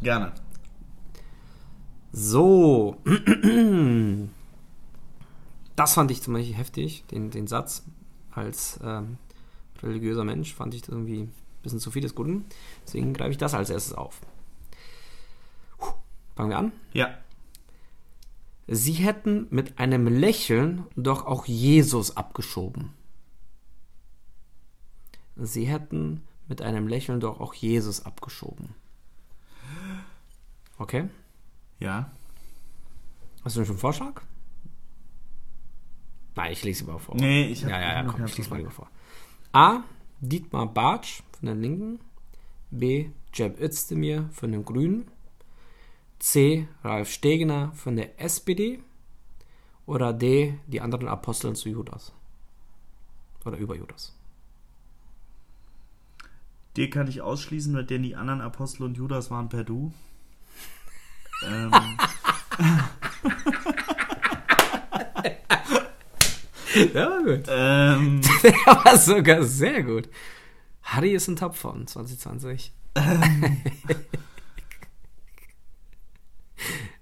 Gerne. 0.01 0.31
So. 2.13 2.95
Das 5.75 5.95
fand 5.95 6.11
ich 6.11 6.21
zum 6.21 6.35
Beispiel 6.35 6.53
heftig, 6.55 7.05
den, 7.11 7.31
den 7.31 7.47
Satz. 7.47 7.83
Als 8.33 8.79
ähm, 8.83 9.17
religiöser 9.83 10.23
Mensch 10.23 10.53
fand 10.53 10.73
ich 10.73 10.81
das 10.81 10.89
irgendwie 10.89 11.21
ein 11.23 11.33
bisschen 11.63 11.79
zu 11.79 11.91
viel 11.91 12.01
des 12.01 12.15
Guten. 12.15 12.45
Deswegen 12.85 13.13
greife 13.13 13.31
ich 13.31 13.37
das 13.37 13.53
als 13.53 13.69
erstes 13.69 13.93
auf. 13.93 14.19
Puh. 15.77 15.93
Fangen 16.35 16.49
wir 16.49 16.57
an. 16.57 16.71
Ja. 16.93 17.13
Sie 18.67 18.93
hätten 18.93 19.47
mit 19.49 19.79
einem 19.79 20.07
Lächeln 20.07 20.85
doch 20.95 21.25
auch 21.25 21.45
Jesus 21.45 22.15
abgeschoben. 22.15 22.91
Sie 25.35 25.65
hätten 25.65 26.21
mit 26.47 26.61
einem 26.61 26.87
Lächeln 26.87 27.19
doch 27.19 27.39
auch 27.39 27.53
Jesus 27.53 28.05
abgeschoben. 28.05 28.69
Okay? 30.77 31.09
Ja. 31.79 32.11
Hast 33.43 33.55
du 33.55 33.61
schon 33.65 33.71
einen 33.71 33.79
Vorschlag? 33.79 34.21
Nein, 36.35 36.51
ich 36.53 36.63
lese 36.63 36.85
mal 36.85 36.97
vor. 36.99 37.15
Nee, 37.15 37.45
ich 37.47 37.63
hab- 37.63 37.71
Ja, 37.71 37.79
ja, 37.81 37.93
ja, 37.93 38.03
komm, 38.03 38.23
ich 38.25 38.37
lese 38.37 38.49
mal 38.49 38.57
lieber 38.57 38.71
vor. 38.71 38.89
A. 39.53 39.83
Dietmar 40.19 40.67
Bartsch 40.67 41.23
von 41.37 41.47
den 41.47 41.61
Linken. 41.61 41.99
B. 42.69 43.09
Cem 43.33 43.55
Özdemir 43.59 44.29
von 44.31 44.51
den 44.51 44.63
Grünen. 44.63 45.09
C. 46.19 46.67
Ralf 46.83 47.09
Stegener 47.09 47.71
von 47.73 47.95
der 47.95 48.21
SPD. 48.21 48.79
Oder 49.85 50.13
D. 50.13 50.57
Die 50.67 50.81
anderen 50.81 51.07
Aposteln 51.07 51.55
zu 51.55 51.69
Judas. 51.69 52.13
Oder 53.43 53.57
über 53.57 53.75
Judas. 53.75 54.15
Den 56.77 56.89
kann 56.89 57.07
ich 57.07 57.21
ausschließen, 57.21 57.73
weil 57.73 57.85
denn 57.85 58.03
die 58.03 58.15
anderen 58.15 58.41
Apostel 58.41 58.83
und 58.83 58.95
Judas 58.95 59.29
waren 59.29 59.49
per 59.49 59.65
Du. 59.65 59.91
ähm, 61.45 61.71
Ja, 66.93 67.09
war 67.09 67.23
gut. 67.23 67.45
ähm, 67.49 68.21
Der 68.43 68.53
war 68.65 68.97
sogar 68.97 69.43
sehr 69.43 69.83
gut. 69.83 70.09
Harry 70.83 71.11
ist 71.13 71.27
ein 71.27 71.35
Top 71.35 71.55
von 71.55 71.85
2020. 71.87 72.73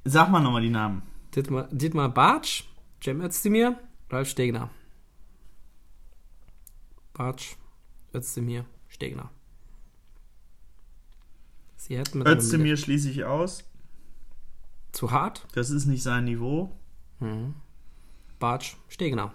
sag 0.04 0.30
mal 0.30 0.40
nochmal 0.42 0.62
die 0.62 0.70
Namen. 0.70 1.04
Dietmar, 1.36 1.68
Dietmar 1.72 2.10
Bartsch, 2.10 2.64
Cem 3.04 3.22
Özdemir, 3.22 3.80
Ralf 4.10 4.30
Stegner. 4.30 4.70
Bartsch, 7.14 7.56
Özdemir, 8.14 8.66
Stegner. 8.88 9.30
Sie 11.76 11.98
hätten 11.98 12.20
mit 12.20 12.28
Özdemir 12.28 12.78
schließe 12.78 13.10
ich 13.10 13.24
aus. 13.26 13.64
zu 14.92 15.12
hart. 15.12 15.48
Das 15.54 15.70
ist 15.70 15.86
nicht 15.86 16.04
sein 16.04 16.26
Niveau. 16.26 16.76
Bartsch, 18.40 18.76
Stegner. 18.88 19.34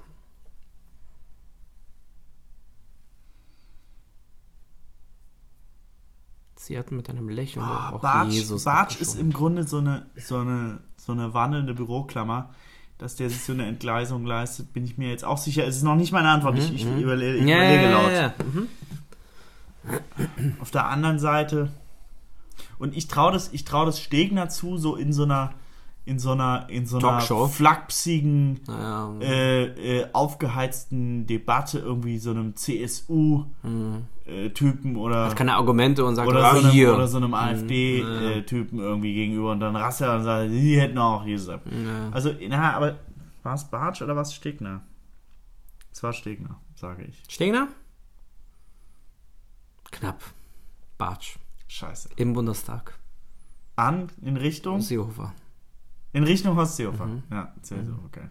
Sie 6.67 6.77
hätten 6.79 6.97
mit 6.97 7.11
einem 7.11 7.29
Lächeln 7.29 7.62
Ah, 7.65 7.91
auch 7.91 8.01
Bartsch, 8.01 8.33
Jesus 8.33 8.65
Bartsch 8.65 9.01
ist 9.01 9.19
im 9.19 9.33
Grunde 9.33 9.65
so 9.65 9.79
eine, 9.79 10.07
so, 10.17 10.39
eine, 10.39 10.79
so 10.97 11.12
eine 11.12 11.35
wandelnde 11.35 11.75
Büroklammer. 11.75 12.51
Dass 12.97 13.17
der 13.17 13.29
sich 13.29 13.43
so 13.43 13.53
eine 13.53 13.67
Entgleisung 13.67 14.25
leistet, 14.25 14.73
bin 14.73 14.85
ich 14.85 14.97
mir 14.97 15.11
jetzt 15.11 15.25
auch 15.25 15.37
sicher. 15.37 15.67
Es 15.67 15.77
ist 15.77 15.83
noch 15.83 15.97
nicht 15.97 16.12
meine 16.12 16.29
Antwort. 16.31 16.57
Ich, 16.57 16.73
ich, 16.73 16.87
überle 16.87 17.35
ich 17.35 17.43
Mhm, 17.43 17.49
Ja, 17.49 17.57
überlege 17.57 17.91
laut. 17.91 18.12
ja, 18.12 18.21
ja. 18.23 18.35
Mhm. 18.53 18.69
Auf 20.61 20.71
der 20.71 20.87
anderen 20.89 21.19
Seite. 21.19 21.71
Und 22.79 22.97
ich 22.97 23.09
traue 23.09 23.33
das, 23.33 23.53
ich 23.53 23.65
trau 23.65 23.85
das 23.85 24.01
Stegner 24.01 24.49
zu, 24.49 24.79
so 24.79 24.97
in 24.97 25.12
so 25.12 25.25
einer, 25.25 25.53
in 26.07 26.18
so 26.18 26.32
einer, 26.32 26.66
in 26.68 26.84
so 26.86 26.98
einer 26.98 27.09
Talkshow. 27.09 27.46
flachsigen, 27.48 28.61
Naja, 28.66 29.14
äh, 29.20 30.00
äh, 30.00 30.07
aufgeheizten 30.12 31.26
Debatte, 31.26 31.78
irgendwie 31.78 32.18
so 32.18 32.30
einem 32.30 32.57
CSU-Typen 32.57 33.46
oder, 34.96 35.24
hat 35.26 35.36
keine 35.36 35.55
Argumente 35.55 36.05
und 36.05 36.16
sagt, 36.16 36.28
oder, 36.28 36.44
ah, 36.44 36.52
so 36.57 36.59
einem, 36.61 36.70
hier. 36.70 36.94
oder 36.94 37.09
so 37.09 37.16
einem 37.16 37.32
AfD-Typen 37.32 38.78
irgendwie 38.78 39.14
gegenüber 39.14 39.52
und 39.52 39.61
dann 39.61 39.76
rastet 39.76 40.09
er 40.09 40.16
und 40.16 40.24
sagt, 40.24 40.50
sie 40.50 40.78
hätten 40.78 40.98
auch 40.98 41.24
Jesus 41.24 41.48
ab. 41.48 41.62
Ja. 41.66 42.11
Also, 42.11 42.34
na, 42.48 42.74
aber 42.74 42.98
war 43.42 43.55
es 43.55 43.64
Bartsch 43.64 44.02
oder 44.02 44.14
war 44.14 44.22
es 44.22 44.34
Stegner? 44.34 44.82
Es 45.90 46.02
war 46.02 46.12
Stegner, 46.12 46.61
sage 46.74 47.05
ich. 47.05 47.22
Stegner? 47.28 47.68
Knapp. 49.90 50.22
Bartsch. 50.98 51.36
Scheiße. 51.66 52.11
Im 52.16 52.34
Bundestag. 52.34 52.98
An, 53.76 54.09
in 54.22 54.36
Richtung? 54.36 54.80
Seehofer. 54.80 55.32
In 56.15 56.25
Richtung 56.25 56.57
Horst 56.57 56.77
Seehofer. 56.77 57.07
Mhm. 57.07 57.23
Ja, 57.31 57.53
CSU, 57.61 57.93
okay. 58.07 58.29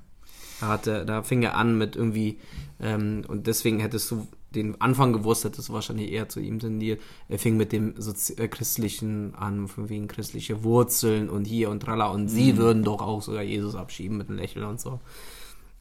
Da, 0.59 0.67
hatte, 0.69 1.05
da 1.05 1.21
fing 1.21 1.43
er 1.43 1.55
an 1.55 1.77
mit 1.77 1.95
irgendwie, 1.95 2.39
ähm, 2.79 3.23
und 3.27 3.45
deswegen 3.45 3.79
hättest 3.79 4.09
du 4.09 4.27
den 4.55 4.79
Anfang 4.79 5.11
gewusst, 5.11 5.43
hättest 5.43 5.69
du 5.69 5.73
wahrscheinlich 5.73 6.11
eher 6.11 6.29
zu 6.29 6.39
ihm 6.39 6.59
tendiert. 6.59 7.01
Er 7.27 7.39
fing 7.39 7.57
mit 7.57 7.73
dem 7.73 7.99
Sozi 7.99 8.33
äh, 8.33 8.47
Christlichen 8.47 9.35
an, 9.35 9.67
von 9.67 9.89
wegen 9.89 10.07
christliche 10.07 10.63
Wurzeln 10.63 11.29
und 11.29 11.45
hier 11.45 11.69
und 11.69 11.81
tralla. 11.81 12.07
Und 12.07 12.29
sie 12.29 12.57
würden 12.57 12.83
doch 12.83 13.01
auch 13.01 13.21
sogar 13.21 13.43
Jesus 13.43 13.75
abschieben 13.75 14.17
mit 14.17 14.29
einem 14.29 14.37
Lächeln 14.37 14.65
und 14.65 14.79
so. 14.79 15.01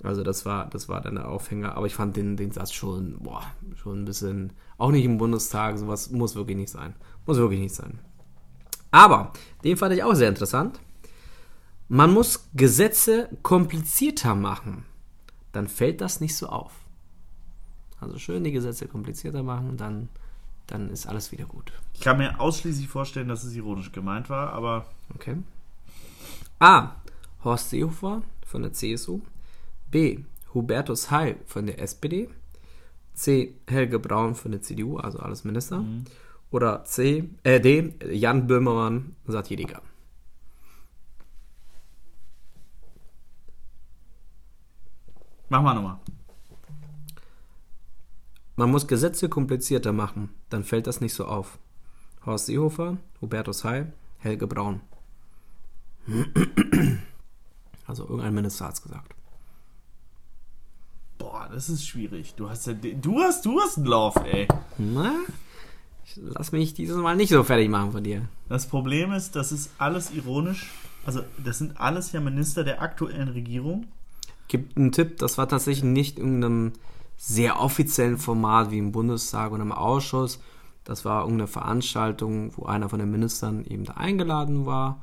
Also 0.02 0.24
das 0.24 0.44
war, 0.44 0.68
das 0.68 0.88
war 0.88 1.00
dann 1.00 1.14
der 1.14 1.28
Aufhänger. 1.28 1.76
Aber 1.76 1.86
ich 1.86 1.94
fand 1.94 2.16
den, 2.16 2.36
den 2.36 2.50
Satz 2.50 2.72
schon, 2.72 3.18
boah, 3.20 3.44
schon 3.76 4.02
ein 4.02 4.04
bisschen, 4.04 4.52
auch 4.78 4.90
nicht 4.90 5.04
im 5.04 5.18
Bundestag, 5.18 5.78
sowas 5.78 6.10
muss 6.10 6.34
wirklich 6.34 6.56
nicht 6.56 6.70
sein. 6.70 6.94
Muss 7.26 7.36
wirklich 7.36 7.60
nicht 7.60 7.74
sein. 7.74 8.00
Aber, 8.90 9.32
den 9.62 9.76
fand 9.76 9.94
ich 9.94 10.02
auch 10.02 10.14
sehr 10.14 10.28
interessant. 10.28 10.80
Man 11.94 12.14
muss 12.14 12.48
Gesetze 12.54 13.28
komplizierter 13.42 14.34
machen. 14.34 14.86
Dann 15.52 15.68
fällt 15.68 16.00
das 16.00 16.22
nicht 16.22 16.34
so 16.34 16.46
auf. 16.46 16.72
Also 18.00 18.18
schön 18.18 18.44
die 18.44 18.50
Gesetze 18.50 18.88
komplizierter 18.88 19.42
machen, 19.42 19.76
dann, 19.76 20.08
dann 20.66 20.88
ist 20.88 21.06
alles 21.06 21.32
wieder 21.32 21.44
gut. 21.44 21.70
Ich 21.92 22.00
kann 22.00 22.16
mir 22.16 22.40
ausschließlich 22.40 22.88
vorstellen, 22.88 23.28
dass 23.28 23.44
es 23.44 23.54
ironisch 23.54 23.92
gemeint 23.92 24.30
war, 24.30 24.54
aber 24.54 24.86
Okay. 25.14 25.36
A. 26.60 26.92
Horst 27.44 27.68
Seehofer 27.68 28.22
von 28.46 28.62
der 28.62 28.72
CSU. 28.72 29.20
B. 29.90 30.20
Hubertus 30.54 31.10
Heil 31.10 31.36
von 31.44 31.66
der 31.66 31.78
SPD. 31.78 32.30
C. 33.12 33.52
Helge 33.68 33.98
Braun 33.98 34.34
von 34.34 34.52
der 34.52 34.62
CDU, 34.62 34.96
also 34.96 35.18
alles 35.18 35.44
Minister. 35.44 35.84
Oder 36.50 36.84
C. 36.84 37.28
Äh, 37.42 37.60
D. 37.60 37.92
Jan 38.10 38.46
Böhmermann, 38.46 39.14
Satiriker. 39.26 39.82
Mach 45.48 45.62
mal 45.62 45.74
nochmal. 45.74 45.98
Man 48.56 48.70
muss 48.70 48.86
Gesetze 48.86 49.28
komplizierter 49.28 49.92
machen, 49.92 50.30
dann 50.50 50.64
fällt 50.64 50.86
das 50.86 51.00
nicht 51.00 51.14
so 51.14 51.24
auf. 51.24 51.58
Horst 52.24 52.46
Seehofer, 52.46 52.98
Hubertus 53.20 53.64
Heil, 53.64 53.92
Helge 54.18 54.46
Braun. 54.46 54.80
Also 57.86 58.04
irgendein 58.04 58.34
Minister 58.34 58.66
hat 58.66 58.74
es 58.74 58.82
gesagt. 58.82 59.14
Boah, 61.18 61.48
das 61.52 61.68
ist 61.68 61.86
schwierig. 61.86 62.34
Du 62.34 62.48
hast 62.48 62.66
ja, 62.66 62.74
du 62.74 63.20
hast, 63.20 63.44
du 63.44 63.60
hast 63.60 63.76
einen 63.78 63.86
Lauf, 63.86 64.16
ey. 64.16 64.48
Na, 64.78 65.14
ich 66.04 66.16
lass 66.16 66.52
mich 66.52 66.74
dieses 66.74 66.96
Mal 66.96 67.16
nicht 67.16 67.30
so 67.30 67.42
fertig 67.44 67.68
machen 67.68 67.92
von 67.92 68.04
dir. 68.04 68.28
Das 68.48 68.66
Problem 68.66 69.12
ist, 69.12 69.36
das 69.36 69.52
ist 69.52 69.70
alles 69.78 70.10
ironisch. 70.12 70.70
Also, 71.04 71.22
das 71.42 71.58
sind 71.58 71.80
alles 71.80 72.12
ja 72.12 72.20
Minister 72.20 72.64
der 72.64 72.82
aktuellen 72.82 73.28
Regierung. 73.28 73.86
Gibt 74.48 74.76
einen 74.76 74.92
Tipp, 74.92 75.18
das 75.18 75.38
war 75.38 75.48
tatsächlich 75.48 75.84
nicht 75.84 76.18
in 76.18 76.42
irgendeinem 76.42 76.72
sehr 77.16 77.60
offiziellen 77.60 78.18
Format 78.18 78.70
wie 78.70 78.78
im 78.78 78.92
Bundestag 78.92 79.52
oder 79.52 79.62
im 79.62 79.72
Ausschuss. 79.72 80.40
Das 80.84 81.04
war 81.04 81.22
irgendeine 81.22 81.46
Veranstaltung, 81.46 82.52
wo 82.56 82.66
einer 82.66 82.88
von 82.88 82.98
den 82.98 83.10
Ministern 83.10 83.64
eben 83.64 83.84
da 83.84 83.94
eingeladen 83.94 84.66
war 84.66 85.02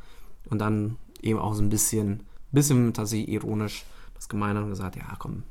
und 0.49 0.59
dann 0.59 0.97
eben 1.21 1.39
auch 1.39 1.53
so 1.53 1.61
ein 1.61 1.69
bisschen, 1.69 2.23
bisschen 2.51 2.93
tatsächlich 2.93 3.29
ironisch 3.29 3.85
das 4.15 4.27
gemeint 4.27 4.57
hat 4.57 4.63
und 4.65 4.69
gesagt, 4.69 4.97
ja 4.97 5.15
komm, 5.17 5.43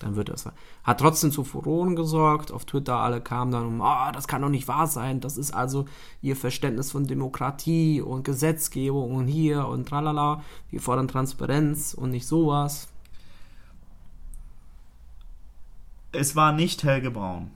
dann 0.00 0.16
wird 0.16 0.30
das. 0.30 0.46
Hat 0.82 0.98
trotzdem 0.98 1.30
zu 1.30 1.44
Furoren 1.44 1.94
gesorgt. 1.94 2.50
Auf 2.50 2.64
Twitter 2.64 2.96
alle 2.96 3.20
kamen 3.20 3.52
dann 3.52 3.66
um, 3.66 3.82
ah, 3.82 4.10
das 4.10 4.26
kann 4.26 4.42
doch 4.42 4.48
nicht 4.48 4.66
wahr 4.66 4.88
sein. 4.88 5.20
Das 5.20 5.36
ist 5.36 5.54
also 5.54 5.84
ihr 6.22 6.34
Verständnis 6.34 6.90
von 6.90 7.06
Demokratie 7.06 8.00
und 8.00 8.24
Gesetzgebung 8.24 9.14
und 9.14 9.28
hier 9.28 9.68
und 9.68 9.88
tralala. 9.88 10.42
Wir 10.70 10.80
fordern 10.80 11.06
Transparenz 11.06 11.94
und 11.94 12.10
nicht 12.10 12.26
sowas. 12.26 12.88
Es 16.12 16.34
war 16.36 16.52
nicht 16.52 16.82
Helge 16.84 17.10
Braun. 17.10 17.50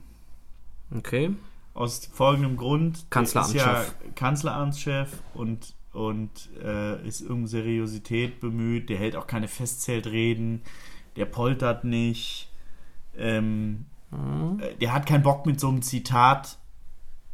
Okay. 0.96 1.34
Aus 1.74 2.06
folgendem 2.12 2.56
Grund. 2.56 3.06
Kanzleramtschef. 3.10 3.66
Er 3.66 3.80
Ist 3.82 3.88
ja 4.04 4.10
Kanzleramtschef 4.14 5.10
und, 5.34 5.74
und 5.92 6.30
äh, 6.62 7.06
ist 7.06 7.28
um 7.28 7.46
Seriosität 7.46 8.40
bemüht. 8.40 8.88
Der 8.90 8.98
hält 8.98 9.16
auch 9.16 9.26
keine 9.26 9.48
Festzeltreden. 9.48 10.62
Der 11.16 11.24
poltert 11.26 11.84
nicht. 11.84 12.48
Ähm, 13.16 13.86
äh, 14.60 14.74
Der 14.80 14.92
hat 14.92 15.06
keinen 15.06 15.22
Bock 15.22 15.46
mit 15.46 15.58
so 15.58 15.68
einem 15.68 15.82
Zitat 15.82 16.58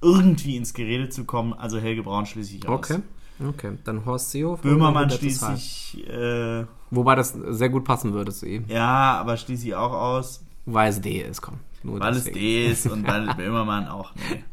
irgendwie 0.01 0.57
ins 0.57 0.73
Gerede 0.73 1.11
zu 1.11 1.25
kommen. 1.25 1.53
Also 1.53 1.79
Helge 1.79 2.03
Braun 2.03 2.25
schließe 2.25 2.57
ich 2.57 2.66
aus. 2.68 2.91
Okay. 2.91 3.01
Okay. 3.47 3.79
Dann 3.85 4.05
Horst 4.05 4.31
Seehofer. 4.31 4.62
Böhmermann 4.62 5.07
oder 5.07 5.14
Hubertus 5.16 5.43
Heil. 5.43 5.57
schließe 5.59 6.01
ich, 6.01 6.09
äh, 6.11 6.64
Wobei 6.91 7.14
das 7.14 7.33
sehr 7.49 7.68
gut 7.71 7.85
passen 7.85 8.12
würde 8.12 8.33
zu 8.33 8.47
ihm. 8.47 8.64
ja, 8.68 9.18
aber 9.18 9.37
schließe 9.37 9.66
ich 9.66 9.75
auch 9.75 9.93
aus. 9.93 10.45
Weil 10.67 10.91
es 10.91 11.01
D 11.01 11.21
ist, 11.23 11.41
komm. 11.43 11.59
Nur 11.83 11.99
Weil 12.01 12.13
es 12.13 12.25
deswegen. 12.25 12.39
D 12.39 12.67
ist 12.71 12.87
und 12.87 13.07
weil 13.07 13.35
Böhmermann 13.37 13.89
auch, 13.89 14.13
nee. 14.17 14.45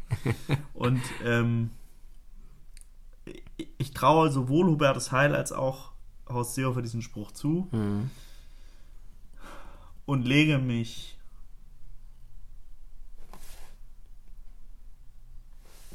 Und 0.74 1.02
ähm, 1.24 1.70
ich, 3.56 3.68
ich 3.76 3.90
traue 3.92 4.30
sowohl 4.30 4.66
Hubertus 4.66 5.12
Heil 5.12 5.34
als 5.34 5.52
auch 5.52 5.92
Horst 6.28 6.54
Seehofer 6.54 6.82
diesen 6.82 7.02
Spruch 7.02 7.32
zu 7.32 7.68
Mhm. 7.72 8.10
und 10.06 10.26
lege 10.26 10.58
mich 10.58 11.18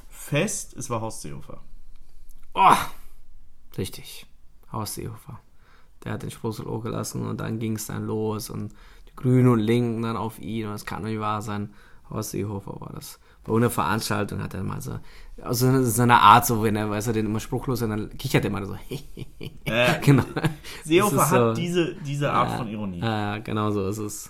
fest, 0.10 0.74
es 0.76 0.90
war 0.90 1.02
Horst 1.02 1.22
Seehofer. 1.22 1.62
Oh, 2.54 2.76
richtig. 3.78 4.26
Horst 4.72 4.96
Seehofer. 4.96 5.40
Der 6.04 6.14
hat 6.14 6.24
den 6.24 6.32
Spruch 6.32 6.54
so 6.54 6.80
gelassen 6.80 7.26
und 7.26 7.40
dann 7.40 7.60
ging 7.60 7.76
es 7.76 7.88
dann 7.88 8.06
los 8.06 8.50
und 8.50 8.74
Grünen 9.16 9.48
und 9.50 9.60
Linken 9.60 10.02
dann 10.02 10.18
auf 10.18 10.40
ihn 10.40 10.66
und 10.66 10.74
das 10.74 10.86
kann 10.86 11.02
doch 11.04 11.10
nicht 11.10 11.20
wahr 11.20 11.42
sein. 11.42 11.74
Horst 12.10 12.32
Seehofer 12.32 12.80
war 12.80 12.92
das. 12.94 13.20
Bei 13.44 13.54
einer 13.56 13.70
Veranstaltung 13.70 14.42
hat 14.42 14.54
er 14.54 14.64
mal 14.64 14.80
so, 14.82 15.00
also 15.42 15.66
so 15.66 15.72
eine, 15.72 15.84
so 15.86 16.02
eine 16.02 16.20
Art, 16.20 16.46
so 16.46 16.64
wenn 16.64 16.76
er, 16.76 16.90
weiß 16.90 17.08
er, 17.08 17.14
den 17.14 17.26
immer 17.26 17.40
spruchlos 17.42 17.82
und 17.82 17.90
dann 17.90 18.18
kichert 18.18 18.46
er 18.46 18.50
immer 18.52 18.66
so. 18.66 18.78
Äh, 19.66 20.00
genau. 20.02 20.24
Seehofer 20.84 21.22
hat 21.30 21.30
so- 21.30 21.54
diese, 21.54 21.96
diese 21.96 22.32
Art 22.32 22.52
Ja, 22.52 22.58
von 22.58 22.68
Ironie. 22.68 23.00
Ja, 23.00 23.38
genau 23.40 23.72
so 23.72 23.88
ist 23.88 23.98
es. 23.98 24.30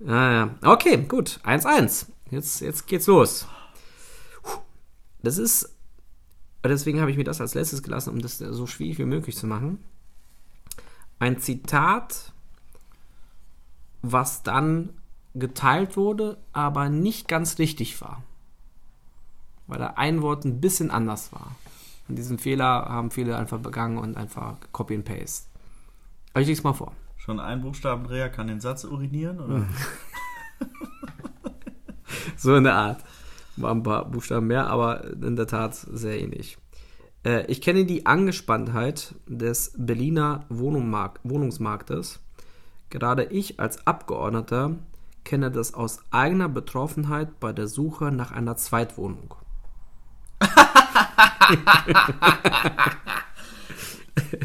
Ja. 0.00 0.50
Okay, 0.62 0.98
gut. 1.08 1.40
1-1. 1.44 2.06
Jetzt, 2.30 2.60
jetzt 2.60 2.86
geht's 2.86 3.06
los. 3.06 3.46
Das 5.22 5.38
ist. 5.38 5.72
Deswegen 6.64 7.00
habe 7.00 7.10
ich 7.12 7.16
mir 7.16 7.24
das 7.24 7.40
als 7.40 7.54
letztes 7.54 7.82
gelassen, 7.82 8.10
um 8.10 8.18
das 8.20 8.38
so 8.38 8.66
schwierig 8.66 8.98
wie 8.98 9.04
möglich 9.04 9.36
zu 9.36 9.46
machen. 9.46 9.78
Ein 11.20 11.38
Zitat, 11.38 12.32
was 14.12 14.42
dann 14.42 14.90
geteilt 15.34 15.96
wurde, 15.96 16.38
aber 16.52 16.88
nicht 16.88 17.28
ganz 17.28 17.58
richtig 17.58 18.00
war. 18.00 18.22
Weil 19.66 19.78
da 19.78 19.94
ein 19.96 20.22
Wort 20.22 20.44
ein 20.44 20.60
bisschen 20.60 20.90
anders 20.90 21.32
war. 21.32 21.56
Und 22.08 22.16
diesen 22.16 22.38
Fehler 22.38 22.86
haben 22.88 23.10
viele 23.10 23.36
einfach 23.36 23.58
begangen 23.58 23.98
und 23.98 24.16
einfach 24.16 24.56
Copy 24.72 24.94
and 24.94 25.04
Paste. 25.04 25.48
Aber 26.32 26.42
ich 26.42 26.48
leg's 26.48 26.62
mal 26.62 26.72
vor. 26.72 26.92
Schon 27.16 27.40
ein 27.40 27.60
Buchstabendreher 27.60 28.28
kann 28.28 28.46
den 28.46 28.60
Satz 28.60 28.84
urinieren? 28.84 29.40
Oder? 29.40 29.66
So 32.36 32.54
in 32.54 32.64
der 32.64 32.74
Art. 32.74 33.02
War 33.56 33.72
ein 33.72 33.82
paar 33.82 34.04
Buchstaben 34.04 34.46
mehr, 34.48 34.66
aber 34.66 35.04
in 35.04 35.36
der 35.36 35.46
Tat 35.46 35.74
sehr 35.74 36.20
ähnlich. 36.20 36.58
Äh, 37.24 37.46
ich 37.46 37.62
kenne 37.62 37.86
die 37.86 38.04
Angespanntheit 38.04 39.14
des 39.26 39.72
Berliner 39.76 40.44
Wohnungsmark 40.50 41.20
Wohnungsmarktes. 41.24 42.20
Gerade 42.90 43.24
ich 43.24 43.58
als 43.60 43.86
Abgeordneter 43.86 44.76
kenne 45.24 45.50
das 45.50 45.74
aus 45.74 46.00
eigener 46.10 46.48
Betroffenheit 46.48 47.40
bei 47.40 47.52
der 47.52 47.66
Suche 47.66 48.12
nach 48.12 48.32
einer 48.32 48.56
Zweitwohnung. 48.56 49.34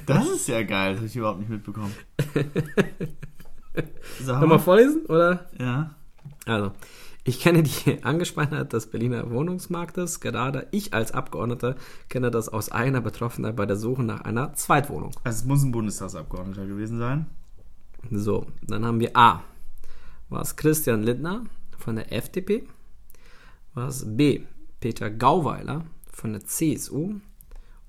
Das 0.06 0.28
ist 0.28 0.48
ja 0.48 0.64
geil, 0.64 0.92
das 0.92 0.98
habe 1.00 1.08
ich 1.08 1.16
überhaupt 1.16 1.39
nicht 1.39 1.50
mitbekommen. 1.50 1.94
Nochmal 4.20 4.48
mal. 4.48 4.60
vorlesen, 4.60 5.06
oder? 5.06 5.50
Ja. 5.58 5.96
Also, 6.46 6.72
ich 7.24 7.39
kenne 7.39 7.64
die 7.64 8.00
Angespanntheit 8.04 8.74
des 8.74 8.88
Berliner 8.88 9.30
Wohnungsmarktes. 9.32 10.20
Gerade 10.20 10.68
ich 10.72 10.94
als 10.94 11.14
Abgeordneter 11.14 11.76
kenne 12.10 12.32
das 12.32 12.50
aus 12.50 12.72
eigener 12.72 13.02
Betroffenheit 13.02 13.56
bei 13.56 13.66
der 13.66 13.78
Suche 13.78 14.04
nach 14.04 14.22
einer 14.22 14.54
Zweitwohnung. 14.54 15.12
Also 15.24 15.39
es 15.39 15.46
muss 15.46 15.64
ein 15.64 15.72
Bundestagsabgeordneter 15.72 16.66
gewesen 16.66 17.00
sein. 17.00 17.28
So, 18.10 18.47
dann 18.64 18.86
haben 18.86 18.99
wir 18.99 19.16
A. 19.16 19.43
War 20.30 20.41
es 20.41 20.56
Christian 20.56 21.04
Lindner 21.04 21.45
von 21.78 21.95
der 21.95 22.12
FDP? 22.12 22.68
War 23.74 23.88
es 23.88 24.06
B. 24.06 24.43
Peter 24.80 25.10
Gauweiler 25.10 25.86
von 26.12 26.34
der 26.34 26.43
CSU? 26.45 27.16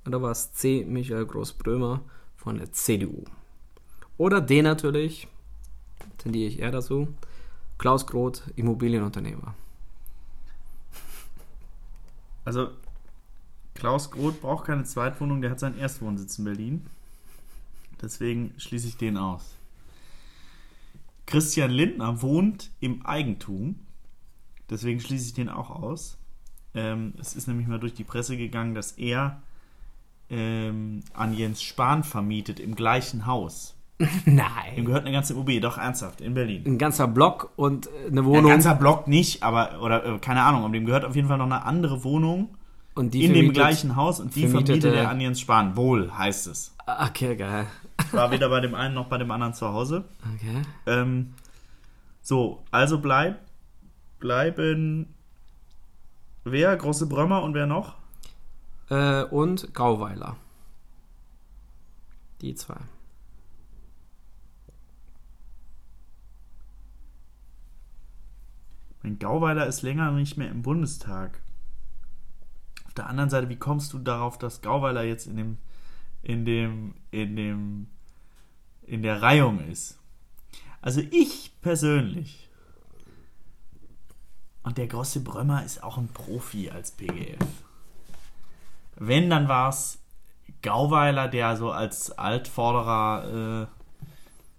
Oder 0.06 0.22
war 0.22 0.32
es 0.32 0.52
C. 0.52 0.84
Michael 0.84 1.26
Groß-Brömer 1.26 2.02
von 2.36 2.58
der 2.58 2.72
CDU? 2.72 3.24
Oder 4.18 4.40
D 4.40 4.62
natürlich, 4.62 5.28
tendiere 6.18 6.48
ich 6.48 6.58
eher 6.58 6.70
dazu, 6.70 7.08
Klaus 7.78 8.06
Groth, 8.06 8.42
Immobilienunternehmer. 8.56 9.54
Also 12.44 12.70
Klaus 13.74 14.10
Groth 14.10 14.40
braucht 14.40 14.66
keine 14.66 14.84
Zweitwohnung, 14.84 15.40
der 15.42 15.50
hat 15.50 15.60
seinen 15.60 15.78
Erstwohnsitz 15.78 16.38
in 16.38 16.44
Berlin. 16.44 16.86
Deswegen 18.00 18.54
schließe 18.58 18.88
ich 18.88 18.96
den 18.96 19.16
aus. 19.16 19.54
Christian 21.26 21.70
Lindner 21.70 22.22
wohnt 22.22 22.70
im 22.80 23.04
Eigentum. 23.06 23.76
Deswegen 24.70 25.00
schließe 25.00 25.26
ich 25.26 25.34
den 25.34 25.48
auch 25.48 25.70
aus. 25.70 26.18
Ähm, 26.74 27.14
es 27.20 27.34
ist 27.34 27.46
nämlich 27.48 27.66
mal 27.66 27.78
durch 27.78 27.94
die 27.94 28.04
Presse 28.04 28.36
gegangen, 28.36 28.74
dass 28.74 28.92
er 28.92 29.42
ähm, 30.30 31.00
an 31.12 31.34
Jens 31.34 31.62
Spahn 31.62 32.04
vermietet 32.04 32.58
im 32.58 32.74
gleichen 32.74 33.26
Haus. 33.26 33.76
Dem 33.98 34.36
Nein. 34.36 34.84
gehört 34.84 35.02
eine 35.02 35.12
ganze 35.12 35.34
Immobilie, 35.34 35.60
doch 35.60 35.78
ernsthaft, 35.78 36.20
in 36.20 36.34
Berlin. 36.34 36.64
Ein 36.66 36.78
ganzer 36.78 37.06
Block 37.06 37.52
und 37.56 37.88
eine 37.88 38.20
Ein 38.22 38.24
Wohnung. 38.24 38.50
ganzer 38.50 38.74
Block 38.74 39.06
nicht, 39.06 39.42
aber, 39.42 39.80
oder 39.82 40.04
äh, 40.04 40.18
keine 40.18 40.42
Ahnung, 40.42 40.64
aber 40.64 40.72
dem 40.72 40.86
gehört 40.86 41.04
auf 41.04 41.14
jeden 41.14 41.28
Fall 41.28 41.38
noch 41.38 41.44
eine 41.44 41.64
andere 41.64 42.02
Wohnung 42.02 42.56
und 42.94 43.14
die 43.14 43.24
in 43.24 43.34
dem 43.34 43.52
gleichen 43.52 43.96
Haus 43.96 44.20
und 44.20 44.34
die 44.34 44.46
vermietet 44.46 44.84
er 44.84 45.08
an 45.08 45.20
Jens 45.20 45.40
Spahn. 45.40 45.76
Wohl 45.76 46.12
heißt 46.16 46.46
es. 46.46 46.74
Okay, 46.86 47.36
geil. 47.36 47.66
War 48.12 48.30
weder 48.30 48.48
bei 48.48 48.60
dem 48.60 48.74
einen 48.74 48.94
noch 48.94 49.06
bei 49.06 49.18
dem 49.18 49.30
anderen 49.30 49.54
zu 49.54 49.68
Hause. 49.68 50.04
Okay. 50.34 50.62
Ähm, 50.86 51.34
so, 52.20 52.62
also 52.70 52.98
bleib, 52.98 53.38
bleiben 54.18 55.14
wer? 56.44 56.76
Große 56.76 57.06
Brömer 57.06 57.42
und 57.42 57.54
wer 57.54 57.66
noch? 57.66 57.96
Äh, 58.90 59.24
und 59.24 59.72
Gauweiler. 59.74 60.36
Die 62.40 62.54
zwei. 62.54 62.78
Mein 69.02 69.18
Gauweiler 69.18 69.66
ist 69.66 69.82
länger 69.82 70.12
nicht 70.12 70.36
mehr 70.36 70.50
im 70.50 70.62
Bundestag. 70.62 71.40
Auf 72.92 72.96
der 72.96 73.06
anderen 73.06 73.30
Seite, 73.30 73.48
wie 73.48 73.56
kommst 73.56 73.94
du 73.94 73.98
darauf, 73.98 74.36
dass 74.36 74.60
Gauweiler 74.60 75.02
jetzt 75.02 75.26
in 75.26 75.38
dem, 75.38 75.56
in 76.22 76.44
dem, 76.44 76.94
in 77.10 77.36
dem, 77.36 77.86
in 78.82 79.02
der 79.02 79.22
Reihung 79.22 79.60
ist? 79.60 79.98
Also 80.82 81.00
ich 81.10 81.52
persönlich. 81.62 82.50
Und 84.62 84.76
der 84.76 84.88
große 84.88 85.20
Brömer 85.20 85.64
ist 85.64 85.82
auch 85.82 85.96
ein 85.96 86.08
Profi 86.08 86.68
als 86.68 86.90
PGF. 86.90 87.38
Wenn, 88.96 89.30
dann 89.30 89.48
war 89.48 89.70
es 89.70 89.98
Gauweiler, 90.60 91.28
der 91.28 91.56
so 91.56 91.70
als 91.70 92.10
Altvorderer 92.10 93.68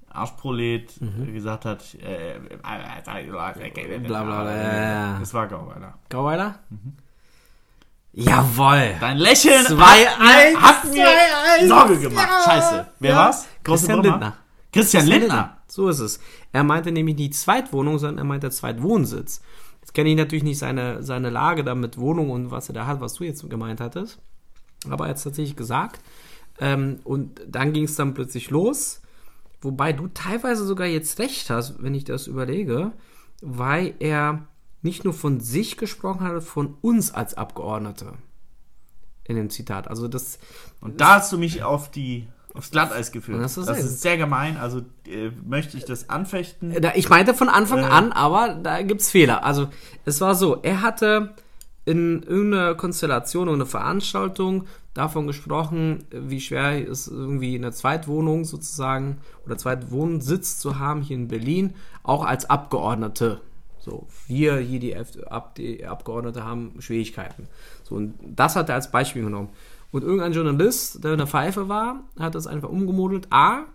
äh, 0.09 0.11
Arschprolet 0.11 0.99
äh, 0.99 1.31
gesagt 1.33 1.65
hat, 1.65 1.93
äh, 2.01 2.39
bla 2.39 4.23
Bla, 4.23 4.23
bla, 4.23 4.41
bla, 4.41 4.55
ja. 4.55 5.19
Das 5.19 5.35
war 5.35 5.47
Gauweiler. 5.47 5.99
Gauweiler? 6.09 6.57
Jawoll! 8.13 8.95
Dein 8.99 9.17
Lächeln 9.17 9.65
Zwei, 9.65 10.05
hat 10.05 10.91
mir, 10.91 11.05
hat 11.05 11.67
Sorge 11.67 11.99
gemacht. 11.99 12.29
Scheiße. 12.45 12.87
Wer 12.99 13.09
Ja. 13.11 13.17
war's? 13.17 13.45
Große 13.63 13.87
Christian 13.87 14.01
Brummer? 14.01 14.11
Lindner. 14.11 14.37
Christian 14.71 15.07
Lindner. 15.07 15.57
So 15.67 15.89
ist 15.89 15.99
es. 15.99 16.19
Er 16.51 16.63
meinte 16.63 16.91
nämlich 16.91 17.15
nicht 17.15 17.33
Zweitwohnung, 17.33 17.97
sondern 17.97 18.19
er 18.19 18.23
meinte 18.25 18.51
Zweitwohnsitz. 18.51 19.41
Jetzt 19.81 19.93
kenne 19.93 20.09
ich 20.09 20.15
natürlich 20.15 20.43
nicht 20.43 20.59
seine, 20.59 21.01
seine 21.01 21.29
Lage 21.31 21.63
da 21.63 21.73
mit 21.73 21.97
Wohnung 21.97 22.29
und 22.29 22.51
was 22.51 22.69
er 22.69 22.73
da 22.75 22.85
hat, 22.85 23.01
was 23.01 23.15
du 23.15 23.23
jetzt 23.23 23.49
gemeint 23.49 23.81
hattest. 23.81 24.19
Aber 24.89 25.05
er 25.05 25.09
hat 25.09 25.17
es 25.17 25.23
tatsächlich 25.23 25.55
gesagt. 25.55 25.99
Ähm, 26.59 26.99
und 27.03 27.41
dann 27.47 27.73
ging 27.73 27.85
es 27.85 27.95
dann 27.95 28.13
plötzlich 28.13 28.51
los. 28.51 29.01
Wobei 29.61 29.91
du 29.93 30.07
teilweise 30.07 30.65
sogar 30.65 30.85
jetzt 30.87 31.17
recht 31.19 31.49
hast, 31.49 31.81
wenn 31.81 31.95
ich 31.95 32.03
das 32.03 32.27
überlege, 32.27 32.91
weil 33.41 33.95
er 33.99 34.43
nicht 34.83 35.03
nur 35.03 35.13
von 35.13 35.39
sich 35.39 35.77
gesprochen 35.77 36.27
hat, 36.27 36.43
von 36.43 36.75
uns 36.81 37.11
als 37.11 37.33
Abgeordnete. 37.33 38.13
In 39.25 39.35
dem 39.37 39.49
Zitat. 39.49 39.87
Also 39.87 40.07
das, 40.07 40.37
Und 40.81 40.99
da 41.01 41.15
hast 41.15 41.31
du 41.31 41.37
mich 41.37 41.63
auf 41.63 41.89
die 41.89 42.27
aufs 42.53 42.69
Glatteis 42.69 43.11
geführt. 43.11 43.41
Das 43.41 43.55
Das 43.55 43.67
ist 43.79 43.85
es. 43.85 44.01
sehr 44.01 44.17
gemein. 44.17 44.57
Also 44.57 44.81
äh, 45.07 45.31
möchte 45.43 45.75
ich 45.77 45.85
das 45.85 46.09
anfechten. 46.09 46.75
Ich 46.93 47.09
meinte 47.09 47.33
von 47.33 47.49
Anfang 47.49 47.79
Äh. 47.79 47.83
an, 47.87 48.11
aber 48.11 48.53
da 48.61 48.83
gibt's 48.83 49.09
Fehler. 49.09 49.43
Also 49.43 49.69
es 50.05 50.21
war 50.21 50.35
so, 50.35 50.57
er 50.61 50.81
hatte 50.81 51.33
in 51.85 52.21
irgendeiner 52.23 52.75
Konstellation 52.75 53.47
oder 53.47 53.55
einer 53.55 53.65
Veranstaltung 53.65 54.65
davon 54.93 55.25
gesprochen, 55.25 56.05
wie 56.11 56.39
schwer 56.39 56.87
es 56.87 57.07
irgendwie 57.07 57.55
eine 57.55 57.71
Zweitwohnung 57.71 58.45
sozusagen 58.45 59.17
oder 59.45 59.57
Zweitwohnsitz 59.57 60.59
zu 60.59 60.77
haben 60.77 61.01
hier 61.01 61.15
in 61.17 61.27
Berlin, 61.29 61.73
auch 62.03 62.23
als 62.23 62.49
Abgeordnete. 62.49 63.41
So, 63.83 64.07
wir 64.27 64.59
hier 64.59 64.79
die, 64.79 64.93
F 64.93 65.21
Ab 65.25 65.55
die 65.55 65.85
Abgeordnete 65.85 66.45
haben 66.45 66.75
Schwierigkeiten. 66.79 67.49
So, 67.83 67.95
und 67.95 68.13
das 68.21 68.55
hat 68.55 68.69
er 68.69 68.75
als 68.75 68.89
Beispiel 68.91 69.23
genommen. 69.23 69.49
Und 69.91 70.03
irgendein 70.03 70.31
Journalist, 70.31 71.03
der 71.03 71.11
in 71.11 71.17
der 71.17 71.27
Pfeife 71.27 71.67
war, 71.67 72.05
hat 72.17 72.33
das 72.33 72.47
einfach 72.47 72.69
umgemodelt. 72.69 73.27
A, 73.29 73.65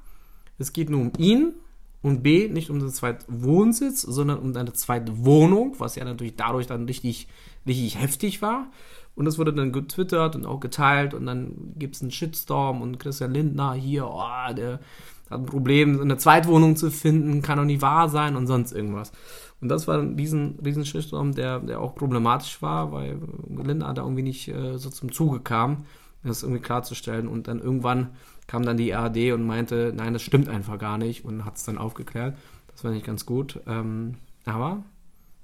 es 0.56 0.72
geht 0.72 0.88
nur 0.88 1.02
um 1.02 1.12
ihn 1.18 1.52
und 2.00 2.22
B, 2.22 2.48
nicht 2.48 2.70
um 2.70 2.78
den 2.78 2.88
zweiten 2.88 3.44
Wohnsitz, 3.44 4.00
sondern 4.00 4.38
um 4.38 4.54
deine 4.54 4.72
zweite 4.72 5.26
Wohnung, 5.26 5.74
was 5.78 5.94
ja 5.94 6.06
natürlich 6.06 6.36
dadurch 6.36 6.66
dann 6.66 6.86
richtig, 6.86 7.28
richtig 7.66 8.00
heftig 8.00 8.40
war. 8.40 8.68
Und 9.14 9.26
das 9.26 9.36
wurde 9.36 9.52
dann 9.52 9.72
getwittert 9.72 10.36
und 10.36 10.46
auch 10.46 10.60
geteilt 10.60 11.12
und 11.12 11.26
dann 11.26 11.74
gibt 11.76 11.96
es 11.96 12.02
einen 12.02 12.12
Shitstorm 12.12 12.80
und 12.80 12.98
Christian 12.98 13.34
Lindner 13.34 13.74
hier, 13.74 14.06
oh, 14.06 14.54
der 14.56 14.80
hat 15.28 15.40
ein 15.40 15.46
Problem, 15.46 16.00
eine 16.00 16.16
Zweitwohnung 16.16 16.76
zu 16.76 16.90
finden, 16.90 17.42
kann 17.42 17.58
doch 17.58 17.64
nicht 17.64 17.82
wahr 17.82 18.08
sein 18.08 18.36
und 18.36 18.46
sonst 18.46 18.72
irgendwas. 18.72 19.12
Und 19.60 19.68
das 19.68 19.88
war 19.88 19.98
ein 19.98 20.14
riesen, 20.14 20.58
riesen 20.64 20.84
Shitstorm, 20.84 21.34
der, 21.34 21.58
der 21.60 21.80
auch 21.80 21.94
problematisch 21.94 22.62
war, 22.62 22.92
weil 22.92 23.18
Lindner 23.48 23.92
da 23.92 24.02
irgendwie 24.02 24.22
nicht 24.22 24.48
äh, 24.48 24.78
so 24.78 24.88
zum 24.88 25.10
Zuge 25.10 25.40
kam, 25.40 25.84
das 26.22 26.42
irgendwie 26.42 26.62
klarzustellen. 26.62 27.26
Und 27.26 27.48
dann 27.48 27.60
irgendwann 27.60 28.10
kam 28.46 28.64
dann 28.64 28.76
die 28.76 28.94
ARD 28.94 29.32
und 29.32 29.46
meinte, 29.46 29.92
nein, 29.94 30.12
das 30.12 30.22
stimmt 30.22 30.48
einfach 30.48 30.78
gar 30.78 30.96
nicht 30.98 31.24
und 31.24 31.44
hat 31.44 31.56
es 31.56 31.64
dann 31.64 31.78
aufgeklärt. 31.78 32.36
Das 32.72 32.84
war 32.84 32.92
nicht 32.92 33.04
ganz 33.04 33.26
gut. 33.26 33.60
Ähm, 33.66 34.14
aber, 34.44 34.84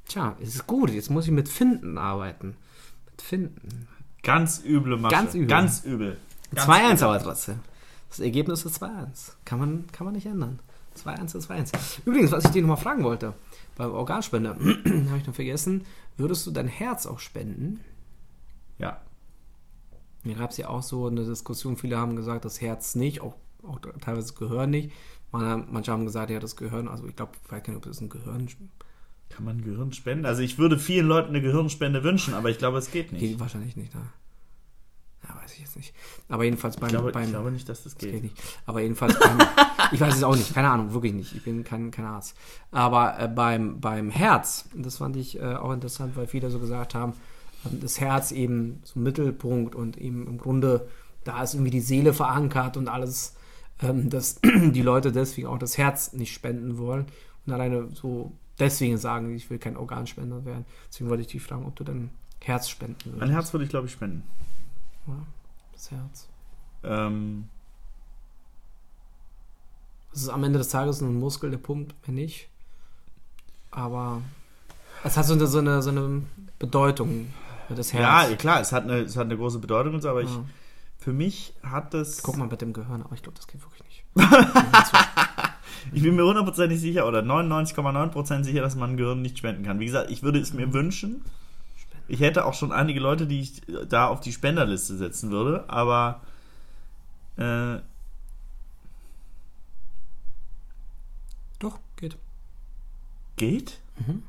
tja, 0.07 0.37
es 0.41 0.55
ist 0.55 0.67
gut. 0.67 0.91
Jetzt 0.91 1.11
muss 1.11 1.25
ich 1.27 1.33
mit 1.33 1.49
Finden 1.49 1.99
arbeiten. 1.99 2.57
Mit 3.11 3.23
Finden. 3.23 3.89
Ganz 4.23 4.63
üble 4.65 4.97
Masche. 4.97 5.15
Ganz 5.15 5.35
übel. 5.35 5.47
Ganz 5.49 5.85
übel. 5.85 6.17
Ganz 6.55 6.69
2-1 6.69 6.95
übel. 6.95 7.05
aber 7.05 7.19
trotzdem. 7.21 7.61
Das 8.09 8.21
Ergebnis 8.21 8.65
ist 8.65 8.81
2-1. 8.81 9.33
Kann 9.45 9.59
man, 9.59 9.85
kann 9.91 10.05
man 10.05 10.15
nicht 10.15 10.27
ändern. 10.27 10.61
2-1 10.97 11.37
ist 11.37 11.51
2-1. 11.51 11.73
Übrigens, 12.07 12.31
was 12.31 12.45
ich 12.45 12.53
dir 12.53 12.63
nochmal 12.63 12.77
fragen 12.77 13.03
wollte, 13.03 13.35
beim 13.77 13.91
Organspender, 13.93 14.51
habe 14.59 15.19
ich 15.19 15.27
noch 15.27 15.35
vergessen, 15.35 15.85
würdest 16.17 16.47
du 16.47 16.51
dein 16.51 16.69
Herz 16.69 17.07
auch 17.07 17.19
spenden? 17.19 17.81
Ja. 18.79 19.01
Mir 20.23 20.37
gab 20.37 20.51
es 20.51 20.57
ja 20.57 20.69
auch 20.69 20.83
so 20.83 21.07
eine 21.07 21.25
Diskussion, 21.25 21.77
viele 21.77 21.99
haben 21.99 22.17
gesagt, 22.17 22.45
das 22.45 22.61
Herz 22.61 22.95
nicht, 22.95 23.21
auch, 23.21 23.35
auch 23.63 23.79
teilweise 24.01 24.29
das 24.29 24.35
Gehirn 24.35 24.71
nicht. 24.71 24.93
Man- 25.33 25.67
Manche 25.71 25.93
haben 25.93 26.05
gesagt, 26.05 26.31
ja, 26.31 26.41
das 26.41 26.57
Gehirn, 26.57 26.89
also 26.89 27.07
ich 27.07 27.17
glaube, 27.17 27.33
ich 27.45 27.51
weiß 27.53 27.63
gar 27.63 27.73
nicht, 27.73 27.77
ob 27.79 27.91
das 27.91 28.01
ein 28.01 28.09
Gehirn 28.09 28.49
Kann 29.29 29.45
man 29.45 29.63
Gehirn 29.63 29.93
spenden? 29.93 30.25
Also 30.27 30.43
ich 30.43 30.59
würde 30.59 30.79
vielen 30.79 31.07
Leuten 31.07 31.31
eine 31.31 31.43
Gehirnspende 31.43 32.05
wünschen, 32.05 32.35
aber 32.35 32.51
ich 32.51 32.59
glaube, 32.59 32.79
es 32.79 32.91
geht 32.91 33.13
nicht. 33.13 33.21
geht 33.21 33.41
wahrscheinlich 33.41 33.77
nicht. 33.77 33.95
Ne? 33.95 34.03
Ja, 35.27 35.35
weiß 35.43 35.55
ich 35.55 35.61
jetzt 35.61 35.77
nicht. 35.77 35.95
Aber 36.29 36.45
jedenfalls 36.45 36.77
beim, 36.77 36.89
Ich 36.89 36.93
glaube, 36.95 37.13
beim 37.13 37.25
ich 37.25 37.31
glaube 37.31 37.51
nicht, 37.51 37.69
dass 37.69 37.83
das 37.85 37.95
Das 37.95 37.99
geht. 38.01 38.13
geht 38.13 38.23
nicht. 38.25 38.37
Aber 38.67 38.81
jedenfalls 38.81 39.19
beim, 39.19 39.39
ich 39.93 40.01
weiß 40.01 40.17
es 40.17 40.23
auch 40.23 40.37
nicht, 40.37 40.53
keine 40.55 40.69
Ahnung, 40.69 40.93
wirklich 40.93 41.15
nicht. 41.15 41.35
Ich 41.35 41.45
bin 41.45 41.65
kein, 41.65 41.91
kein 41.91 42.05
Arzt. 42.05 42.37
Aber 42.71 43.19
äh, 43.19 43.29
beim, 43.29 43.81
beim 43.81 44.11
Herz, 44.11 44.67
das 44.75 44.99
fand 44.99 45.17
ich 45.17 45.39
äh, 45.41 45.55
auch 45.55 45.73
interessant, 45.73 46.17
weil 46.17 46.27
viele 46.27 46.51
so 46.51 46.59
gesagt 46.59 46.95
haben, 46.95 47.15
ähm, 47.65 47.81
das 47.81 48.01
Herz 48.01 48.33
eben 48.33 48.81
zum 48.85 49.03
Mittelpunkt 49.03 49.75
und 49.75 49.97
eben 49.97 50.27
im 50.27 50.39
Grunde, 50.39 50.87
da 51.25 51.43
ist 51.43 51.55
irgendwie 51.55 51.71
die 51.71 51.81
Seele 51.81 52.13
verankert 52.13 52.77
und 52.77 52.89
alles, 52.89 53.35
ähm, 53.83 54.11
dass 54.11 54.41
die 54.45 54.83
Leute 54.83 55.11
deswegen 55.11 55.47
auch 55.49 55.59
das 55.59 55.79
Herz 55.79 56.13
nicht 56.13 56.35
spenden 56.35 56.77
wollen 56.77 57.07
und 57.47 57.53
alleine 57.53 57.89
so 57.95 58.33
deswegen 58.59 58.99
sagen, 58.99 59.35
ich 59.35 59.49
will 59.51 59.59
kein 59.59 59.77
Organspender 59.77 60.45
werden. 60.45 60.65
Deswegen 60.91 61.09
wollte 61.11 61.23
ich 61.23 61.29
dich 61.29 61.43
fragen, 61.43 61.65
ob 61.67 61.75
du 61.77 61.83
dein 61.85 62.11
Herz 62.43 62.69
spenden 62.69 62.99
würdest. 63.07 63.21
Mein 63.21 63.31
Herz 63.31 63.53
würde 63.53 63.65
ich, 63.65 63.71
glaube 63.71 63.87
ich, 63.87 63.93
spenden. 63.93 64.23
Ja, 65.07 65.15
das 65.73 65.91
Herz. 65.91 66.29
Ähm, 66.83 67.49
Es 70.13 70.23
ist 70.23 70.29
am 70.29 70.45
Ende 70.45 70.59
des 70.59 70.69
Tages 70.69 71.01
nur 71.01 71.11
ein 71.11 71.19
Muskel, 71.19 71.51
der 71.51 71.59
pumpt 71.59 71.95
mir 72.07 72.15
nicht. 72.15 72.49
Aber 73.71 74.23
es 75.03 75.17
hat 75.17 75.27
so 75.27 75.35
eine, 75.35 75.47
so 75.47 75.59
eine, 75.59 75.83
so 75.83 75.91
eine 75.91 76.23
Bedeutung 76.59 77.33
für 77.69 77.75
das 77.75 77.93
ja, 77.93 78.23
Herz. 78.23 78.39
klar, 78.39 78.61
es 78.61 78.73
hat 78.73 78.85
eine, 78.85 79.01
es 79.01 79.17
hat 79.17 79.25
eine 79.25 79.37
große 79.37 79.59
Bedeutung 79.59 79.95
und 79.95 80.03
so, 80.03 80.09
aber 80.11 80.23
ich, 80.23 80.31
Ja. 80.31 80.45
für 80.99 81.13
mich 81.13 81.55
hat 81.63 81.93
das. 81.95 82.23
Guck 82.23 82.37
mal 82.37 82.47
mit 82.49 82.61
dem 82.63 82.73
Gehirn, 82.73 83.03
aber 83.03 83.15
ich 83.15 83.23
glaube, 83.23 83.37
das 83.37 83.47
geht 83.47 83.61
wirklich 83.63 83.83
nicht. 83.85 84.05
Ich 85.93 86.03
bin 86.03 86.17
mir 86.17 86.25
hundertprozentig 86.25 86.81
sicher 86.81 87.07
oder 87.07 87.21
99,9% 87.21 88.43
sicher, 88.43 88.63
dass 88.63 88.75
man 88.75 88.93
ein 88.93 88.97
Gehirn 88.97 89.21
nicht 89.21 89.37
spenden 89.37 89.65
kann. 89.65 89.81
Wie 89.81 89.85
gesagt, 89.85 90.11
ich 90.11 90.23
würde 90.23 90.39
es 90.41 90.55
mir 90.55 90.73
wünschen. 90.73 91.23
Ich 92.07 92.21
hätte 92.21 92.45
auch 92.45 92.55
schon 92.55 92.73
einige 92.73 93.01
Leute, 93.01 93.27
die 93.27 93.41
ich 93.41 93.63
da 93.89 94.09
auf 94.09 94.21
die 94.21 94.33
Spenderliste 94.33 94.97
setzen 94.97 95.31
würde, 95.31 95.69
aber 95.69 96.21
äh, 97.37 97.79
Doch, 101.59 101.79
geht. 101.97 102.17
geht? 103.37 103.81
Mhm. 103.99 104.23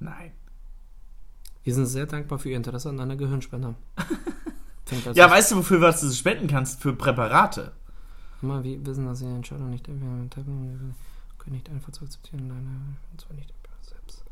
Nein. 0.00 0.32
Wir 1.62 1.74
sind 1.74 1.86
sehr 1.86 2.06
dankbar 2.06 2.38
für 2.38 2.50
Ihr 2.50 2.56
Interesse 2.56 2.88
an 2.88 3.00
einer 3.00 3.16
Gehirnspende. 3.16 3.74
Fängt 4.84 5.06
als 5.06 5.16
Ja, 5.16 5.30
weißt 5.30 5.52
du, 5.52 5.56
wofür 5.56 5.80
was 5.80 6.00
du 6.00 6.10
spenden 6.10 6.48
kannst? 6.48 6.80
Für 6.80 6.92
Präparate. 6.92 7.72
Immer, 8.42 8.62
wir 8.62 8.84
wissen, 8.84 9.06
dass 9.06 9.18
Sie 9.18 9.26
eine 9.26 9.36
Entscheidung 9.36 9.70
nicht 9.70 9.88
entweder 9.88 10.30
treffen 10.30 10.94
können 11.38 11.52
nicht 11.52 11.68
einfach 11.70 11.92
zu 11.92 12.04
akzeptieren. 12.04 12.48
Nein, 12.48 12.96
und 13.12 13.20
zwar 13.20 13.34
nicht 13.34 13.52
selbst. 13.82 14.24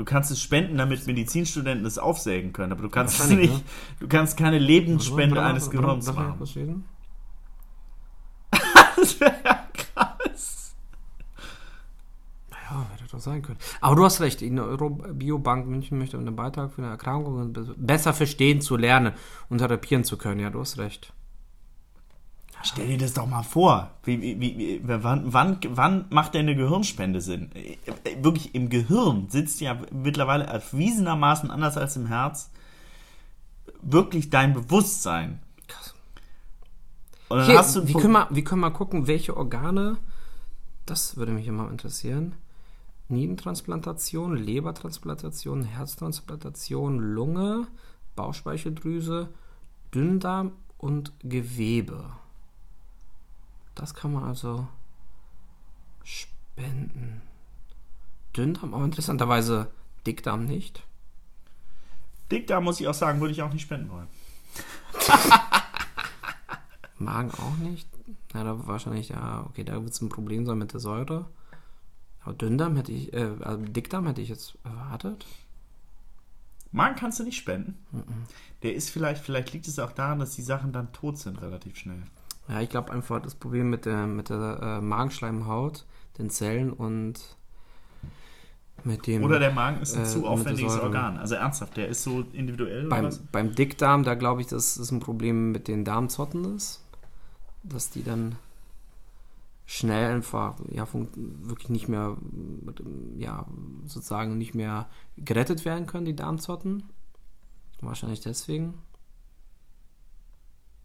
Du 0.00 0.06
kannst 0.06 0.30
es 0.30 0.40
spenden, 0.40 0.78
damit 0.78 1.06
Medizinstudenten 1.06 1.84
es 1.86 1.98
aufsägen 1.98 2.54
können, 2.54 2.72
aber 2.72 2.80
du 2.80 2.88
kannst 2.88 3.20
es 3.20 3.28
nicht. 3.28 3.62
Du 3.98 4.08
kannst 4.08 4.34
keine 4.38 4.58
Lebensspende 4.58 5.34
mal, 5.34 5.50
eines 5.50 5.68
Gehirns 5.70 6.06
machen. 6.06 6.38
Das 8.96 9.20
wäre 9.20 9.34
ja 9.44 9.68
krass. 9.74 10.74
Ja, 12.50 12.86
hätte 12.94 13.10
doch 13.12 13.18
sein 13.20 13.42
können. 13.42 13.58
Aber 13.82 13.94
du 13.96 14.04
hast 14.04 14.22
recht, 14.22 14.40
die 14.40 14.48
Neurobiobank 14.50 15.66
München 15.66 15.98
möchte 15.98 16.16
einen 16.16 16.34
Beitrag 16.34 16.72
für 16.72 16.80
eine 16.82 16.90
Erkrankung 16.92 17.52
be- 17.52 17.74
besser 17.76 18.14
verstehen 18.14 18.62
zu 18.62 18.76
lernen 18.78 19.12
und 19.50 19.58
therapieren 19.58 20.04
zu 20.04 20.16
können. 20.16 20.40
Ja, 20.40 20.48
du 20.48 20.60
hast 20.60 20.78
recht. 20.78 21.12
Stell 22.62 22.88
dir 22.88 22.98
das 22.98 23.14
doch 23.14 23.26
mal 23.26 23.42
vor. 23.42 23.90
Wie, 24.04 24.20
wie, 24.20 24.40
wie, 24.40 24.80
wann, 24.84 25.32
wann, 25.32 25.58
wann 25.68 26.04
macht 26.10 26.34
denn 26.34 26.46
eine 26.46 26.56
Gehirnspende 26.56 27.20
Sinn? 27.20 27.50
Äh, 27.54 27.76
äh, 27.86 28.22
Wirklich, 28.22 28.54
im 28.54 28.68
Gehirn 28.68 29.28
sitzt 29.30 29.60
ja 29.60 29.78
mittlerweile 29.92 30.44
erwiesenermaßen 30.44 31.50
anders 31.50 31.76
als 31.76 31.96
im 31.96 32.06
Herz 32.06 32.50
wirklich 33.82 34.30
dein 34.30 34.52
Bewusstsein. 34.52 35.40
Krass. 35.68 35.94
Und 37.28 37.38
dann 37.38 37.46
Hier, 37.46 37.58
hast 37.58 37.76
du 37.76 37.88
wie, 37.88 37.92
können 37.94 38.12
wir, 38.12 38.28
wie 38.30 38.44
können 38.44 38.60
wir 38.60 38.70
gucken, 38.70 39.06
welche 39.06 39.36
Organe, 39.36 39.96
das 40.86 41.16
würde 41.16 41.32
mich 41.32 41.46
immer 41.46 41.70
interessieren, 41.70 42.34
Nierentransplantation, 43.08 44.36
Lebertransplantation, 44.36 45.64
Herztransplantation, 45.64 46.98
Lunge, 46.98 47.66
Bauchspeicheldrüse, 48.16 49.28
Dünndarm 49.94 50.52
und 50.78 51.12
Gewebe. 51.22 52.04
Das 53.74 53.94
kann 53.94 54.12
man 54.12 54.24
also 54.24 54.66
spenden. 56.02 57.22
Dünndarm, 58.36 58.74
aber 58.74 58.84
interessanterweise 58.84 59.70
Dickdarm 60.06 60.44
nicht. 60.44 60.84
Dickdarm, 62.30 62.64
muss 62.64 62.80
ich 62.80 62.86
auch 62.86 62.94
sagen, 62.94 63.20
würde 63.20 63.32
ich 63.32 63.42
auch 63.42 63.52
nicht 63.52 63.62
spenden 63.62 63.90
wollen. 63.90 64.06
Magen 66.98 67.30
auch 67.32 67.56
nicht. 67.56 67.88
Ja, 68.34 68.44
da 68.44 68.66
wahrscheinlich, 68.66 69.08
ja, 69.08 69.44
okay, 69.48 69.64
da 69.64 69.82
wird 69.82 69.92
es 69.92 70.00
ein 70.00 70.08
Problem 70.08 70.46
sein 70.46 70.58
mit 70.58 70.72
der 70.72 70.80
Säure. 70.80 71.26
Aber 72.20 72.34
Dünndarm 72.34 72.76
hätte 72.76 72.92
ich, 72.92 73.12
äh, 73.12 73.34
also 73.40 73.64
Dickdarm 73.64 74.06
hätte 74.06 74.20
ich 74.20 74.28
jetzt 74.28 74.58
erwartet. 74.62 75.26
Magen 76.72 76.94
kannst 76.94 77.18
du 77.18 77.24
nicht 77.24 77.36
spenden. 77.36 77.78
Der 78.62 78.74
ist 78.74 78.90
vielleicht, 78.90 79.24
vielleicht 79.24 79.52
liegt 79.52 79.66
es 79.66 79.78
auch 79.80 79.92
daran, 79.92 80.20
dass 80.20 80.36
die 80.36 80.42
Sachen 80.42 80.72
dann 80.72 80.92
tot 80.92 81.18
sind 81.18 81.42
relativ 81.42 81.76
schnell. 81.76 82.02
Ja, 82.48 82.60
ich 82.60 82.68
glaube 82.68 82.92
einfach 82.92 83.22
das 83.22 83.34
Problem 83.34 83.70
mit 83.70 83.86
der, 83.86 84.06
mit 84.06 84.28
der 84.28 84.60
äh, 84.62 84.80
Magenschleimhaut, 84.80 85.86
den 86.18 86.30
Zellen 86.30 86.72
und 86.72 87.36
mit 88.84 89.06
dem. 89.06 89.24
Oder 89.24 89.38
der 89.38 89.52
Magen 89.52 89.80
ist 89.82 89.96
ein 89.96 90.02
äh, 90.02 90.06
zu 90.06 90.26
aufwendiges. 90.26 90.78
Organ. 90.78 91.18
Also 91.18 91.34
ernsthaft, 91.34 91.76
der 91.76 91.88
ist 91.88 92.02
so 92.02 92.24
individuell 92.32 92.86
oder 92.86 92.96
beim, 92.96 93.04
was? 93.04 93.18
beim 93.18 93.54
Dickdarm, 93.54 94.04
da 94.04 94.14
glaube 94.14 94.40
ich, 94.40 94.46
dass 94.46 94.76
es 94.76 94.90
ein 94.90 95.00
Problem 95.00 95.52
mit 95.52 95.68
den 95.68 95.84
Darmzotten 95.84 96.56
ist. 96.56 96.84
Dass 97.62 97.90
die 97.90 98.02
dann 98.02 98.36
schnell 99.66 100.12
einfach, 100.12 100.56
ja, 100.70 100.88
wirklich 100.92 101.68
nicht 101.68 101.88
mehr, 101.88 102.16
ja, 103.16 103.46
sozusagen 103.84 104.38
nicht 104.38 104.54
mehr 104.54 104.88
gerettet 105.16 105.64
werden 105.64 105.86
können, 105.86 106.06
die 106.06 106.16
Darmzotten. 106.16 106.84
Wahrscheinlich 107.80 108.20
deswegen. 108.20 108.74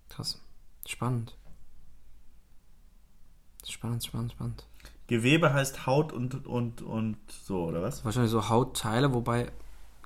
Krass. 0.10 0.42
Spannend. 0.86 1.36
Spannend, 3.68 4.04
spannend, 4.04 4.32
spannend. 4.34 4.64
Gewebe 5.08 5.54
heißt 5.54 5.86
Haut 5.86 6.12
und, 6.14 6.46
und, 6.48 6.82
und 6.82 7.18
so, 7.46 7.66
oder 7.66 7.82
was? 7.82 8.04
Wahrscheinlich 8.06 8.32
so 8.32 8.50
Hautteile, 8.50 9.14
wobei 9.14 9.52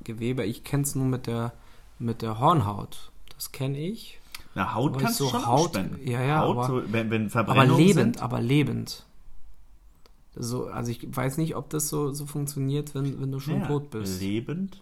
Gewebe, 0.04 0.44
ich 0.46 0.64
kenne 0.64 0.84
es 0.84 0.96
nur 0.96 1.06
mit 1.06 1.28
der, 1.28 1.54
mit 2.00 2.22
der 2.22 2.40
Hornhaut. 2.40 3.12
Das 3.36 3.52
kenne 3.52 3.78
ich. 3.78 4.20
Na, 4.56 4.74
Haut 4.74 4.94
Aber 4.94 5.02
kannst 5.02 5.18
so 5.20 5.26
du 5.26 5.32
schon 5.32 5.46
Haut- 5.46 5.70
spenden. 5.76 6.08
ja, 6.08 6.22
ja, 6.22 6.40
Haut, 6.42 6.58
aber- 6.58 6.68
so, 6.68 6.82
wenn, 6.92 7.12
wenn 7.12 7.32
Aber 7.34 7.66
lebend, 7.66 7.94
sind. 8.16 8.22
aber 8.22 8.42
lebend. 8.42 9.06
So, 10.36 10.68
also 10.68 10.92
ich 10.92 11.06
weiß 11.16 11.38
nicht, 11.38 11.56
ob 11.56 11.70
das 11.70 11.90
so, 11.90 12.12
so 12.12 12.26
funktioniert, 12.26 12.94
wenn, 12.96 13.20
wenn 13.22 13.32
du 13.32 13.40
schon 13.40 13.62
Ja, 13.62 13.68
tot 13.68 13.90
bist. 13.92 14.22
Lebend. 14.22 14.82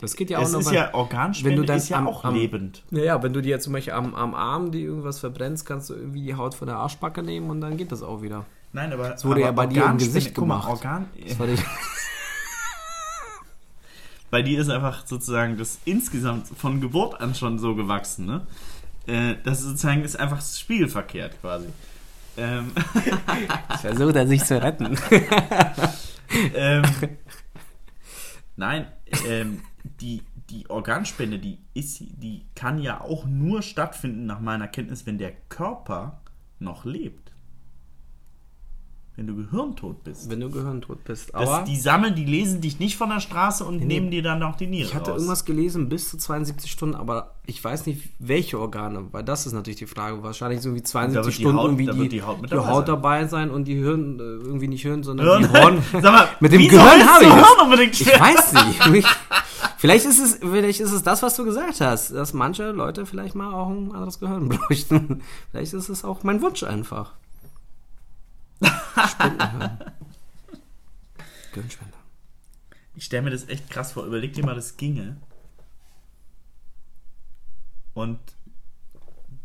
Das 0.00 0.16
geht 0.16 0.30
ja 0.30 0.38
auch 0.38 0.42
es 0.42 0.52
nur, 0.52 0.60
ist 0.60 0.70
ja 0.72 0.92
Organspende 0.94 1.50
wenn 1.50 1.56
du 1.62 1.66
dann 1.66 1.76
ist 1.76 1.88
ja 1.88 1.98
am- 1.98 2.08
auch 2.08 2.24
am- 2.24 2.34
lebend. 2.34 2.82
Ja, 2.90 3.02
ja, 3.02 3.22
wenn 3.22 3.32
du 3.32 3.40
dir 3.42 3.50
jetzt 3.50 3.64
zum 3.64 3.72
Beispiel 3.72 3.92
am, 3.94 4.14
am 4.14 4.34
Arm 4.34 4.70
die 4.72 4.82
irgendwas 4.82 5.18
verbrennst, 5.18 5.66
kannst 5.66 5.90
du 5.90 5.94
irgendwie 5.94 6.22
die 6.22 6.34
Haut 6.34 6.54
von 6.54 6.66
der 6.68 6.76
Arschbacke 6.76 7.22
nehmen 7.22 7.50
und 7.50 7.60
dann 7.60 7.76
geht 7.76 7.92
das 7.92 8.02
auch 8.02 8.22
wieder. 8.22 8.44
Nein, 8.72 8.92
aber 8.92 9.10
Das 9.10 9.24
wurde 9.24 9.40
aber 9.40 9.46
ja 9.46 9.52
bei 9.52 9.66
dir 9.66 9.84
im 9.86 9.98
Gesicht 9.98 10.34
guck 10.34 10.46
mal, 10.46 10.54
gemacht. 10.56 10.70
Organ, 10.70 11.06
Das 11.26 11.38
war 11.38 11.46
die, 11.46 11.56
bei 14.30 14.42
dir 14.42 14.60
ist 14.60 14.68
einfach 14.68 15.06
sozusagen 15.06 15.56
das 15.56 15.78
insgesamt 15.84 16.46
von 16.48 16.80
Geburt 16.80 17.20
an 17.20 17.34
schon 17.34 17.58
so 17.58 17.74
gewachsen, 17.74 18.26
ne? 18.26 18.46
Äh, 19.06 19.36
Das 19.44 19.60
ist 19.60 19.64
sozusagen 19.68 20.02
ist 20.04 20.18
einfach 20.18 20.40
spiegelverkehrt 20.42 21.40
quasi. 21.40 21.66
Ähm, 22.36 22.72
versucht 23.80 24.14
er 24.16 24.26
sich 24.28 24.44
zu 24.44 24.62
retten. 24.62 24.96
ähm, 26.54 26.82
nein, 28.56 28.86
ähm, 29.26 29.62
die, 30.00 30.22
die 30.50 30.68
Organspende, 30.70 31.38
die 31.38 31.58
ist, 31.74 32.00
die 32.00 32.42
kann 32.54 32.78
ja 32.78 33.00
auch 33.00 33.26
nur 33.26 33.62
stattfinden 33.62 34.26
nach 34.26 34.40
meiner 34.40 34.68
Kenntnis, 34.68 35.06
wenn 35.06 35.18
der 35.18 35.32
Körper 35.48 36.20
noch 36.58 36.84
lebt. 36.84 37.32
Wenn 39.16 39.26
du 39.26 39.34
gehirntot 39.34 40.04
bist. 40.04 40.30
Wenn 40.30 40.38
du 40.38 40.48
gehirntot 40.48 41.02
bist. 41.02 41.30
Das, 41.34 41.48
Aber 41.48 41.64
die 41.64 41.74
sammeln, 41.76 42.14
die 42.14 42.24
lesen 42.24 42.60
dich 42.60 42.78
nicht 42.78 42.96
von 42.96 43.08
der 43.08 43.18
Straße 43.18 43.64
und 43.64 43.78
nee. 43.78 43.84
nehmen 43.84 44.12
dir 44.12 44.22
dann 44.22 44.40
auch 44.44 44.54
die 44.54 44.68
Niere 44.68 44.86
ich 44.90 44.94
hatte 44.94 45.10
raus. 45.10 45.16
irgendwas 45.18 45.44
gelesen, 45.44 45.88
bis 45.88 46.08
zu 46.08 46.18
72 46.18 46.70
Stunden, 46.70 46.94
aber 46.94 47.34
ich 47.44 47.62
weiß 47.64 47.86
nicht, 47.86 48.10
welche 48.20 48.60
Organe, 48.60 49.06
weil 49.12 49.24
das 49.24 49.44
ist 49.44 49.54
natürlich 49.54 49.78
die 49.80 49.86
Frage. 49.88 50.22
Wahrscheinlich 50.22 50.60
so 50.60 50.72
wie 50.72 50.84
72 50.84 51.16
wird 51.16 51.26
die 51.36 51.40
Stunden 51.42 51.58
Haut- 51.58 51.64
irgendwie 51.66 51.86
die, 52.04 52.08
die 52.08 52.22
Haut 52.22 52.40
mit 52.40 52.52
die 52.52 52.54
dabei 52.54 52.68
Haut 52.68 52.86
sein. 52.86 52.94
dabei 52.94 53.26
sein 53.26 53.50
und 53.50 53.64
die 53.64 53.74
Hirn, 53.74 54.20
äh, 54.20 54.22
irgendwie 54.22 54.68
nicht 54.68 54.82
Hirn, 54.82 55.02
sondern 55.02 55.26
Hirn. 55.26 55.42
die 55.52 55.58
Horn. 55.58 55.82
Sag 55.92 56.02
mal, 56.04 56.28
Mit 56.38 56.52
dem 56.52 56.62
Gehirn 56.68 56.84
habe 57.08 57.24
ich. 57.24 57.32
Hirn 57.34 57.44
unbedingt 57.64 58.00
Ich 58.00 58.06
weiß 58.06 58.52
nicht. 58.92 59.06
Vielleicht 59.78 60.06
ist, 60.06 60.18
es, 60.18 60.34
vielleicht 60.36 60.80
ist 60.80 60.90
es 60.92 61.02
das, 61.04 61.22
was 61.22 61.36
du 61.36 61.44
gesagt 61.44 61.80
hast, 61.80 62.10
dass 62.10 62.32
manche 62.34 62.72
Leute 62.72 63.06
vielleicht 63.06 63.34
mal 63.36 63.54
auch 63.54 63.68
ein 63.68 63.92
anderes 63.92 64.18
Gehirn 64.18 64.48
bräuchten. 64.50 65.22
Vielleicht 65.50 65.72
ist 65.72 65.88
es 65.88 66.04
auch 66.04 66.24
mein 66.24 66.42
Wunsch 66.42 66.64
einfach. 66.64 67.14
Gehirnspender. 71.52 71.96
Ich 72.94 73.04
stelle 73.04 73.22
mir 73.22 73.30
das 73.30 73.48
echt 73.48 73.70
krass 73.70 73.92
vor. 73.92 74.04
Überleg 74.04 74.32
dir 74.32 74.44
mal, 74.44 74.54
das 74.56 74.76
ginge. 74.76 75.16
Und 77.94 78.18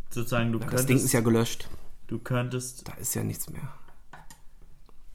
sozusagen, 0.09 0.51
du 0.51 0.59
Das 0.59 0.67
könntest. 0.69 0.89
Ding 0.89 0.97
ist 0.97 1.11
ja 1.13 1.21
gelöscht. 1.21 1.69
du 2.07 2.19
könntest. 2.19 2.87
Da 2.87 2.93
ist 2.93 3.13
ja 3.13 3.23
nichts 3.23 3.49
mehr. 3.49 3.67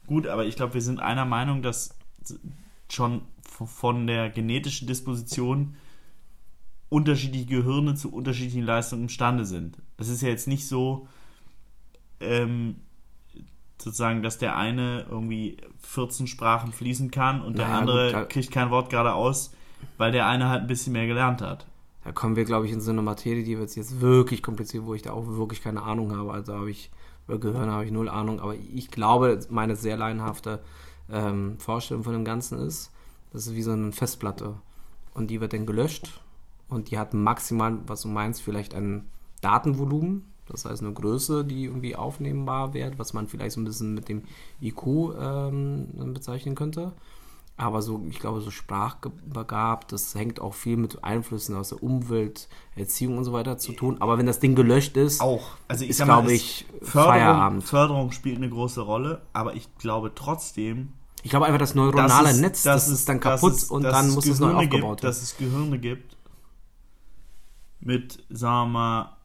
Gut, 0.07 0.27
aber 0.27 0.45
ich 0.45 0.55
glaube, 0.55 0.73
wir 0.73 0.81
sind 0.81 0.99
einer 0.99 1.25
Meinung, 1.25 1.61
dass 1.61 1.95
schon 2.89 3.21
von 3.65 4.07
der 4.07 4.29
genetischen 4.29 4.87
Disposition 4.87 5.75
unterschiedliche 6.89 7.45
Gehirne 7.45 7.95
zu 7.95 8.11
unterschiedlichen 8.11 8.63
Leistungen 8.63 9.03
imstande 9.03 9.45
sind. 9.45 9.77
Es 9.97 10.09
ist 10.09 10.21
ja 10.21 10.29
jetzt 10.29 10.47
nicht 10.47 10.67
so, 10.67 11.07
ähm, 12.19 12.77
sozusagen, 13.81 14.23
dass 14.23 14.37
der 14.37 14.57
eine 14.57 15.05
irgendwie 15.09 15.57
14 15.79 16.27
Sprachen 16.27 16.73
fließen 16.73 17.11
kann 17.11 17.41
und 17.41 17.57
der 17.57 17.67
Naja, 17.67 17.79
andere 17.79 18.13
gut, 18.13 18.29
kriegt 18.29 18.51
kein 18.51 18.71
Wort 18.71 18.89
geradeaus, 18.89 19.53
weil 19.97 20.11
der 20.11 20.27
eine 20.27 20.49
halt 20.49 20.61
ein 20.61 20.67
bisschen 20.67 20.93
mehr 20.93 21.07
gelernt 21.07 21.41
hat. 21.41 21.65
Da 22.03 22.11
kommen 22.11 22.35
wir, 22.35 22.45
glaube 22.45 22.65
ich, 22.65 22.71
in 22.71 22.81
so 22.81 22.91
eine 22.91 23.01
Materie, 23.01 23.43
die 23.43 23.57
wird 23.57 23.75
jetzt 23.75 24.01
wirklich 24.01 24.41
kompliziert, 24.41 24.85
wo 24.85 24.93
ich 24.93 25.01
da 25.01 25.11
auch 25.11 25.27
wirklich 25.27 25.61
keine 25.61 25.83
Ahnung 25.83 26.15
habe. 26.15 26.31
Also 26.31 26.53
habe 26.53 26.71
ich, 26.71 26.91
über 27.27 27.39
Gehirn 27.39 27.69
habe 27.69 27.85
ich 27.85 27.91
null 27.91 28.09
Ahnung. 28.09 28.39
Aber 28.39 28.55
ich 28.55 28.89
glaube, 28.89 29.39
meine 29.49 29.75
sehr 29.75 29.97
laienhafte 29.97 30.59
ähm, 31.11 31.57
Vorstellung 31.59 32.03
von 32.03 32.13
dem 32.13 32.25
Ganzen 32.25 32.59
ist, 32.59 32.91
das 33.31 33.47
ist 33.47 33.55
wie 33.55 33.61
so 33.61 33.71
eine 33.71 33.91
Festplatte. 33.91 34.55
Und 35.13 35.29
die 35.29 35.41
wird 35.41 35.53
dann 35.53 35.65
gelöscht. 35.65 36.21
Und 36.67 36.91
die 36.91 36.97
hat 36.97 37.13
maximal, 37.13 37.79
was 37.87 38.01
du 38.01 38.07
meinst, 38.07 38.41
vielleicht 38.41 38.73
ein 38.75 39.05
Datenvolumen. 39.41 40.25
Das 40.47 40.65
heißt 40.65 40.81
eine 40.81 40.93
Größe, 40.93 41.45
die 41.45 41.65
irgendwie 41.65 41.95
aufnehmbar 41.95 42.73
wird, 42.73 42.97
was 42.97 43.13
man 43.13 43.27
vielleicht 43.27 43.53
so 43.53 43.61
ein 43.61 43.65
bisschen 43.65 43.93
mit 43.93 44.09
dem 44.09 44.23
IQ 44.61 45.13
ähm, 45.19 45.87
bezeichnen 46.13 46.55
könnte. 46.55 46.93
Aber 47.59 47.81
so, 47.81 48.01
ich 48.09 48.19
glaube, 48.19 48.39
so 48.39 48.51
sprachbegabt, 48.51 49.91
das 49.91 50.15
hängt 50.15 50.39
auch 50.39 50.53
viel 50.53 50.77
mit 50.77 51.03
Einflüssen 51.03 51.55
aus 51.57 51.69
der 51.69 51.83
Umwelt, 51.83 52.47
Erziehung 52.77 53.17
und 53.17 53.25
so 53.25 53.33
weiter 53.33 53.57
zu 53.57 53.73
tun. 53.73 53.97
Aber 53.99 54.17
wenn 54.17 54.25
das 54.25 54.39
Ding 54.39 54.55
gelöscht 54.55 54.95
ist, 54.95 55.19
Auch. 55.19 55.57
Also 55.67 55.83
ich 55.83 55.89
ist, 55.89 56.01
glaube 56.01 56.31
ich, 56.31 56.65
Förderung, 56.81 57.11
Feierabend. 57.11 57.63
Förderung 57.65 58.11
spielt 58.13 58.37
eine 58.37 58.49
große 58.49 58.79
Rolle, 58.79 59.23
aber 59.33 59.55
ich 59.55 59.75
glaube 59.77 60.13
trotzdem, 60.15 60.93
Ich 61.23 61.29
glaube 61.29 61.45
einfach, 61.45 61.59
das 61.59 61.75
neuronale 61.75 62.29
es- 62.29 62.39
Netz, 62.39 62.63
dass 62.63 62.85
das 62.85 62.93
es- 62.93 62.99
ist 63.01 63.09
dann 63.09 63.19
kaputt 63.19 63.53
es- 63.53 63.65
und 63.65 63.83
dann 63.83 64.09
muss 64.11 64.25
es 64.25 64.39
neu 64.39 64.47
Gehirne 64.47 64.57
aufgebaut 64.59 64.97
gibt, 64.97 65.03
werden. 65.03 65.09
Dass 65.09 65.21
es 65.21 65.37
Gehirne 65.37 65.79
gibt 65.79 66.15
mit, 67.81 68.23
sagen 68.29 68.71
wir 68.71 68.79
mal, 68.79 69.17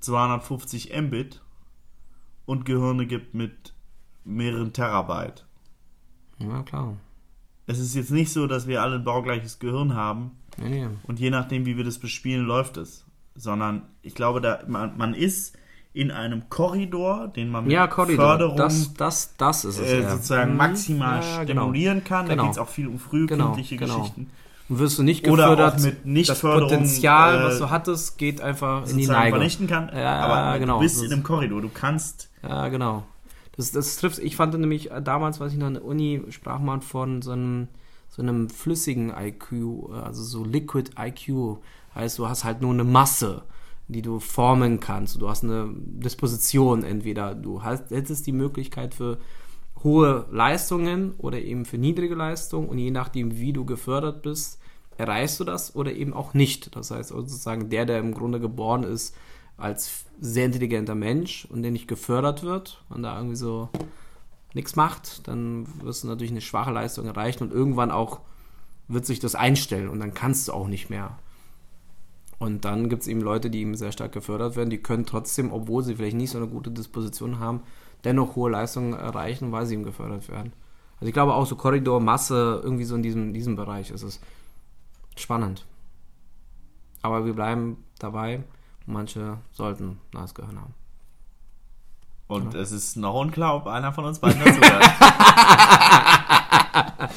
250 0.00 0.92
Mbit 0.94 1.40
und 2.46 2.64
Gehirne 2.64 3.06
gibt 3.06 3.34
mit 3.34 3.74
mehreren 4.24 4.72
Terabyte. 4.72 5.46
Ja, 6.38 6.62
klar. 6.62 6.96
Es 7.66 7.78
ist 7.78 7.94
jetzt 7.94 8.10
nicht 8.10 8.30
so, 8.32 8.46
dass 8.46 8.66
wir 8.66 8.82
alle 8.82 8.96
ein 8.96 9.04
baugleiches 9.04 9.58
Gehirn 9.58 9.94
haben 9.94 10.32
nee. 10.58 10.86
und 11.04 11.18
je 11.18 11.30
nachdem, 11.30 11.64
wie 11.64 11.76
wir 11.78 11.84
das 11.84 11.98
bespielen, 11.98 12.44
läuft 12.44 12.76
es. 12.76 13.04
Sondern 13.34 13.88
ich 14.02 14.14
glaube, 14.14 14.40
da, 14.40 14.60
man, 14.68 14.96
man 14.98 15.14
ist 15.14 15.56
in 15.94 16.10
einem 16.10 16.50
Korridor, 16.50 17.28
den 17.28 17.48
man 17.50 17.64
mit 17.64 17.72
Ja, 17.72 17.86
Korridor. 17.86 18.26
Förderung 18.32 18.56
Das, 18.58 18.92
das, 18.94 19.34
das 19.38 19.64
ist 19.64 19.78
es. 19.78 19.86
äh, 19.90 20.02
ja. 20.02 20.10
sozusagen 20.10 20.50
Mhm. 20.52 20.56
maximal 20.58 21.22
Ja, 21.22 21.44
genau. 21.44 21.62
stimulieren 21.62 22.04
kann. 22.04 22.28
Genau. 22.28 22.36
Da 22.36 22.42
geht 22.48 22.52
es 22.52 22.58
auch 22.58 22.68
viel 22.68 22.88
um 22.88 22.98
frühkindliche 22.98 23.76
Genau, 23.76 23.92
genau. 23.94 24.00
Geschichten. 24.00 24.30
Und 24.68 24.78
wirst 24.80 24.98
du 24.98 25.02
nicht 25.02 25.26
Oder 25.28 25.46
auch 25.46 25.50
gefördert, 25.56 25.80
mit 25.82 25.98
das 25.98 26.04
Nichtförderung, 26.04 26.68
Potenzial, 26.70 27.38
äh, 27.40 27.44
was 27.44 27.58
du 27.58 27.70
hattest, 27.70 28.18
geht 28.18 28.40
einfach 28.40 28.88
in 28.88 28.96
die 28.96 29.06
Neige. 29.06 29.36
vernichten 29.36 29.66
kann. 29.66 29.90
Ja, 29.94 30.20
aber 30.26 30.58
genau. 30.58 30.74
du 30.76 30.80
bist 30.82 31.02
in 31.02 31.12
einem 31.12 31.22
Korridor. 31.22 31.60
Du 31.62 31.70
kannst 31.72 32.28
Ja, 32.42 32.68
genau. 32.68 33.04
Das, 33.56 33.70
das 33.70 33.96
trifft, 33.96 34.18
ich 34.18 34.34
fand 34.34 34.58
nämlich 34.58 34.90
äh, 34.90 35.00
damals, 35.00 35.38
weiß 35.38 35.52
ich 35.52 35.58
noch, 35.58 35.68
an 35.68 35.74
der 35.74 35.84
Uni 35.84 36.22
sprach 36.30 36.58
man 36.58 36.80
von 36.80 37.22
so 37.22 37.30
einem, 37.32 37.68
so 38.08 38.20
einem 38.20 38.48
flüssigen 38.50 39.10
IQ, 39.16 39.52
äh, 39.52 39.92
also 40.04 40.22
so 40.24 40.44
Liquid 40.44 40.90
IQ. 40.98 41.58
Heißt, 41.94 42.18
du 42.18 42.28
hast 42.28 42.42
halt 42.42 42.60
nur 42.62 42.72
eine 42.72 42.82
Masse, 42.84 43.42
die 43.88 44.02
du 44.02 44.18
formen 44.18 44.80
kannst. 44.80 45.20
Du 45.20 45.28
hast 45.28 45.44
eine 45.44 45.70
Disposition 45.74 46.84
entweder. 46.84 47.34
Du 47.34 47.62
hast, 47.62 47.90
hättest 47.90 48.26
die 48.26 48.32
Möglichkeit 48.32 48.94
für 48.94 49.18
hohe 49.82 50.26
Leistungen 50.30 51.12
oder 51.18 51.40
eben 51.40 51.64
für 51.64 51.78
niedrige 51.78 52.14
Leistungen 52.14 52.68
und 52.68 52.78
je 52.78 52.90
nachdem, 52.90 53.38
wie 53.38 53.52
du 53.52 53.64
gefördert 53.64 54.22
bist, 54.22 54.58
erreichst 54.96 55.38
du 55.40 55.44
das 55.44 55.76
oder 55.76 55.92
eben 55.92 56.14
auch 56.14 56.34
nicht. 56.34 56.74
Das 56.74 56.90
heißt 56.90 57.10
sozusagen, 57.10 57.68
der, 57.68 57.84
der 57.84 57.98
im 57.98 58.14
Grunde 58.14 58.40
geboren 58.40 58.84
ist 58.84 59.14
als 59.56 60.06
sehr 60.20 60.46
intelligenter 60.46 60.94
Mensch 60.94 61.46
und 61.50 61.62
der 61.62 61.70
nicht 61.70 61.86
gefördert 61.86 62.42
wird 62.42 62.82
und 62.88 63.02
da 63.02 63.16
irgendwie 63.16 63.36
so 63.36 63.68
nichts 64.52 64.76
macht, 64.76 65.26
dann 65.28 65.66
wirst 65.82 66.04
du 66.04 66.08
natürlich 66.08 66.30
eine 66.30 66.40
schwache 66.40 66.70
Leistung 66.70 67.06
erreichen 67.06 67.44
und 67.44 67.52
irgendwann 67.52 67.90
auch 67.90 68.20
wird 68.88 69.06
sich 69.06 69.18
das 69.18 69.34
einstellen 69.34 69.88
und 69.88 70.00
dann 70.00 70.14
kannst 70.14 70.48
du 70.48 70.52
auch 70.52 70.68
nicht 70.68 70.90
mehr. 70.90 71.18
Und 72.38 72.64
dann 72.64 72.88
gibt 72.88 73.02
es 73.02 73.08
eben 73.08 73.20
Leute, 73.20 73.50
die 73.50 73.60
eben 73.60 73.76
sehr 73.76 73.92
stark 73.92 74.12
gefördert 74.12 74.56
werden, 74.56 74.70
die 74.70 74.82
können 74.82 75.06
trotzdem, 75.06 75.52
obwohl 75.52 75.82
sie 75.82 75.96
vielleicht 75.96 76.16
nicht 76.16 76.30
so 76.30 76.38
eine 76.38 76.48
gute 76.48 76.70
Disposition 76.70 77.38
haben, 77.38 77.62
dennoch 78.04 78.36
hohe 78.36 78.50
Leistungen 78.50 78.92
erreichen, 78.92 79.52
weil 79.52 79.66
sie 79.66 79.74
eben 79.74 79.84
gefördert 79.84 80.28
werden. 80.28 80.52
Also 80.94 81.06
ich 81.06 81.12
glaube 81.12 81.34
auch 81.34 81.46
so 81.46 81.56
Korridor, 81.56 82.00
Masse, 82.00 82.60
irgendwie 82.62 82.84
so 82.84 82.94
in 82.94 83.02
diesem, 83.02 83.32
diesem 83.32 83.56
Bereich 83.56 83.90
ist 83.90 84.02
es 84.02 84.20
spannend. 85.16 85.66
Aber 87.02 87.26
wir 87.26 87.34
bleiben 87.34 87.84
dabei, 87.98 88.44
manche 88.86 89.38
sollten 89.52 90.00
neues 90.12 90.34
Gehirn 90.34 90.60
haben. 90.60 90.74
und 92.28 92.54
es 92.54 92.72
ist 92.72 92.96
noch 92.96 93.14
unklar, 93.14 93.56
ob 93.56 93.66
einer 93.66 93.92
von 93.92 94.06
uns 94.06 94.18
beiden 94.18 94.42
dazu. 94.42 94.60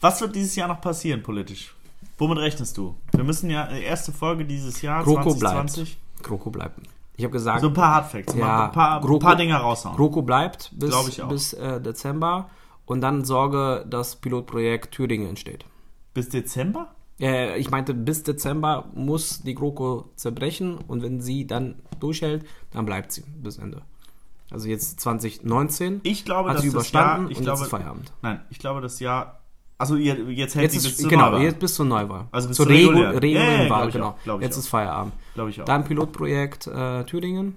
Was 0.00 0.20
wird 0.20 0.36
dieses 0.36 0.54
Jahr 0.54 0.68
noch 0.68 0.80
passieren 0.80 1.22
politisch? 1.22 1.74
Womit 2.18 2.38
rechnest 2.38 2.76
du? 2.76 2.96
Wir 3.12 3.24
müssen 3.24 3.48
ja 3.50 3.66
äh, 3.66 3.82
erste 3.82 4.12
Folge 4.12 4.44
dieses 4.44 4.82
Jahr 4.82 5.04
GroKo 5.04 5.34
2020. 5.34 5.98
GroKo 6.22 6.50
bleibt. 6.50 6.80
Ich 7.16 7.24
habe 7.24 7.32
gesagt, 7.32 7.60
So 7.60 7.68
ein 7.68 7.72
paar 7.74 7.94
Hardfacts, 7.96 8.34
Ja, 8.34 8.66
ein 8.66 8.72
paar, 8.72 9.00
GroKo- 9.02 9.18
paar 9.20 9.36
Dinge 9.36 9.54
raushauen. 9.56 9.96
GroKo 9.96 10.22
bleibt 10.22 10.70
bis, 10.76 10.94
bis 11.28 11.52
äh, 11.54 11.80
Dezember 11.80 12.48
und 12.86 13.00
dann 13.00 13.24
sorge, 13.24 13.84
das 13.88 14.16
Pilotprojekt 14.16 14.92
Thüringen 14.94 15.28
entsteht. 15.28 15.64
Bis 16.14 16.28
Dezember? 16.28 16.88
Äh, 17.20 17.58
ich 17.58 17.70
meinte, 17.70 17.92
bis 17.94 18.22
Dezember 18.22 18.86
muss 18.94 19.42
die 19.42 19.54
GroKo 19.54 20.10
zerbrechen 20.14 20.78
und 20.78 21.02
wenn 21.02 21.20
sie 21.20 21.46
dann 21.46 21.76
durchhält, 22.00 22.46
dann 22.72 22.86
bleibt 22.86 23.10
sie 23.12 23.22
bis 23.42 23.58
Ende. 23.58 23.82
Also 24.50 24.68
jetzt 24.68 25.00
2019 25.00 26.00
Ich 26.04 26.24
glaube, 26.24 26.48
hat 26.50 26.56
dass 26.56 26.62
sie 26.62 26.68
das 26.68 26.74
überstanden 26.74 27.22
Jahr, 27.24 27.30
ich 27.32 27.38
und 27.38 27.42
glaube, 27.44 27.58
jetzt 27.58 27.64
ist 27.66 27.70
Feierabend. 27.70 28.12
Nein, 28.22 28.40
ich 28.50 28.58
glaube, 28.58 28.80
das 28.80 28.98
Jahr. 29.00 29.37
Also 29.80 29.96
jetzt, 29.96 30.56
hält 30.56 30.64
Jetzt 30.64 30.72
sie 30.72 30.78
bis 30.78 30.86
ist, 30.86 31.00
zur 31.02 31.08
genau, 31.08 31.26
Neuwahl. 31.30 31.42
jetzt 31.42 31.60
bis 31.60 31.74
zur 31.74 31.86
Neuwahl. 31.86 32.26
Also 32.32 32.48
bis 32.48 32.56
zur 32.56 32.66
zur 32.66 32.74
Regu 32.74 32.98
regulären. 32.98 33.70
Wahl, 33.70 33.90
genau. 33.92 34.16
auch, 34.26 34.40
jetzt 34.40 34.56
auch. 34.56 34.58
ist 34.58 34.68
Feierabend. 34.68 35.12
Glaube 35.34 35.50
ich 35.50 35.60
auch. 35.60 35.64
Dann 35.66 35.84
Pilotprojekt 35.84 36.66
äh, 36.66 37.04
Thüringen. 37.04 37.56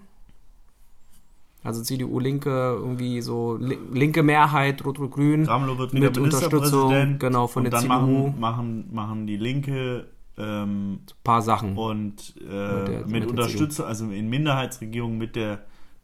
Also 1.64 1.82
CDU 1.84 2.20
Linke, 2.20 2.50
irgendwie 2.80 3.22
so 3.22 3.56
li 3.56 3.78
linke 3.94 4.24
Mehrheit, 4.24 4.84
Rot-Rot-Grün. 4.84 5.46
Ramelow 5.46 5.78
wird 5.78 5.94
wieder 5.94 6.08
mit 6.08 6.18
Unterstützung 6.18 7.20
genau, 7.20 7.46
von 7.48 7.62
und 7.66 7.72
der 7.72 7.72
dann 7.72 7.82
CDU. 7.82 7.94
machen, 8.30 8.40
machen, 8.40 8.90
machen 8.92 9.28
die 9.28 9.38
Linke 9.38 10.08
ähm, 10.38 11.00
paar 11.24 11.42
Sachen. 11.44 11.78
und 11.78 12.36
äh, 12.40 12.50
der- 12.86 13.00
mit, 13.02 13.10
mit 13.12 13.30
Unterstützung, 13.30 13.86
also 13.86 14.06
in 14.10 14.30
Minderheitsregierungen 14.30 15.18
mit 15.20 15.36
der 15.36 15.60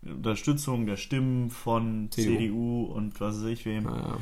Unterstützung 0.05 0.85
der 0.85 0.95
Stimmen 0.97 1.49
von 1.49 2.09
CDU. 2.11 2.37
CDU, 2.37 2.83
und 2.93 3.19
was 3.19 3.37
weiß 3.41 3.49
ich 3.49 3.65
wem. 3.65 3.85
Naja. 3.85 4.17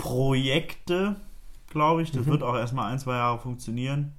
Projekte, 0.00 1.16
glaube 1.68 2.02
ich. 2.02 2.10
Das 2.12 2.26
Mhm. 2.26 2.30
wird 2.30 2.42
auch 2.42 2.54
erstmal 2.56 2.90
ein, 2.92 2.98
zwei 2.98 3.14
Jahre 3.16 3.38
funktionieren. 3.38 4.12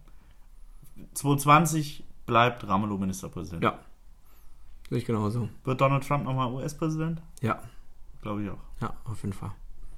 2020 1.13 2.03
bleibt 2.25 2.67
Ramelow 2.67 2.97
Ministerpräsident. 2.97 3.63
Ja. 3.63 3.79
Sehe 4.89 4.97
ich 4.99 5.05
genauso. 5.05 5.49
Wird 5.63 5.81
Donald 5.81 6.05
Trump 6.07 6.25
nochmal 6.25 6.51
US-Präsident? 6.51 7.21
Ja, 7.41 7.59
Glaube 8.21 8.43
ich 8.43 8.49
auch. 8.49 8.57
ja, 8.81 8.93
auf 9.05 9.21
jeden 9.23 9.33
Fall. 9.33 9.51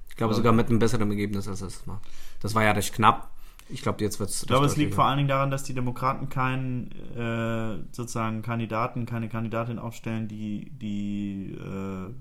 Ich 0.10 0.16
glaube 0.16 0.34
Ja. 0.34 0.38
sogar 0.38 0.54
mit 0.54 0.70
einem 0.70 0.80
besseren 0.80 1.10
Ergebnis 1.10 1.48
als 1.48 1.62
letztes 1.62 1.86
Mal. 1.86 2.00
Das 2.40 2.54
war 2.56 2.64
ja 2.64 2.72
recht 2.72 2.94
knapp. 2.94 3.30
Ich 3.70 3.82
glaube, 3.82 4.04
jetzt 4.04 4.20
wird 4.20 4.30
es. 4.30 4.42
Ich 4.44 4.48
glaube, 4.48 4.66
es 4.66 4.76
liegt 4.78 4.94
vor 4.94 5.06
allen 5.06 5.18
Dingen 5.18 5.30
daran, 5.30 5.50
dass 5.50 5.64
die 5.64 5.74
Demokraten 5.74 6.30
keinen 6.30 6.92
äh, 7.18 7.78
sozusagen 7.92 8.42
Kandidaten, 8.42 9.06
keine 9.06 9.30
Kandidatin 9.30 9.80
aufstellen, 9.80 10.28
die 10.28 10.70
die 10.72 11.54
äh, 11.54 12.14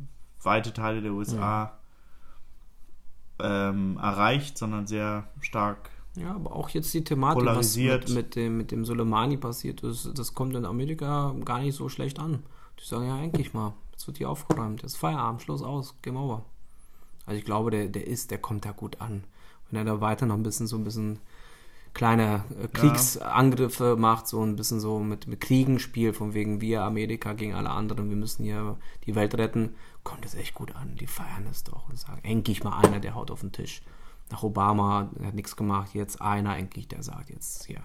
weite 0.43 0.73
Teile 0.73 1.03
der 1.03 1.13
USA 1.13 1.79
ähm, 3.43 3.99
erreicht, 4.01 4.59
sondern 4.59 4.87
sehr 4.87 5.29
stark. 5.41 5.91
Ja, 6.15 6.35
aber 6.35 6.55
auch 6.55 6.69
jetzt 6.69 6.93
die 6.93 7.05
Thematik, 7.05 7.45
was 7.47 7.77
mit, 7.77 8.11
mit, 8.11 8.37
dem, 8.37 8.57
mit 8.59 8.71
dem 8.71 8.85
Soleimani 8.85 9.39
passiert 9.39 9.83
ist, 9.83 10.11
das 10.15 10.35
kommt 10.35 10.55
in 10.55 10.67
Amerika 10.67 11.35
gar 11.45 11.61
nicht 11.61 11.75
so 11.75 11.89
schlecht 11.89 12.19
an. 12.19 12.43
Die 12.79 12.85
sagen 12.85 13.07
ja 13.07 13.17
eigentlich 13.17 13.55
mal, 13.55 13.73
jetzt 13.93 14.07
wird 14.07 14.19
hier 14.19 14.29
aufgeräumt, 14.29 14.83
jetzt 14.83 14.99
Feierabend, 14.99 15.41
Schluss 15.41 15.63
aus, 15.63 15.95
Game 16.03 16.17
over. 16.17 16.45
Also 17.25 17.39
ich 17.39 17.45
glaube, 17.45 17.71
der, 17.71 17.89
der 17.89 18.07
ist, 18.07 18.31
der 18.31 18.39
kommt 18.39 18.65
da 18.65 18.73
gut 18.73 19.01
an. 19.01 19.25
Wenn 19.71 19.79
er 19.79 19.85
da 19.85 20.01
weiter 20.01 20.27
noch 20.27 20.35
ein 20.35 20.43
bisschen 20.43 20.67
so 20.67 20.77
ein 20.77 20.85
bisschen 20.85 21.19
kleine 21.95 22.45
äh, 22.63 22.69
Kriegsangriffe 22.69 23.97
macht, 23.97 24.27
so 24.27 24.43
ein 24.43 24.57
bisschen 24.57 24.81
so 24.81 24.99
mit, 24.99 25.27
mit 25.27 25.41
Kriegen 25.41 25.79
spielt, 25.79 26.17
von 26.17 26.35
wegen 26.35 26.61
wir 26.61 26.83
Amerika 26.83 27.33
gegen 27.33 27.55
alle 27.55 27.71
anderen, 27.71 28.09
wir 28.09 28.17
müssen 28.17 28.45
hier 28.45 28.77
die 29.07 29.15
Welt 29.15 29.35
retten, 29.37 29.75
kommt 30.05 30.25
es 30.25 30.35
echt 30.35 30.55
gut 30.55 30.75
an. 30.77 30.97
Die 30.97 31.07
feiern 31.07 31.47
es 31.51 31.65
doch 31.65 31.89
und 31.89 31.99
sagen, 31.99 32.21
endlich 32.25 32.65
mal 32.65 32.79
einer, 32.79 33.01
der 33.01 33.15
haut 33.15 33.31
auf 33.31 33.41
den 33.41 33.53
Tisch. 33.53 33.83
Nach 34.31 34.43
Obama, 34.43 35.11
der 35.19 35.29
hat 35.29 35.35
nichts 35.35 35.57
gemacht, 35.57 35.95
jetzt 35.95 36.21
einer 36.21 36.57
endlich, 36.57 36.89
der 36.89 37.03
sagt 37.03 37.31
jetzt 37.31 37.65
hier. 37.67 37.83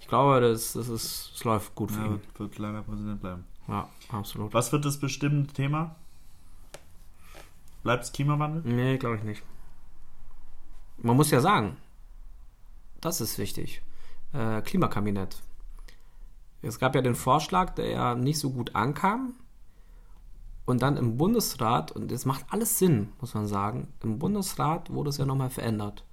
Ich 0.00 0.08
glaube, 0.08 0.40
das, 0.40 0.72
das, 0.74 0.88
ist, 0.88 1.32
das 1.34 1.44
läuft 1.44 1.74
gut 1.74 1.90
für 1.90 2.00
Ja, 2.00 2.06
ihn. 2.06 2.20
wird, 2.38 2.58
wird 2.58 2.86
Präsident 2.86 3.20
bleiben. 3.20 3.44
Ja, 3.68 3.88
absolut. 4.10 4.54
Was 4.54 4.72
wird 4.72 4.84
das 4.84 4.98
bestimmende 4.98 5.52
Thema? 5.52 5.96
Bleibt 7.82 8.04
es 8.04 8.12
Klimawandel? 8.12 8.62
Nee, 8.64 8.98
glaube 8.98 9.16
ich 9.16 9.22
nicht. 9.22 9.42
Man 10.98 11.16
muss 11.16 11.30
ja 11.30 11.40
sagen, 11.40 11.76
das 13.00 13.20
ist 13.20 13.38
wichtig. 13.38 13.82
Äh, 14.32 14.62
Klimakabinett. 14.62 15.42
Es 16.62 16.78
gab 16.78 16.94
ja 16.94 17.02
den 17.02 17.14
Vorschlag, 17.14 17.74
der 17.74 17.90
ja 17.90 18.14
nicht 18.14 18.38
so 18.38 18.50
gut 18.50 18.74
ankam. 18.74 19.34
Und 20.66 20.82
dann 20.82 20.96
im 20.96 21.16
Bundesrat, 21.16 21.92
und 21.92 22.10
das 22.10 22.26
macht 22.26 22.44
alles 22.50 22.78
Sinn, 22.78 23.08
muss 23.20 23.34
man 23.34 23.46
sagen, 23.46 23.88
im 24.02 24.18
Bundesrat 24.18 24.92
wurde 24.92 25.10
es 25.10 25.16
ja 25.16 25.24
nochmal 25.24 25.48
verändert. 25.48 26.04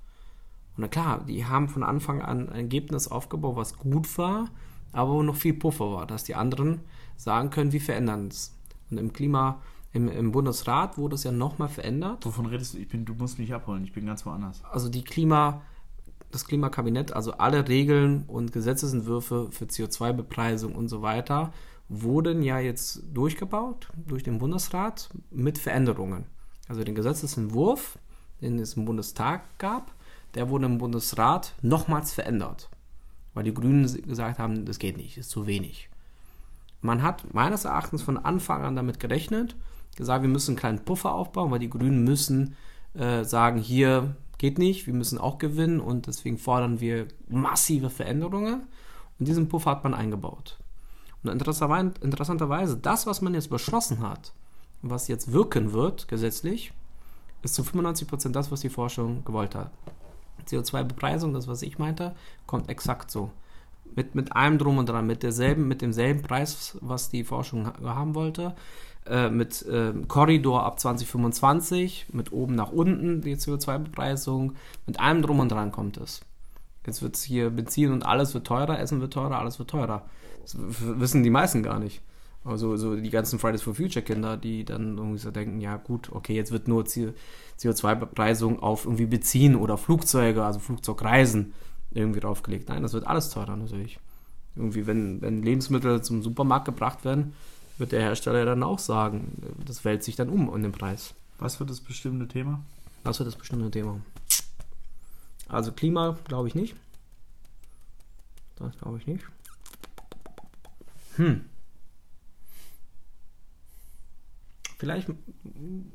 Und 0.77 0.81
na 0.81 0.87
klar, 0.87 1.23
die 1.27 1.45
haben 1.45 1.67
von 1.67 1.83
Anfang 1.83 2.21
an 2.21 2.49
ein 2.49 2.55
Ergebnis 2.55 3.07
aufgebaut, 3.07 3.55
was 3.55 3.77
gut 3.77 4.15
war, 4.17 4.49
aber 4.91 5.11
wo 5.11 5.23
noch 5.23 5.35
viel 5.35 5.55
Puffer 5.55 5.91
war, 5.91 6.05
dass 6.05 6.23
die 6.23 6.35
anderen 6.35 6.81
sagen 7.17 7.49
können, 7.49 7.71
wir 7.71 7.81
verändern 7.81 8.27
es. 8.27 8.55
Und 8.91 8.99
im 8.99 9.11
Klima, 9.11 9.59
im, 9.91 10.07
im 10.07 10.31
Bundesrat 10.31 10.99
wurde 10.99 11.15
es 11.15 11.23
ja 11.23 11.31
nochmal 11.31 11.69
verändert 11.69 12.25
Wovon 12.25 12.45
redest 12.45 12.75
du? 12.75 12.77
Ich 12.77 12.87
bin, 12.87 13.05
du 13.05 13.13
musst 13.15 13.39
mich 13.39 13.53
abholen. 13.53 13.83
Ich 13.83 13.93
bin 13.93 14.05
ganz 14.05 14.23
woanders. 14.25 14.63
also 14.71 14.87
die 14.87 15.03
Klima, 15.03 15.61
das 16.29 16.45
Klimakabinett, 16.45 17.11
also 17.13 17.33
alle 17.33 17.67
Regeln 17.67 18.23
und 18.27 18.51
Gesetzesentwürfe 18.51 19.49
für 19.51 19.65
CO2-Bepreisung 19.65 20.75
und 20.75 20.89
so 20.89 21.01
weiter, 21.01 21.51
wurden 22.01 22.43
ja 22.43 22.59
jetzt 22.59 23.03
durchgebaut 23.13 23.89
durch 23.95 24.23
den 24.23 24.39
Bundesrat 24.39 25.09
mit 25.31 25.57
Veränderungen. 25.57 26.25
Also 26.67 26.83
den 26.83 26.95
Gesetzesentwurf, 26.95 27.97
den 28.41 28.59
es 28.59 28.75
im 28.75 28.85
Bundestag 28.85 29.41
gab, 29.57 29.93
der 30.35 30.49
wurde 30.49 30.65
im 30.65 30.77
Bundesrat 30.77 31.53
nochmals 31.61 32.13
verändert, 32.13 32.69
weil 33.33 33.43
die 33.43 33.53
Grünen 33.53 33.85
gesagt 34.03 34.39
haben, 34.39 34.65
das 34.65 34.79
geht 34.79 34.97
nicht, 34.97 35.17
ist 35.17 35.29
zu 35.29 35.45
wenig. 35.45 35.89
Man 36.81 37.01
hat 37.01 37.33
meines 37.33 37.65
Erachtens 37.65 38.01
von 38.01 38.17
Anfang 38.17 38.63
an 38.63 38.75
damit 38.75 38.99
gerechnet, 38.99 39.55
gesagt, 39.95 40.23
wir 40.23 40.29
müssen 40.29 40.51
einen 40.51 40.59
kleinen 40.59 40.85
Puffer 40.85 41.13
aufbauen, 41.13 41.51
weil 41.51 41.59
die 41.59 41.69
Grünen 41.69 42.03
müssen 42.03 42.55
äh, 42.93 43.23
sagen, 43.23 43.59
hier 43.59 44.15
geht 44.37 44.57
nicht, 44.57 44.87
wir 44.87 44.93
müssen 44.93 45.17
auch 45.17 45.37
gewinnen 45.37 45.79
und 45.79 46.07
deswegen 46.07 46.37
fordern 46.37 46.79
wir 46.79 47.07
massive 47.29 47.89
Veränderungen 47.89 48.63
und 49.19 49.27
diesen 49.27 49.47
Puffer 49.47 49.71
hat 49.71 49.83
man 49.83 49.93
eingebaut. 49.93 50.57
Interessanterweise, 51.23 52.77
das, 52.77 53.07
was 53.07 53.21
man 53.21 53.33
jetzt 53.33 53.49
beschlossen 53.49 54.01
hat, 54.01 54.33
was 54.81 55.07
jetzt 55.07 55.31
wirken 55.31 55.71
wird, 55.73 56.07
gesetzlich, 56.07 56.73
ist 57.41 57.55
zu 57.55 57.61
95% 57.63 58.31
das, 58.31 58.51
was 58.51 58.61
die 58.61 58.69
Forschung 58.69 59.23
gewollt 59.25 59.55
hat. 59.55 59.71
CO2-Bepreisung, 60.47 61.33
das, 61.33 61.47
was 61.47 61.61
ich 61.61 61.79
meinte, 61.79 62.13
kommt 62.45 62.69
exakt 62.69 63.11
so. 63.11 63.31
Mit, 63.95 64.15
mit 64.15 64.35
allem 64.35 64.57
drum 64.57 64.77
und 64.77 64.89
dran, 64.89 65.05
mit, 65.07 65.23
derselben, 65.23 65.67
mit 65.67 65.81
demselben 65.81 66.21
Preis, 66.23 66.77
was 66.81 67.09
die 67.09 67.23
Forschung 67.23 67.67
ha- 67.67 67.73
haben 67.95 68.15
wollte, 68.15 68.55
äh, 69.05 69.29
mit 69.29 69.65
ähm, 69.69 70.07
Korridor 70.07 70.63
ab 70.63 70.79
2025, 70.79 72.07
mit 72.11 72.31
oben 72.31 72.55
nach 72.55 72.71
unten 72.71 73.21
die 73.21 73.35
CO2-Bepreisung, 73.35 74.55
mit 74.87 74.99
allem 74.99 75.21
drum 75.21 75.39
und 75.39 75.51
dran 75.51 75.71
kommt 75.71 75.97
es. 75.97 76.21
Jetzt 76.85 77.01
wird 77.01 77.15
es 77.15 77.23
hier 77.23 77.49
Benzin 77.49 77.91
und 77.91 78.05
alles 78.05 78.33
wird 78.33 78.47
teurer, 78.47 78.79
Essen 78.79 78.99
wird 78.99 79.13
teurer, 79.13 79.39
alles 79.39 79.59
wird 79.59 79.69
teurer. 79.69 80.03
Das 80.43 80.55
wissen 80.57 81.23
die 81.23 81.29
meisten 81.29 81.63
gar 81.63 81.79
nicht. 81.79 82.01
Also 82.45 82.75
so 82.75 82.95
die 82.95 83.09
ganzen 83.09 83.39
Fridays 83.39 83.61
for 83.61 83.73
Future 83.73 84.03
Kinder, 84.03 84.35
die 84.35 84.65
dann 84.65 84.97
irgendwie 84.97 85.17
so 85.17 85.31
denken, 85.31 85.61
ja 85.61 85.77
gut, 85.77 86.11
okay, 86.11 86.35
jetzt 86.35 86.51
wird 86.51 86.67
nur 86.67 86.83
CO2-Bepreisung 86.83 88.59
auf 88.59 88.85
irgendwie 88.85 89.05
Benzin 89.05 89.55
oder 89.55 89.77
Flugzeuge, 89.77 90.43
also 90.43 90.59
Flugzeugreisen 90.59 91.53
irgendwie 91.91 92.19
draufgelegt. 92.19 92.67
Nein, 92.67 92.83
das 92.83 92.93
wird 92.93 93.07
alles 93.07 93.29
teurer 93.29 93.55
natürlich. 93.55 93.97
Irgendwie, 94.55 94.85
wenn, 94.85 95.21
wenn 95.21 95.41
Lebensmittel 95.41 96.01
zum 96.01 96.21
Supermarkt 96.21 96.65
gebracht 96.65 97.05
werden, 97.05 97.33
wird 97.77 97.93
der 97.93 98.01
Hersteller 98.01 98.45
dann 98.45 98.61
auch 98.61 98.79
sagen, 98.79 99.55
das 99.65 99.85
wälzt 99.85 100.05
sich 100.05 100.15
dann 100.15 100.29
um 100.29 100.53
in 100.53 100.63
den 100.63 100.71
Preis. 100.73 101.13
Was 101.39 101.59
wird 101.59 101.69
das 101.69 101.79
bestimmte 101.79 102.27
Thema? 102.27 102.61
Das 103.03 103.19
wird 103.19 103.27
das 103.27 103.35
bestimmte 103.35 103.71
Thema. 103.71 103.99
Also 105.47 105.71
Klima 105.71 106.17
glaube 106.25 106.49
ich 106.49 106.55
nicht. 106.55 106.75
Das 108.57 108.77
glaube 108.77 108.97
ich 108.97 109.07
nicht. 109.07 109.23
Hm. 111.17 111.45
Vielleicht 114.77 115.09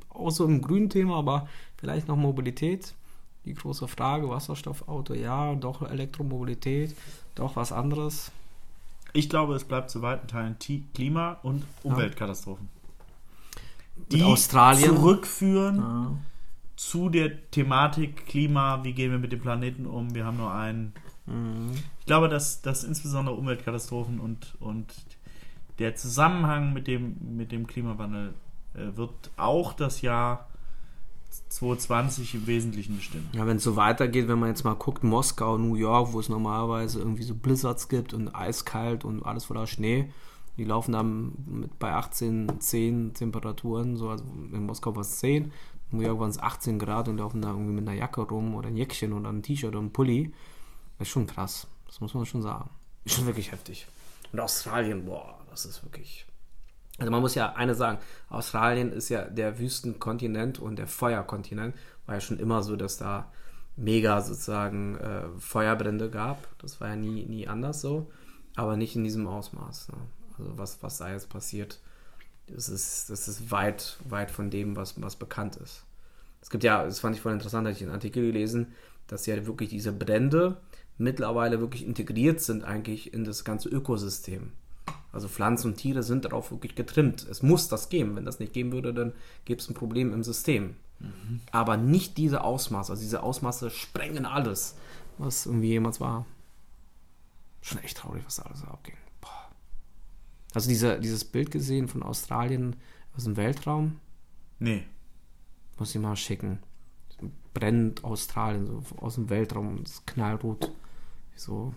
auch 0.09 0.31
so 0.31 0.45
im 0.45 0.61
grünen 0.61 0.89
Thema, 0.89 1.17
aber 1.17 1.47
vielleicht 1.77 2.07
noch 2.07 2.15
Mobilität. 2.15 2.95
Die 3.45 3.53
große 3.53 3.87
Frage, 3.87 4.29
Wasserstoffauto, 4.29 5.13
ja, 5.13 5.55
doch 5.55 5.81
Elektromobilität, 5.81 6.95
doch 7.35 7.55
was 7.55 7.71
anderes. 7.71 8.31
Ich 9.13 9.29
glaube, 9.29 9.55
es 9.55 9.63
bleibt 9.63 9.89
zu 9.89 10.01
weiten 10.01 10.27
Teilen 10.27 10.57
Klima- 10.93 11.39
und 11.43 11.63
Umweltkatastrophen. 11.83 12.67
Mit 14.11 14.23
Australien. 14.23 14.95
zurückführen 14.95 15.77
Ja. 15.77 16.11
zu 16.75 17.09
der 17.09 17.49
Thematik 17.51 18.27
Klima, 18.27 18.83
wie 18.83 18.93
gehen 18.93 19.11
wir 19.11 19.19
mit 19.19 19.31
dem 19.31 19.41
Planeten 19.41 19.85
um, 19.85 20.13
wir 20.13 20.25
haben 20.25 20.37
nur 20.37 20.53
einen. 20.53 20.93
Mhm. 21.25 21.71
Ich 21.99 22.05
glaube, 22.05 22.29
dass, 22.29 22.61
dass 22.61 22.83
insbesondere 22.83 23.35
Umweltkatastrophen 23.35 24.19
und, 24.19 24.55
und 24.59 24.93
der 25.79 25.95
Zusammenhang 25.95 26.73
mit 26.73 26.87
dem, 26.87 27.15
mit 27.35 27.51
dem 27.51 27.65
Klimawandel 27.67 28.33
äh, 28.73 28.95
wird 28.95 29.31
auch 29.37 29.73
das 29.73 30.01
Jahr 30.01 30.49
2020 31.49 32.35
im 32.35 32.47
Wesentlichen 32.47 32.95
bestimmen. 32.97 33.29
Ja, 33.33 33.45
wenn 33.47 33.57
es 33.57 33.63
so 33.63 33.75
weitergeht, 33.75 34.27
wenn 34.27 34.39
man 34.39 34.49
jetzt 34.49 34.63
mal 34.63 34.75
guckt, 34.75 35.03
Moskau, 35.03 35.57
New 35.57 35.75
York, 35.75 36.13
wo 36.13 36.19
es 36.19 36.29
normalerweise 36.29 36.99
irgendwie 36.99 37.23
so 37.23 37.35
Blizzards 37.35 37.87
gibt 37.87 38.13
und 38.13 38.33
eiskalt 38.35 39.05
und 39.05 39.23
alles 39.23 39.45
voller 39.45 39.67
Schnee, 39.67 40.11
die 40.57 40.65
laufen 40.65 40.91
dann 40.91 41.33
mit 41.45 41.79
bei 41.79 41.93
18, 41.93 42.59
10 42.59 43.13
Temperaturen, 43.13 43.95
so 43.95 44.09
also 44.09 44.23
in 44.51 44.65
Moskau 44.65 44.95
war 44.95 45.01
es 45.01 45.19
10, 45.19 45.45
in 45.91 45.97
New 45.97 46.03
York 46.03 46.19
waren 46.19 46.29
es 46.29 46.39
18 46.39 46.77
Grad 46.79 47.07
und 47.07 47.17
laufen 47.17 47.41
da 47.41 47.49
irgendwie 47.49 47.73
mit 47.73 47.87
einer 47.87 47.97
Jacke 47.97 48.21
rum 48.21 48.55
oder 48.55 48.67
ein 48.67 48.75
Jäckchen 48.75 49.13
oder 49.13 49.29
ein 49.29 49.41
T-Shirt 49.41 49.69
oder 49.69 49.81
ein 49.81 49.93
Pulli. 49.93 50.33
Das 50.97 51.07
ist 51.07 51.13
schon 51.13 51.27
krass, 51.27 51.67
das 51.87 52.01
muss 52.01 52.13
man 52.13 52.25
schon 52.25 52.41
sagen. 52.41 52.69
Ist 53.05 53.15
schon 53.15 53.25
wirklich 53.25 53.51
heftig. 53.51 53.87
Und 54.31 54.39
Australien, 54.39 55.05
boah, 55.05 55.38
das 55.63 55.77
ist 55.77 55.83
wirklich. 55.83 56.25
Also 56.97 57.11
man 57.11 57.21
muss 57.21 57.35
ja 57.35 57.53
eine 57.53 57.75
sagen, 57.75 57.99
Australien 58.29 58.91
ist 58.91 59.09
ja 59.09 59.23
der 59.23 59.59
Wüstenkontinent 59.59 60.59
und 60.59 60.77
der 60.77 60.87
Feuerkontinent. 60.87 61.75
War 62.05 62.15
ja 62.15 62.21
schon 62.21 62.39
immer 62.39 62.61
so, 62.63 62.75
dass 62.75 62.97
da 62.97 63.31
mega 63.77 64.21
sozusagen 64.21 64.97
äh, 64.97 65.23
Feuerbrände 65.39 66.09
gab. 66.09 66.47
Das 66.59 66.81
war 66.81 66.89
ja 66.89 66.95
nie, 66.95 67.25
nie 67.25 67.47
anders 67.47 67.81
so. 67.81 68.11
Aber 68.55 68.75
nicht 68.75 68.95
in 68.95 69.05
diesem 69.05 69.27
Ausmaß. 69.27 69.89
Ne? 69.89 69.97
Also 70.37 70.57
was, 70.57 70.83
was 70.83 70.97
da 70.97 71.11
jetzt 71.11 71.29
passiert, 71.29 71.79
das 72.47 72.67
ist, 72.67 73.09
das 73.09 73.27
ist 73.27 73.51
weit, 73.51 73.97
weit 74.03 74.31
von 74.31 74.49
dem, 74.49 74.75
was, 74.75 75.01
was 75.01 75.15
bekannt 75.15 75.55
ist. 75.55 75.85
Es 76.41 76.49
gibt 76.49 76.63
ja, 76.63 76.83
das 76.83 76.99
fand 76.99 77.15
ich 77.15 77.21
voll 77.21 77.33
interessant, 77.33 77.67
hatte 77.67 77.77
ich 77.77 77.83
einen 77.83 77.93
Artikel 77.93 78.23
gelesen, 78.25 78.73
dass 79.07 79.25
ja 79.25 79.45
wirklich 79.45 79.69
diese 79.69 79.91
Brände 79.91 80.57
mittlerweile 80.97 81.59
wirklich 81.59 81.85
integriert 81.85 82.41
sind 82.41 82.63
eigentlich 82.63 83.13
in 83.13 83.23
das 83.23 83.43
ganze 83.43 83.69
Ökosystem. 83.69 84.51
Also 85.11 85.27
Pflanzen 85.27 85.71
und 85.71 85.77
Tiere 85.77 86.03
sind 86.03 86.25
darauf 86.25 86.51
wirklich 86.51 86.75
getrimmt. 86.75 87.25
Es 87.27 87.41
muss 87.41 87.67
das 87.67 87.89
geben. 87.89 88.15
Wenn 88.15 88.25
das 88.25 88.39
nicht 88.39 88.53
geben 88.53 88.71
würde, 88.71 88.93
dann 88.93 89.13
gäbe 89.45 89.59
es 89.59 89.69
ein 89.69 89.73
Problem 89.73 90.13
im 90.13 90.23
System. 90.23 90.75
Mhm. 90.99 91.41
Aber 91.51 91.77
nicht 91.77 92.17
diese 92.17 92.43
Ausmaße. 92.43 92.91
Also 92.91 93.01
diese 93.01 93.23
Ausmaße 93.23 93.69
sprengen 93.71 94.25
alles, 94.25 94.75
was 95.17 95.45
irgendwie 95.45 95.69
jemals 95.69 95.99
war. 95.99 96.25
Schon 97.61 97.79
echt 97.79 97.97
traurig, 97.97 98.23
was 98.25 98.35
da 98.35 98.43
alles 98.43 98.63
abging. 98.63 98.97
Boah. 99.19 99.49
Also 100.53 100.69
diese, 100.69 100.99
dieses 100.99 101.25
Bild 101.25 101.49
gesehen 101.51 101.87
von 101.87 102.03
Australien 102.03 102.75
aus 103.15 103.23
dem 103.23 103.35
Weltraum? 103.35 103.99
Nee. 104.59 104.85
Muss 105.77 105.95
ich 105.95 106.01
mal 106.01 106.15
schicken. 106.15 106.59
Brennt 107.53 108.03
Australien 108.03 108.67
so 108.67 108.83
aus 108.97 109.15
dem 109.15 109.29
Weltraum, 109.29 109.83
das 109.83 110.05
knallrot. 110.05 110.71
So, 111.35 111.73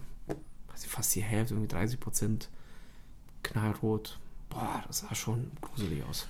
weiß 0.69 0.85
ich, 0.85 0.91
fast 0.91 1.15
die 1.15 1.23
Hälfte, 1.23 1.55
irgendwie 1.55 1.69
30 1.69 1.99
Prozent 1.99 2.51
knallrot. 3.43 4.19
Boah, 4.51 4.83
das 4.87 5.01
sah 5.01 5.15
schon 5.15 5.51
gruselig 5.61 6.03
aus. 6.09 6.27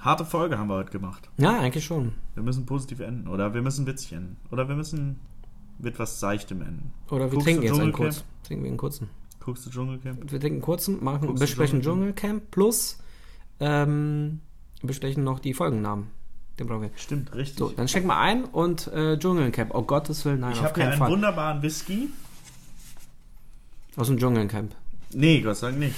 Harte 0.00 0.24
Folge 0.24 0.58
haben 0.58 0.68
wir 0.68 0.76
heute 0.76 0.92
gemacht. 0.92 1.28
Ja, 1.38 1.58
eigentlich 1.58 1.84
schon. 1.84 2.12
Wir 2.34 2.42
müssen 2.42 2.66
positiv 2.66 3.00
enden. 3.00 3.28
Oder 3.28 3.52
wir 3.54 3.62
müssen 3.62 3.86
witzig 3.86 4.12
enden. 4.12 4.36
Oder 4.50 4.68
wir 4.68 4.76
müssen 4.76 5.18
mit 5.78 5.98
was 5.98 6.20
Seichtem 6.20 6.62
enden. 6.62 6.92
Oder 7.10 7.24
wir 7.26 7.30
Guckst 7.30 7.44
trinken 7.44 7.62
jetzt 7.62 7.80
einen 7.80 7.92
kurz. 7.92 8.24
Trinken 8.44 8.64
wir 8.64 8.70
einen 8.70 8.78
kurzen. 8.78 9.10
Guckst 9.40 9.66
du 9.66 9.70
Dschungelcamp? 9.70 10.20
Wir 10.30 10.40
trinken 10.40 10.56
einen 10.56 10.62
kurzen, 10.62 11.02
machen, 11.02 11.26
Guckst 11.26 11.40
besprechen 11.40 11.82
Dschungelcamp 11.82 12.50
plus 12.50 12.98
ähm, 13.60 14.40
besprechen 14.82 15.24
noch 15.24 15.40
die 15.40 15.54
Folgennamen. 15.54 16.08
Den 16.58 16.66
brauchen 16.66 16.82
wir. 16.82 16.90
Stimmt, 16.96 17.34
richtig. 17.34 17.58
So, 17.58 17.68
dann 17.70 17.88
schenk 17.88 18.04
mal 18.04 18.20
ein 18.20 18.44
und 18.44 18.88
äh, 18.88 19.18
Dschungelcamp. 19.18 19.74
Oh 19.74 19.82
Gottes 19.82 20.24
Willen, 20.24 20.40
nein, 20.40 20.52
ich 20.52 20.60
auf 20.60 20.72
keinen 20.72 20.82
hier 20.82 20.90
einen 20.92 20.98
Fall. 20.98 21.10
wunderbaren 21.10 21.62
Whisky. 21.62 22.08
Aus 23.96 24.08
dem 24.08 24.18
Dschungelcamp. 24.18 24.74
Nee, 25.12 25.40
Gott 25.40 25.56
sei 25.56 25.68
Dank 25.68 25.80
nicht. 25.80 25.96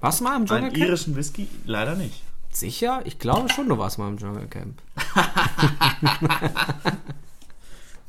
Warst 0.00 0.20
du 0.20 0.24
mal 0.24 0.36
im 0.36 0.46
Dschungelcamp? 0.46 0.74
Einen 0.74 0.82
irischen 0.82 1.16
Whisky? 1.16 1.48
Leider 1.64 1.94
nicht. 1.94 2.22
Sicher? 2.50 3.02
Ich 3.04 3.18
glaube 3.18 3.48
schon, 3.48 3.68
du 3.68 3.78
warst 3.78 3.98
mal 3.98 4.08
im 4.08 4.18
Dschungelcamp. 4.18 4.80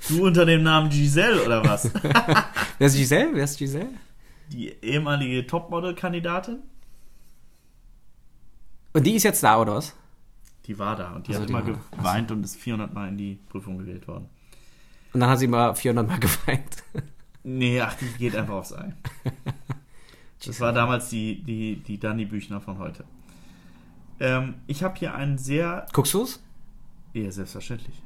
du 0.09 0.25
unter 0.25 0.45
dem 0.45 0.63
Namen 0.63 0.89
Giselle 0.89 1.43
oder 1.43 1.63
was? 1.63 1.89
Wer 2.77 2.87
ist 2.87 2.95
Giselle? 2.95 3.29
Wer 3.33 3.45
ist 3.45 3.57
Giselle? 3.57 3.89
Die 4.51 4.69
ehemalige 4.83 5.47
Topmodel-Kandidatin. 5.47 6.59
Und 8.93 9.05
die 9.05 9.15
ist 9.15 9.23
jetzt 9.23 9.43
da, 9.43 9.59
oder 9.59 9.75
was? 9.75 9.93
Die 10.67 10.77
war 10.77 10.95
da 10.95 11.13
und 11.13 11.27
die 11.27 11.31
also 11.31 11.43
hat 11.43 11.49
die 11.49 11.53
immer 11.53 11.65
war, 11.65 11.79
geweint 11.97 12.31
und 12.31 12.43
ist 12.43 12.57
400 12.57 12.93
Mal 12.93 13.09
in 13.09 13.17
die 13.17 13.39
Prüfung 13.49 13.77
gewählt 13.77 14.07
worden. 14.07 14.29
Und 15.13 15.21
dann 15.21 15.29
hat 15.29 15.39
sie 15.39 15.47
mal 15.47 15.73
400 15.73 16.07
Mal 16.07 16.19
geweint. 16.19 16.83
Nee, 17.43 17.81
ach, 17.81 17.95
die 17.95 18.07
geht 18.17 18.35
einfach 18.35 18.55
aufs 18.55 18.73
Ei. 18.73 18.93
Das 20.43 20.59
war 20.59 20.73
damals 20.73 21.09
die, 21.09 21.43
die, 21.43 21.77
die 21.77 21.99
Dani 21.99 22.25
Büchner 22.25 22.61
von 22.61 22.77
heute. 22.77 23.03
Ähm, 24.19 24.55
ich 24.67 24.83
habe 24.83 24.97
hier 24.97 25.15
einen 25.15 25.37
sehr. 25.37 25.85
Guckst 25.93 26.13
du's? 26.13 26.41
Ja, 27.13 27.31
selbstverständlich. 27.31 28.01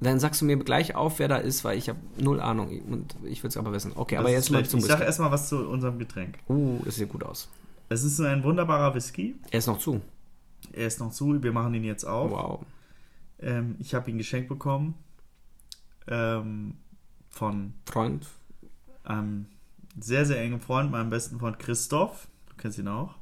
Dann 0.00 0.20
sagst 0.20 0.42
du 0.42 0.44
mir 0.44 0.58
gleich 0.58 0.94
auf, 0.94 1.18
wer 1.18 1.28
da 1.28 1.36
ist, 1.36 1.64
weil 1.64 1.78
ich 1.78 1.88
habe 1.88 1.98
null 2.18 2.40
Ahnung 2.40 2.80
und 2.82 3.16
ich 3.24 3.42
will 3.42 3.48
es 3.48 3.56
aber 3.56 3.72
wissen. 3.72 3.92
Okay, 3.94 4.16
das 4.16 4.24
aber 4.24 4.30
jetzt 4.30 4.50
mal 4.50 4.64
zum 4.66 4.80
Ich 4.80 4.86
sage 4.86 5.04
erstmal 5.04 5.30
was 5.30 5.48
zu 5.48 5.68
unserem 5.68 5.98
Getränk. 5.98 6.38
Uh, 6.48 6.80
es 6.86 6.96
sieht 6.96 7.08
gut 7.08 7.24
aus. 7.24 7.48
Es 7.88 8.04
ist 8.04 8.20
ein 8.20 8.42
wunderbarer 8.44 8.94
Whisky. 8.94 9.36
Er 9.50 9.58
ist 9.58 9.66
noch 9.68 9.78
zu. 9.78 10.02
Er 10.72 10.86
ist 10.86 11.00
noch 11.00 11.12
zu, 11.12 11.42
wir 11.42 11.52
machen 11.52 11.72
ihn 11.74 11.84
jetzt 11.84 12.04
auf. 12.04 12.30
Wow. 12.30 12.66
Ähm, 13.40 13.76
ich 13.78 13.94
habe 13.94 14.10
ihn 14.10 14.18
geschenkt 14.18 14.48
bekommen 14.48 14.94
ähm, 16.08 16.74
von 17.30 17.72
Freund. 17.86 18.26
Einem 19.04 19.46
sehr, 19.98 20.26
sehr 20.26 20.40
engen 20.40 20.60
Freund, 20.60 20.90
meinem 20.90 21.10
besten 21.10 21.38
Freund 21.38 21.58
Christoph. 21.58 22.28
Du 22.48 22.56
kennst 22.56 22.78
ihn 22.78 22.88
auch. 22.88 23.14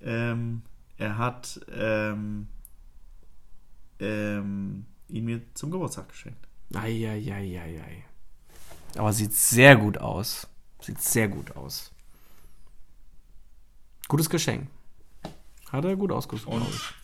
Ähm, 0.00 0.62
er 0.96 1.18
hat 1.18 1.60
ähm, 1.72 2.48
ähm, 3.98 4.86
ihn 5.08 5.24
mir 5.24 5.42
zum 5.54 5.70
Geburtstag 5.70 6.08
geschenkt. 6.08 6.46
Eieieiei. 6.74 8.04
Aber 8.96 9.12
sieht 9.12 9.32
sehr 9.32 9.76
gut 9.76 9.98
aus. 9.98 10.48
Sieht 10.80 11.00
sehr 11.00 11.28
gut 11.28 11.56
aus. 11.56 11.92
Gutes 14.08 14.28
Geschenk. 14.28 14.68
Hat 15.70 15.84
er 15.84 15.96
gut 15.96 16.10
ausgesucht. 16.10 16.94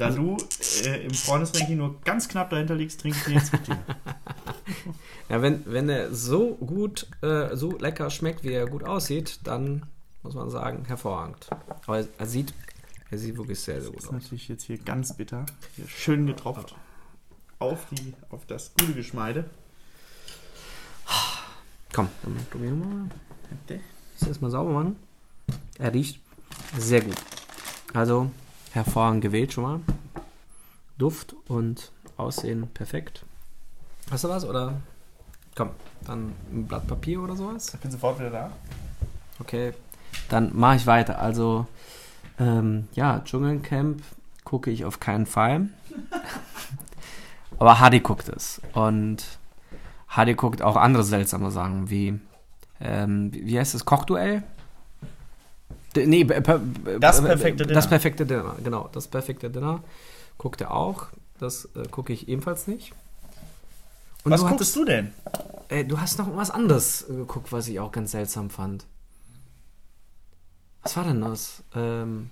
Da 0.00 0.08
du 0.08 0.38
äh, 0.86 1.04
im 1.04 1.12
Freundesranking 1.12 1.76
nur 1.76 2.00
ganz 2.00 2.26
knapp 2.26 2.48
dahinter 2.48 2.74
liegst, 2.74 3.02
trinke 3.02 3.18
ich 3.26 3.34
jetzt 3.34 3.52
mit 3.52 3.66
dir. 3.66 3.78
ja, 5.28 5.42
wenn, 5.42 5.62
wenn 5.66 5.90
er 5.90 6.14
so 6.14 6.54
gut, 6.54 7.06
äh, 7.20 7.54
so 7.54 7.76
lecker 7.76 8.08
schmeckt, 8.08 8.42
wie 8.42 8.52
er 8.52 8.66
gut 8.66 8.82
aussieht, 8.82 9.40
dann 9.44 9.82
muss 10.22 10.34
man 10.34 10.48
sagen, 10.48 10.86
hervorragend. 10.86 11.48
Aber 11.86 12.02
er 12.16 12.26
sieht, 12.26 12.54
er 13.10 13.18
sieht 13.18 13.36
wirklich 13.36 13.60
sehr, 13.60 13.82
sehr 13.82 13.90
gut 13.90 13.98
aus. 13.98 14.04
Das 14.04 14.16
ist 14.16 14.22
natürlich 14.22 14.48
jetzt 14.48 14.62
hier 14.64 14.78
ganz 14.78 15.14
bitter. 15.14 15.44
Hier 15.76 15.86
schön 15.86 16.24
getropft. 16.24 16.74
Auf, 17.58 17.84
die, 17.90 18.14
auf 18.30 18.46
das 18.46 18.72
gute 18.80 18.94
Geschmeide. 18.94 19.44
Komm, 21.92 22.08
dann 22.22 22.36
probieren 22.48 22.80
wir 22.80 22.86
mal. 22.86 23.08
Das 24.18 24.28
erstmal 24.28 24.50
sauber 24.50 24.72
machen. 24.72 24.96
Er 25.78 25.92
riecht 25.92 26.20
sehr 26.78 27.02
gut. 27.02 27.16
Also 27.92 28.30
hervorragend 28.72 29.22
gewählt 29.22 29.52
schon 29.52 29.64
mal. 29.64 29.80
Duft 30.98 31.34
und 31.48 31.92
Aussehen 32.16 32.68
perfekt. 32.68 33.24
Hast 34.10 34.24
du 34.24 34.28
was 34.28 34.44
oder? 34.44 34.74
Komm, 35.54 35.70
dann 36.06 36.32
ein 36.52 36.66
Blatt 36.66 36.86
Papier 36.86 37.20
oder 37.22 37.36
sowas? 37.36 37.72
Ich 37.74 37.80
bin 37.80 37.90
sofort 37.90 38.18
wieder 38.18 38.30
da. 38.30 38.52
Okay, 39.38 39.72
dann 40.28 40.56
mache 40.56 40.76
ich 40.76 40.86
weiter. 40.86 41.18
Also, 41.18 41.66
ähm, 42.38 42.88
ja, 42.92 43.20
Dschungelcamp 43.24 44.02
gucke 44.44 44.70
ich 44.70 44.84
auf 44.84 45.00
keinen 45.00 45.26
Fall. 45.26 45.68
Aber 47.58 47.80
Hadi 47.80 48.00
guckt 48.00 48.28
es. 48.28 48.60
Und 48.72 49.24
Hadi 50.08 50.34
guckt 50.34 50.62
auch 50.62 50.76
andere 50.76 51.04
seltsame 51.04 51.50
Sachen 51.50 51.90
wie, 51.90 52.18
ähm, 52.80 53.30
wie 53.32 53.58
heißt 53.58 53.74
das, 53.74 53.84
Kochduell? 53.84 54.42
Nee, 55.96 56.24
das 56.24 57.22
perfekte 57.22 57.64
Dinner. 57.64 57.74
Das 57.74 57.88
perfekte 57.88 58.26
Dinner, 58.26 58.56
genau. 58.62 58.88
Das 58.92 59.08
perfekte 59.08 59.50
Dinner 59.50 59.82
guckt 60.38 60.60
er 60.60 60.72
auch. 60.72 61.06
Das 61.38 61.68
äh, 61.74 61.88
gucke 61.90 62.12
ich 62.12 62.28
ebenfalls 62.28 62.66
nicht. 62.66 62.92
Und 64.24 64.32
was 64.32 64.40
du 64.40 64.48
guckst 64.48 64.60
hattest, 64.60 64.76
du 64.76 64.84
denn? 64.84 65.12
Äh, 65.68 65.84
du 65.84 66.00
hast 66.00 66.18
noch 66.18 66.36
was 66.36 66.50
anderes 66.50 67.06
geguckt, 67.08 67.52
was 67.52 67.68
ich 67.68 67.80
auch 67.80 67.92
ganz 67.92 68.12
seltsam 68.12 68.50
fand. 68.50 68.84
Was 70.82 70.96
war 70.96 71.04
denn 71.04 71.20
das? 71.20 71.62
Ähm, 71.74 72.30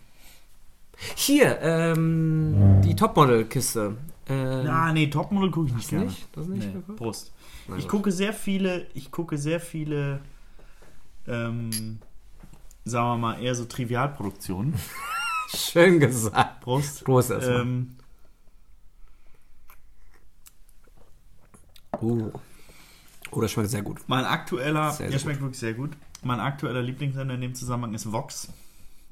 hier, 1.16 1.60
ähm, 1.60 2.80
die 2.84 2.94
Topmodel-Kiste. 2.94 3.96
Ähm, 4.28 4.66
ja, 4.66 4.92
nee, 4.92 5.08
Topmodel 5.08 5.50
gucke 5.50 5.68
ich 5.68 5.74
nicht 5.74 5.90
gerne. 5.90 6.06
Nicht? 6.06 6.28
Das 6.32 6.46
nicht 6.46 6.74
nee, 6.74 6.94
Brust. 6.96 7.32
ich 7.76 7.88
gucke 7.88 8.12
sehr 8.12 8.32
viele, 8.32 8.86
ich 8.94 9.10
gucke 9.10 9.38
sehr 9.38 9.60
viele 9.60 10.20
ähm, 11.26 11.98
sagen 12.88 13.08
wir 13.08 13.16
mal, 13.16 13.42
eher 13.42 13.54
so 13.54 13.64
Trivialproduktionen. 13.64 14.74
Schön 15.54 15.98
gesagt. 16.00 16.60
Prost. 16.60 17.04
Prost 17.04 17.30
erstmal. 17.30 17.60
Ähm, 17.60 17.96
uh. 22.00 22.30
Oh, 23.30 23.40
das 23.40 23.52
schmeckt 23.52 23.70
sehr 23.70 23.82
gut. 23.82 24.00
Mein 24.06 24.24
aktueller, 24.24 24.92
sehr, 24.92 25.10
der 25.10 25.18
schmeckt 25.18 25.38
gut. 25.38 25.48
wirklich 25.48 25.60
sehr 25.60 25.74
gut. 25.74 25.90
Mein 26.22 26.40
aktueller 26.40 26.82
Lieblingssender 26.82 27.34
in 27.34 27.40
dem 27.40 27.54
Zusammenhang 27.54 27.94
ist 27.94 28.10
Vox. 28.10 28.48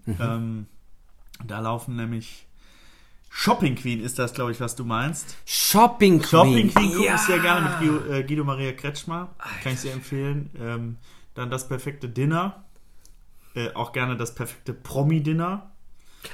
Mhm. 0.07 0.17
Ähm, 0.21 0.67
da 1.45 1.61
laufen 1.61 1.97
nämlich 1.97 2.47
Shopping 3.29 3.75
Queen 3.75 4.03
ist 4.03 4.19
das, 4.19 4.33
glaube 4.33 4.53
ich, 4.53 4.61
was 4.61 4.77
du 4.77 4.85
meinst. 4.85 5.37
Shopping 5.45 6.21
Queen. 6.21 6.29
Shopping 6.29 6.71
Queen 6.73 6.93
gucke 6.93 7.05
ja. 7.05 7.15
ich 7.17 7.21
sehr 7.21 7.39
gerne 7.39 7.69
mit 7.69 7.79
Guido, 7.79 8.13
äh, 8.13 8.23
Guido 8.25 8.45
Maria 8.45 8.73
Kretschmer. 8.73 9.35
Kann 9.63 9.75
ich 9.75 9.81
sehr 9.81 9.93
empfehlen. 9.93 10.51
Ähm, 10.59 10.97
dann 11.35 11.51
das 11.51 11.69
perfekte 11.69 12.09
Dinner. 12.09 12.65
Äh, 13.57 13.73
auch 13.73 13.93
gerne 13.93 14.19
das 14.19 14.35
perfekte 14.35 14.75
Promi-Dinner. 14.75 15.71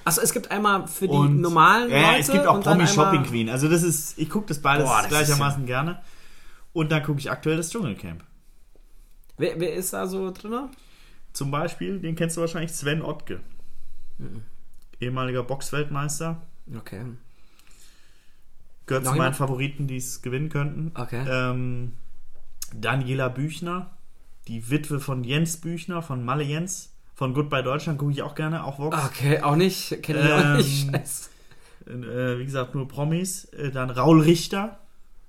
Achso, 0.04 0.20
es 0.20 0.32
gibt 0.32 0.50
einmal 0.50 0.88
für 0.88 1.06
die 1.06 1.14
und, 1.14 1.40
normalen 1.40 1.84
Leute. 1.84 2.02
Ja, 2.02 2.16
es 2.16 2.28
gibt 2.28 2.46
auch 2.46 2.60
Promi 2.60 2.84
Shopping 2.88 3.22
Queen. 3.22 3.48
Also 3.48 3.68
das 3.68 3.84
ist, 3.84 4.18
ich 4.18 4.28
gucke 4.28 4.48
das 4.48 4.60
beides 4.60 4.86
Boah, 4.86 5.02
das 5.02 5.08
gleichermaßen 5.08 5.62
ja. 5.62 5.66
gerne. 5.66 6.02
Und 6.72 6.90
dann 6.90 7.04
gucke 7.04 7.20
ich 7.20 7.30
aktuell 7.30 7.56
das 7.56 7.70
Dschungelcamp. 7.70 8.24
Wer, 9.38 9.60
wer 9.60 9.72
ist 9.72 9.92
da 9.92 10.08
so 10.08 10.32
drin? 10.32 10.68
Zum 11.32 11.52
Beispiel, 11.52 12.00
den 12.00 12.16
kennst 12.16 12.36
du 12.36 12.40
wahrscheinlich, 12.40 12.72
Sven 12.72 13.02
Ottke. 13.02 13.38
Mhm. 14.18 14.42
Ehemaliger 15.00 15.44
Boxweltmeister. 15.44 16.42
Okay. 16.76 17.04
Gehört 18.86 19.04
Noch 19.04 19.12
zu 19.12 19.18
meinen 19.18 19.34
Favoriten, 19.34 19.86
die 19.86 19.98
es 19.98 20.22
gewinnen 20.22 20.48
könnten. 20.48 20.90
Okay. 20.94 21.24
Ähm, 21.28 21.92
Daniela 22.74 23.28
Büchner, 23.28 23.90
die 24.48 24.70
Witwe 24.70 24.98
von 24.98 25.22
Jens 25.22 25.58
Büchner, 25.58 26.02
von 26.02 26.24
Malle 26.24 26.42
Jens 26.42 26.91
Von 27.14 27.34
Goodbye 27.34 27.62
Deutschland 27.62 27.98
gucke 27.98 28.12
ich 28.12 28.22
auch 28.22 28.34
gerne, 28.34 28.64
auch 28.64 28.78
Vox. 28.78 28.96
Okay, 29.06 29.40
auch 29.42 29.56
nicht. 29.56 30.02
Kenne 30.02 30.24
ich 30.24 30.32
auch 30.32 30.56
nicht. 30.56 30.86
Ähm, 30.88 30.94
Scheiße. 30.94 31.28
Äh, 31.86 32.38
wie 32.38 32.44
gesagt, 32.44 32.74
nur 32.74 32.88
Promis. 32.88 33.44
Äh, 33.46 33.70
dann 33.70 33.90
Raul 33.90 34.20
Richter. 34.22 34.78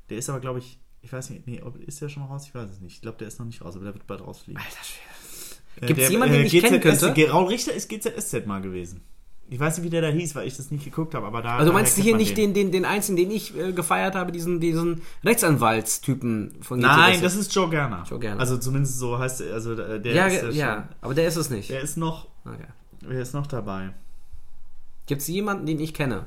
Der 0.09 0.17
ist 0.17 0.29
aber, 0.29 0.39
glaube 0.39 0.59
ich, 0.59 0.79
ich 1.01 1.11
weiß 1.11 1.29
nicht, 1.31 1.45
nee, 1.47 1.61
ob, 1.61 1.75
ist 1.77 2.01
der 2.01 2.09
schon 2.09 2.23
raus? 2.23 2.45
Ich 2.47 2.55
weiß 2.55 2.69
es 2.69 2.79
nicht. 2.79 2.95
Ich 2.95 3.01
glaube, 3.01 3.17
der 3.17 3.27
ist 3.27 3.39
noch 3.39 3.45
nicht 3.45 3.61
raus, 3.63 3.75
aber 3.75 3.85
der 3.85 3.93
wird 3.93 4.07
bald 4.07 4.21
rausfliegen. 4.21 4.61
Alter 4.61 4.83
Schwede. 4.83 5.81
Äh, 5.81 5.87
Gibt's 5.87 6.03
der, 6.03 6.11
jemanden, 6.11 6.35
den 6.35 6.45
ich 6.45 6.51
kennen 6.53 6.79
GZS 6.79 6.99
könnte? 7.01 7.13
Ge- 7.13 7.29
Raul 7.29 7.47
Richter 7.47 7.73
ist 7.73 7.89
GZSZ 7.89 8.45
mal 8.45 8.61
gewesen. 8.61 9.01
Ich 9.49 9.59
weiß 9.59 9.77
nicht, 9.77 9.85
wie 9.85 9.89
der 9.89 10.01
da 10.01 10.07
hieß, 10.07 10.35
weil 10.35 10.47
ich 10.47 10.57
das 10.57 10.71
nicht 10.71 10.83
geguckt 10.85 11.13
habe, 11.13 11.27
aber 11.27 11.41
da. 11.41 11.57
Also 11.57 11.73
meinst 11.73 11.97
du 11.97 12.01
hier 12.01 12.15
nicht 12.15 12.37
den, 12.37 12.53
den, 12.53 12.71
den 12.71 12.85
einzigen, 12.85 13.17
den 13.17 13.29
ich 13.29 13.55
äh, 13.57 13.71
gefeiert 13.71 14.15
habe, 14.15 14.31
diesen, 14.31 14.59
diesen 14.59 15.01
Rechtsanwaltstypen 15.23 16.53
von 16.61 16.79
Nein, 16.79 17.13
GTS? 17.13 17.21
das 17.21 17.35
ist 17.35 17.53
Joe 17.53 17.69
Gerner. 17.69 18.03
Joe 18.09 18.19
Gerner. 18.19 18.39
Also 18.39 18.57
zumindest 18.57 18.97
so 18.97 19.19
heißt 19.19 19.41
er, 19.41 19.53
also 19.53 19.73
äh, 19.73 20.01
der 20.01 20.13
ja, 20.13 20.25
ist 20.27 20.43
ja, 20.43 20.49
ja, 20.51 20.89
aber 21.01 21.13
der 21.13 21.27
ist 21.27 21.35
es 21.35 21.49
nicht. 21.49 21.69
Der 21.69 21.81
ist 21.81 21.97
noch, 21.97 22.27
Okay. 22.45 22.67
wer 23.01 23.21
ist 23.21 23.33
noch 23.33 23.45
dabei? 23.47 23.93
Gibt 25.05 25.21
es 25.21 25.27
jemanden, 25.27 25.65
den 25.65 25.79
ich 25.79 25.93
kenne, 25.93 26.25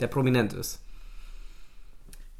der 0.00 0.06
prominent 0.08 0.52
ist? 0.52 0.80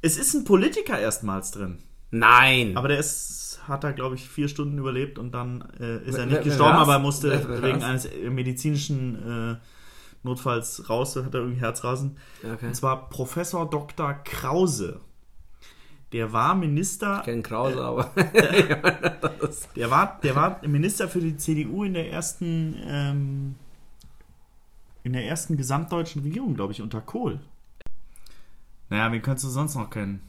Es 0.01 0.17
ist 0.17 0.35
ein 0.35 0.45
Politiker 0.45 0.99
erstmals 0.99 1.51
drin. 1.51 1.79
Nein. 2.11 2.77
Aber 2.77 2.89
der 2.89 2.99
ist, 2.99 3.61
hat 3.69 3.85
da, 3.85 3.93
glaube 3.93 4.15
ich, 4.15 4.29
vier 4.29 4.49
Stunden 4.49 4.79
überlebt 4.79 5.19
und 5.19 5.33
dann 5.33 5.69
äh, 5.79 5.99
ist 6.05 6.17
er 6.17 6.27
nicht 6.27 6.43
gestorben, 6.43 6.77
aber 6.77 6.95
war's? 6.95 7.03
musste 7.03 7.63
wegen 7.63 7.83
eines 7.83 8.07
äh, 8.07 8.31
medizinischen 8.31 9.53
äh, 9.53 9.57
Notfalls 10.23 10.89
raus, 10.91 11.17
hat 11.17 11.35
er 11.35 11.41
irgendwie 11.41 11.61
Herzrasen. 11.61 12.17
okay. 12.43 12.67
Und 12.67 12.75
zwar 12.75 13.09
Professor 13.09 13.69
Dr. 13.69 14.15
Krause. 14.25 15.01
Der 16.13 16.33
war 16.33 16.55
Minister, 16.55 17.19
Ich 17.19 17.25
kenne 17.27 17.43
Krause, 17.43 17.83
aber. 17.85 18.11
das, 19.41 19.69
der 19.77 19.91
war, 19.91 20.19
der 20.23 20.35
war 20.35 20.67
Minister 20.67 21.09
für 21.09 21.21
die 21.21 21.37
CDU 21.37 21.85
in 21.85 21.95
der 21.95 22.11
ersten, 22.11 22.77
ähm, 22.87 23.55
in 25.05 25.13
der 25.13 25.27
ersten 25.27 25.57
gesamtdeutschen 25.57 26.23
Regierung, 26.23 26.55
glaube 26.55 26.73
ich, 26.73 26.81
unter 26.83 27.01
Kohl. 27.01 27.41
Naja, 28.89 29.13
wen 29.13 29.21
könntest 29.21 29.45
du 29.45 29.51
sonst 29.51 29.75
noch 29.75 29.91
kennen? 29.91 30.23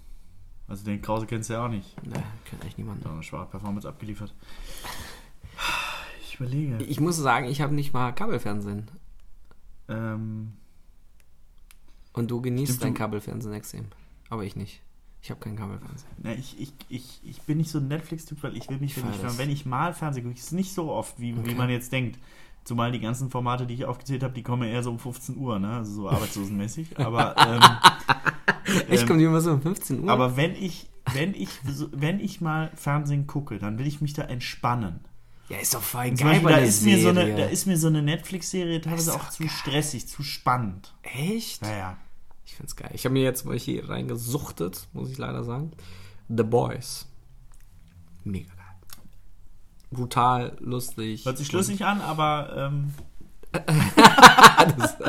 Also 0.67 0.83
den 0.85 1.01
Krause 1.01 1.25
kennst 1.25 1.49
du 1.49 1.53
ja 1.53 1.65
auch 1.65 1.69
nicht. 1.69 1.95
ne, 2.05 2.21
kenne 2.45 2.63
echt 2.65 2.77
niemanden. 2.77 3.03
Da 3.03 3.11
eine 3.11 3.23
schwache 3.23 3.47
Performance 3.47 3.87
abgeliefert. 3.87 4.33
Ich 6.21 6.35
überlege. 6.35 6.77
Ich 6.83 6.99
muss 6.99 7.15
sagen, 7.17 7.47
ich 7.47 7.61
habe 7.61 7.73
nicht 7.73 7.93
mal 7.93 8.11
Kabelfernsehen. 8.11 8.87
Ähm, 9.89 10.53
Und 12.13 12.29
du 12.31 12.41
genießt 12.41 12.73
Stimmt, 12.73 12.83
dein 12.83 12.93
Kabelfernsehen 12.93 13.53
extrem. 13.53 13.85
Aber 14.29 14.43
ich 14.43 14.55
nicht. 14.55 14.81
Ich 15.21 15.29
habe 15.31 15.39
kein 15.41 15.55
Kabelfernsehen. 15.57 16.09
na, 16.23 16.31
ich, 16.33 16.59
ich, 16.61 16.71
ich, 16.87 17.19
ich 17.23 17.41
bin 17.41 17.57
nicht 17.57 17.69
so 17.71 17.79
ein 17.79 17.87
Netflix-Typ, 17.89 18.41
weil 18.43 18.55
ich 18.55 18.69
will 18.69 18.77
mich, 18.77 18.95
wenn 19.01 19.11
ich, 19.11 19.19
das. 19.21 19.37
wenn 19.37 19.49
ich 19.49 19.65
mal 19.65 19.93
Fernsehen 19.93 20.23
gucke, 20.23 20.37
ist 20.37 20.53
nicht 20.53 20.73
so 20.73 20.91
oft, 20.91 21.19
wie, 21.19 21.35
wie 21.35 21.39
Okay. 21.39 21.55
man 21.55 21.69
jetzt 21.69 21.91
denkt. 21.91 22.17
Zumal 22.63 22.91
die 22.91 22.99
ganzen 22.99 23.29
Formate, 23.31 23.65
die 23.65 23.73
ich 23.73 23.85
aufgezählt 23.85 24.21
habe, 24.23 24.33
die 24.33 24.43
kommen 24.43 24.67
eher 24.69 24.83
so 24.83 24.91
um 24.91 24.99
15 24.99 25.37
Uhr, 25.37 25.59
ne? 25.59 25.77
Also 25.77 25.93
so 26.03 26.09
arbeitslosenmäßig. 26.09 26.97
Aber, 27.05 27.35
ähm, 27.37 27.61
Ich 28.89 29.01
ähm, 29.01 29.07
komme 29.07 29.23
immer 29.23 29.41
so 29.41 29.51
um 29.53 29.61
15 29.61 30.03
Uhr. 30.03 30.11
aber 30.11 30.37
wenn 30.37 30.53
ich, 30.55 30.87
wenn 31.13 31.33
ich, 31.33 31.49
wenn 31.91 32.19
ich 32.19 32.39
mal 32.39 32.69
Fernsehen 32.75 33.25
gucke, 33.25 33.57
dann 33.57 33.79
will 33.79 33.87
ich 33.87 33.99
mich 33.99 34.13
da 34.13 34.21
entspannen. 34.23 34.99
Ja, 35.49 35.57
ist 35.57 35.73
doch 35.73 35.81
voll 35.81 36.11
geil 36.11 36.17
Beispiel, 36.17 36.43
bei 36.43 36.51
da 36.51 36.57
ist, 36.59 36.83
mir 36.83 37.01
so 37.01 37.09
eine, 37.09 37.21
Serie. 37.21 37.35
da 37.35 37.45
ist 37.45 37.65
mir 37.65 37.77
so 37.77 37.87
eine 37.87 38.01
Netflix-Serie 38.03 38.81
teilweise 38.81 39.11
ist 39.11 39.15
auch 39.15 39.29
zu 39.29 39.43
geil. 39.43 39.51
stressig, 39.51 40.07
zu 40.07 40.23
spannend. 40.23 40.93
Echt? 41.01 41.61
Naja. 41.63 41.97
Ich 42.45 42.55
find's 42.55 42.75
geil. 42.75 42.91
Ich 42.93 43.05
habe 43.05 43.13
mir 43.13 43.23
jetzt 43.23 43.45
mal 43.45 43.57
hier 43.57 43.89
reingesuchtet, 43.89 44.87
muss 44.93 45.09
ich 45.09 45.17
leider 45.17 45.43
sagen. 45.43 45.71
The 46.27 46.43
Boys. 46.43 47.07
Mega 48.23 48.49
geil. 48.53 48.65
Brutal, 49.91 50.55
lustig. 50.59 51.25
Hört 51.25 51.37
sich 51.39 51.47
schlüssig 51.47 51.83
an, 51.83 52.01
aber 52.01 52.53
ähm, 52.55 52.93
das 54.77 54.91
ist 54.91 54.99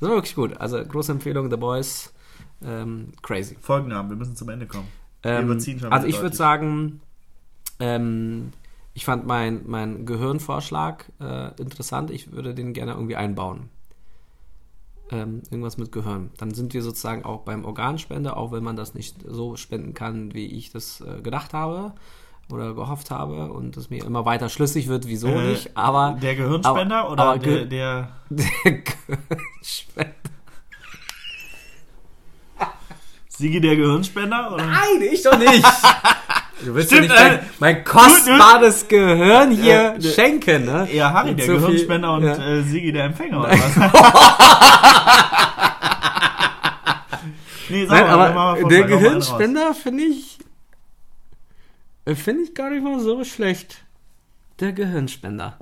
wirklich 0.00 0.34
gut. 0.34 0.56
Also 0.56 0.82
große 0.82 1.12
Empfehlung, 1.12 1.50
The 1.50 1.56
Boys. 1.56 2.12
Ähm, 2.64 3.12
crazy. 3.20 3.56
Folgennamen, 3.60 4.10
wir 4.10 4.16
müssen 4.16 4.36
zum 4.36 4.48
Ende 4.48 4.66
kommen. 4.66 4.88
Wir 5.22 5.32
Ähm, 5.32 5.50
überziehen 5.50 5.78
schon 5.78 5.92
also 5.92 6.06
ich 6.06 6.20
würde 6.20 6.34
sagen, 6.34 7.00
ähm, 7.78 8.52
ich 8.94 9.04
fand 9.04 9.26
mein, 9.26 9.62
mein 9.66 10.04
Gehirnvorschlag 10.06 11.06
äh, 11.20 11.50
interessant. 11.60 12.10
Ich 12.10 12.32
würde 12.32 12.54
den 12.54 12.72
gerne 12.74 12.92
irgendwie 12.92 13.16
einbauen. 13.16 13.68
Ähm, 15.10 15.42
irgendwas 15.50 15.76
mit 15.78 15.92
Gehirn. 15.92 16.30
Dann 16.38 16.52
sind 16.54 16.72
wir 16.74 16.82
sozusagen 16.82 17.24
auch 17.24 17.40
beim 17.42 17.64
Organspender, 17.64 18.36
auch 18.36 18.52
wenn 18.52 18.62
man 18.64 18.76
das 18.76 18.94
nicht 18.94 19.16
so 19.26 19.56
spenden 19.56 19.94
kann, 19.94 20.32
wie 20.34 20.46
ich 20.46 20.70
das 20.72 21.00
äh, 21.02 21.20
gedacht 21.20 21.52
habe 21.54 21.92
oder 22.50 22.74
gehofft 22.74 23.10
habe 23.10 23.50
und 23.52 23.76
es 23.76 23.88
mir 23.90 24.04
immer 24.04 24.24
weiter 24.24 24.48
schlüssig 24.48 24.88
wird, 24.88 25.06
wieso 25.06 25.28
Äh, 25.28 25.50
nicht. 25.52 25.76
Aber 25.76 26.18
Der 26.20 26.34
Gehirnspender 26.34 27.00
aber- 27.04 27.12
oder 27.12 27.22
aber 27.24 27.38
der, 27.38 27.64
der. 27.66 28.08
der 28.30 28.46
Gehirnspender. 28.72 30.12
Sigi 33.28 33.60
der 33.60 33.76
Gehirnspender? 33.76 34.52
Oder? 34.54 34.66
Nein, 34.66 35.02
ich 35.12 35.22
doch 35.22 35.38
nicht. 35.38 35.64
Du 36.64 36.74
willst 36.74 36.90
Stimmt, 36.92 37.08
ja 37.08 37.28
nicht 37.30 37.42
äh, 37.42 37.46
mein, 37.58 37.84
kostbares 37.84 38.86
Gehirn 38.88 39.50
hier 39.50 39.94
Äh, 39.98 40.02
schenken, 40.02 40.64
ne? 40.64 40.88
Eher 40.90 41.12
Harry 41.12 41.34
der 41.34 41.46
so 41.46 41.52
viel- 41.52 41.60
Gehirnspender 41.60 42.14
und 42.14 42.24
ja. 42.24 42.36
äh, 42.36 42.62
Sigi 42.62 42.92
der 42.92 43.04
Empfänger 43.06 43.40
oder 43.40 43.50
was? 43.52 43.76
nee, 47.68 47.86
sag 47.86 48.06
Nein, 48.06 48.16
mal, 48.16 48.30
aber 48.32 48.60
mal 48.62 48.68
der. 48.68 48.84
Gehirnspender 48.84 49.74
finde 49.74 50.04
ich 50.04 50.38
äh, 52.04 52.14
finde 52.14 52.42
ich 52.44 52.54
gar 52.54 52.70
nicht 52.70 52.82
mal 52.82 52.98
so 53.00 53.24
schlecht. 53.24 53.82
Der 54.60 54.72
Gehirnspender. 54.72 55.56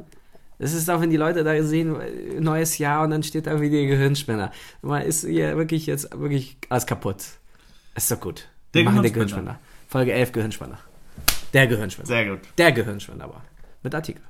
Es 0.59 0.75
ist 0.75 0.91
auch, 0.91 1.01
wenn 1.01 1.11
die 1.11 1.17
Leute 1.17 1.43
da 1.45 1.63
sehen, 1.63 1.99
äh, 2.01 2.41
neues 2.41 2.79
Jahr 2.79 3.05
und 3.05 3.11
dann 3.11 3.23
steht 3.23 3.47
da 3.47 3.61
wieder 3.61 3.77
der 3.79 3.87
Gehirnspender. 3.87 4.51
Man 4.83 5.03
ist 5.03 5.25
hier 5.25 5.57
wirklich 5.57 5.87
jetzt 5.87 6.11
wirklich 6.19 6.57
alles 6.69 6.87
kaputt. 6.87 7.17
Ist 7.95 8.11
doch 8.11 8.21
gut. 8.21 8.49
Der 8.75 8.83
Wir 8.83 8.91
machen 8.91 9.03
den 9.03 9.13
Gehirnspender. 9.13 9.53
Gehirnspender. 9.53 9.89
Folge 9.89 10.13
11 10.13 10.33
Gehirnspender. 10.33 10.79
Der 11.53 11.67
Gehirnspender. 11.67 12.07
Sehr 12.07 12.27
gut. 12.29 12.41
Der 12.59 12.73
Gehirnspender 12.73 13.25
aber. 13.25 13.43
Mit 13.83 13.95
Artikel. 13.95 14.23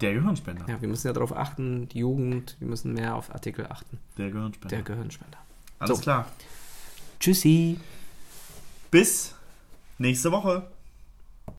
Der 0.00 0.14
Gehirnspender. 0.14 0.64
Ja, 0.68 0.80
wir 0.80 0.88
müssen 0.88 1.06
ja 1.06 1.12
darauf 1.12 1.36
achten, 1.36 1.88
die 1.88 2.00
Jugend, 2.00 2.56
wir 2.58 2.68
müssen 2.68 2.94
mehr 2.94 3.14
auf 3.14 3.32
Artikel 3.32 3.66
achten. 3.66 3.98
Der 4.18 4.30
Gehirnspender. 4.30 4.76
Der 4.76 4.82
Gehirnspender. 4.84 5.38
Alles 5.78 5.96
So. 5.98 6.02
klar. 6.02 6.26
Tschüssi. 7.20 7.78
Bis 8.90 9.34
nächste 9.98 10.32
Woche. 10.32 10.66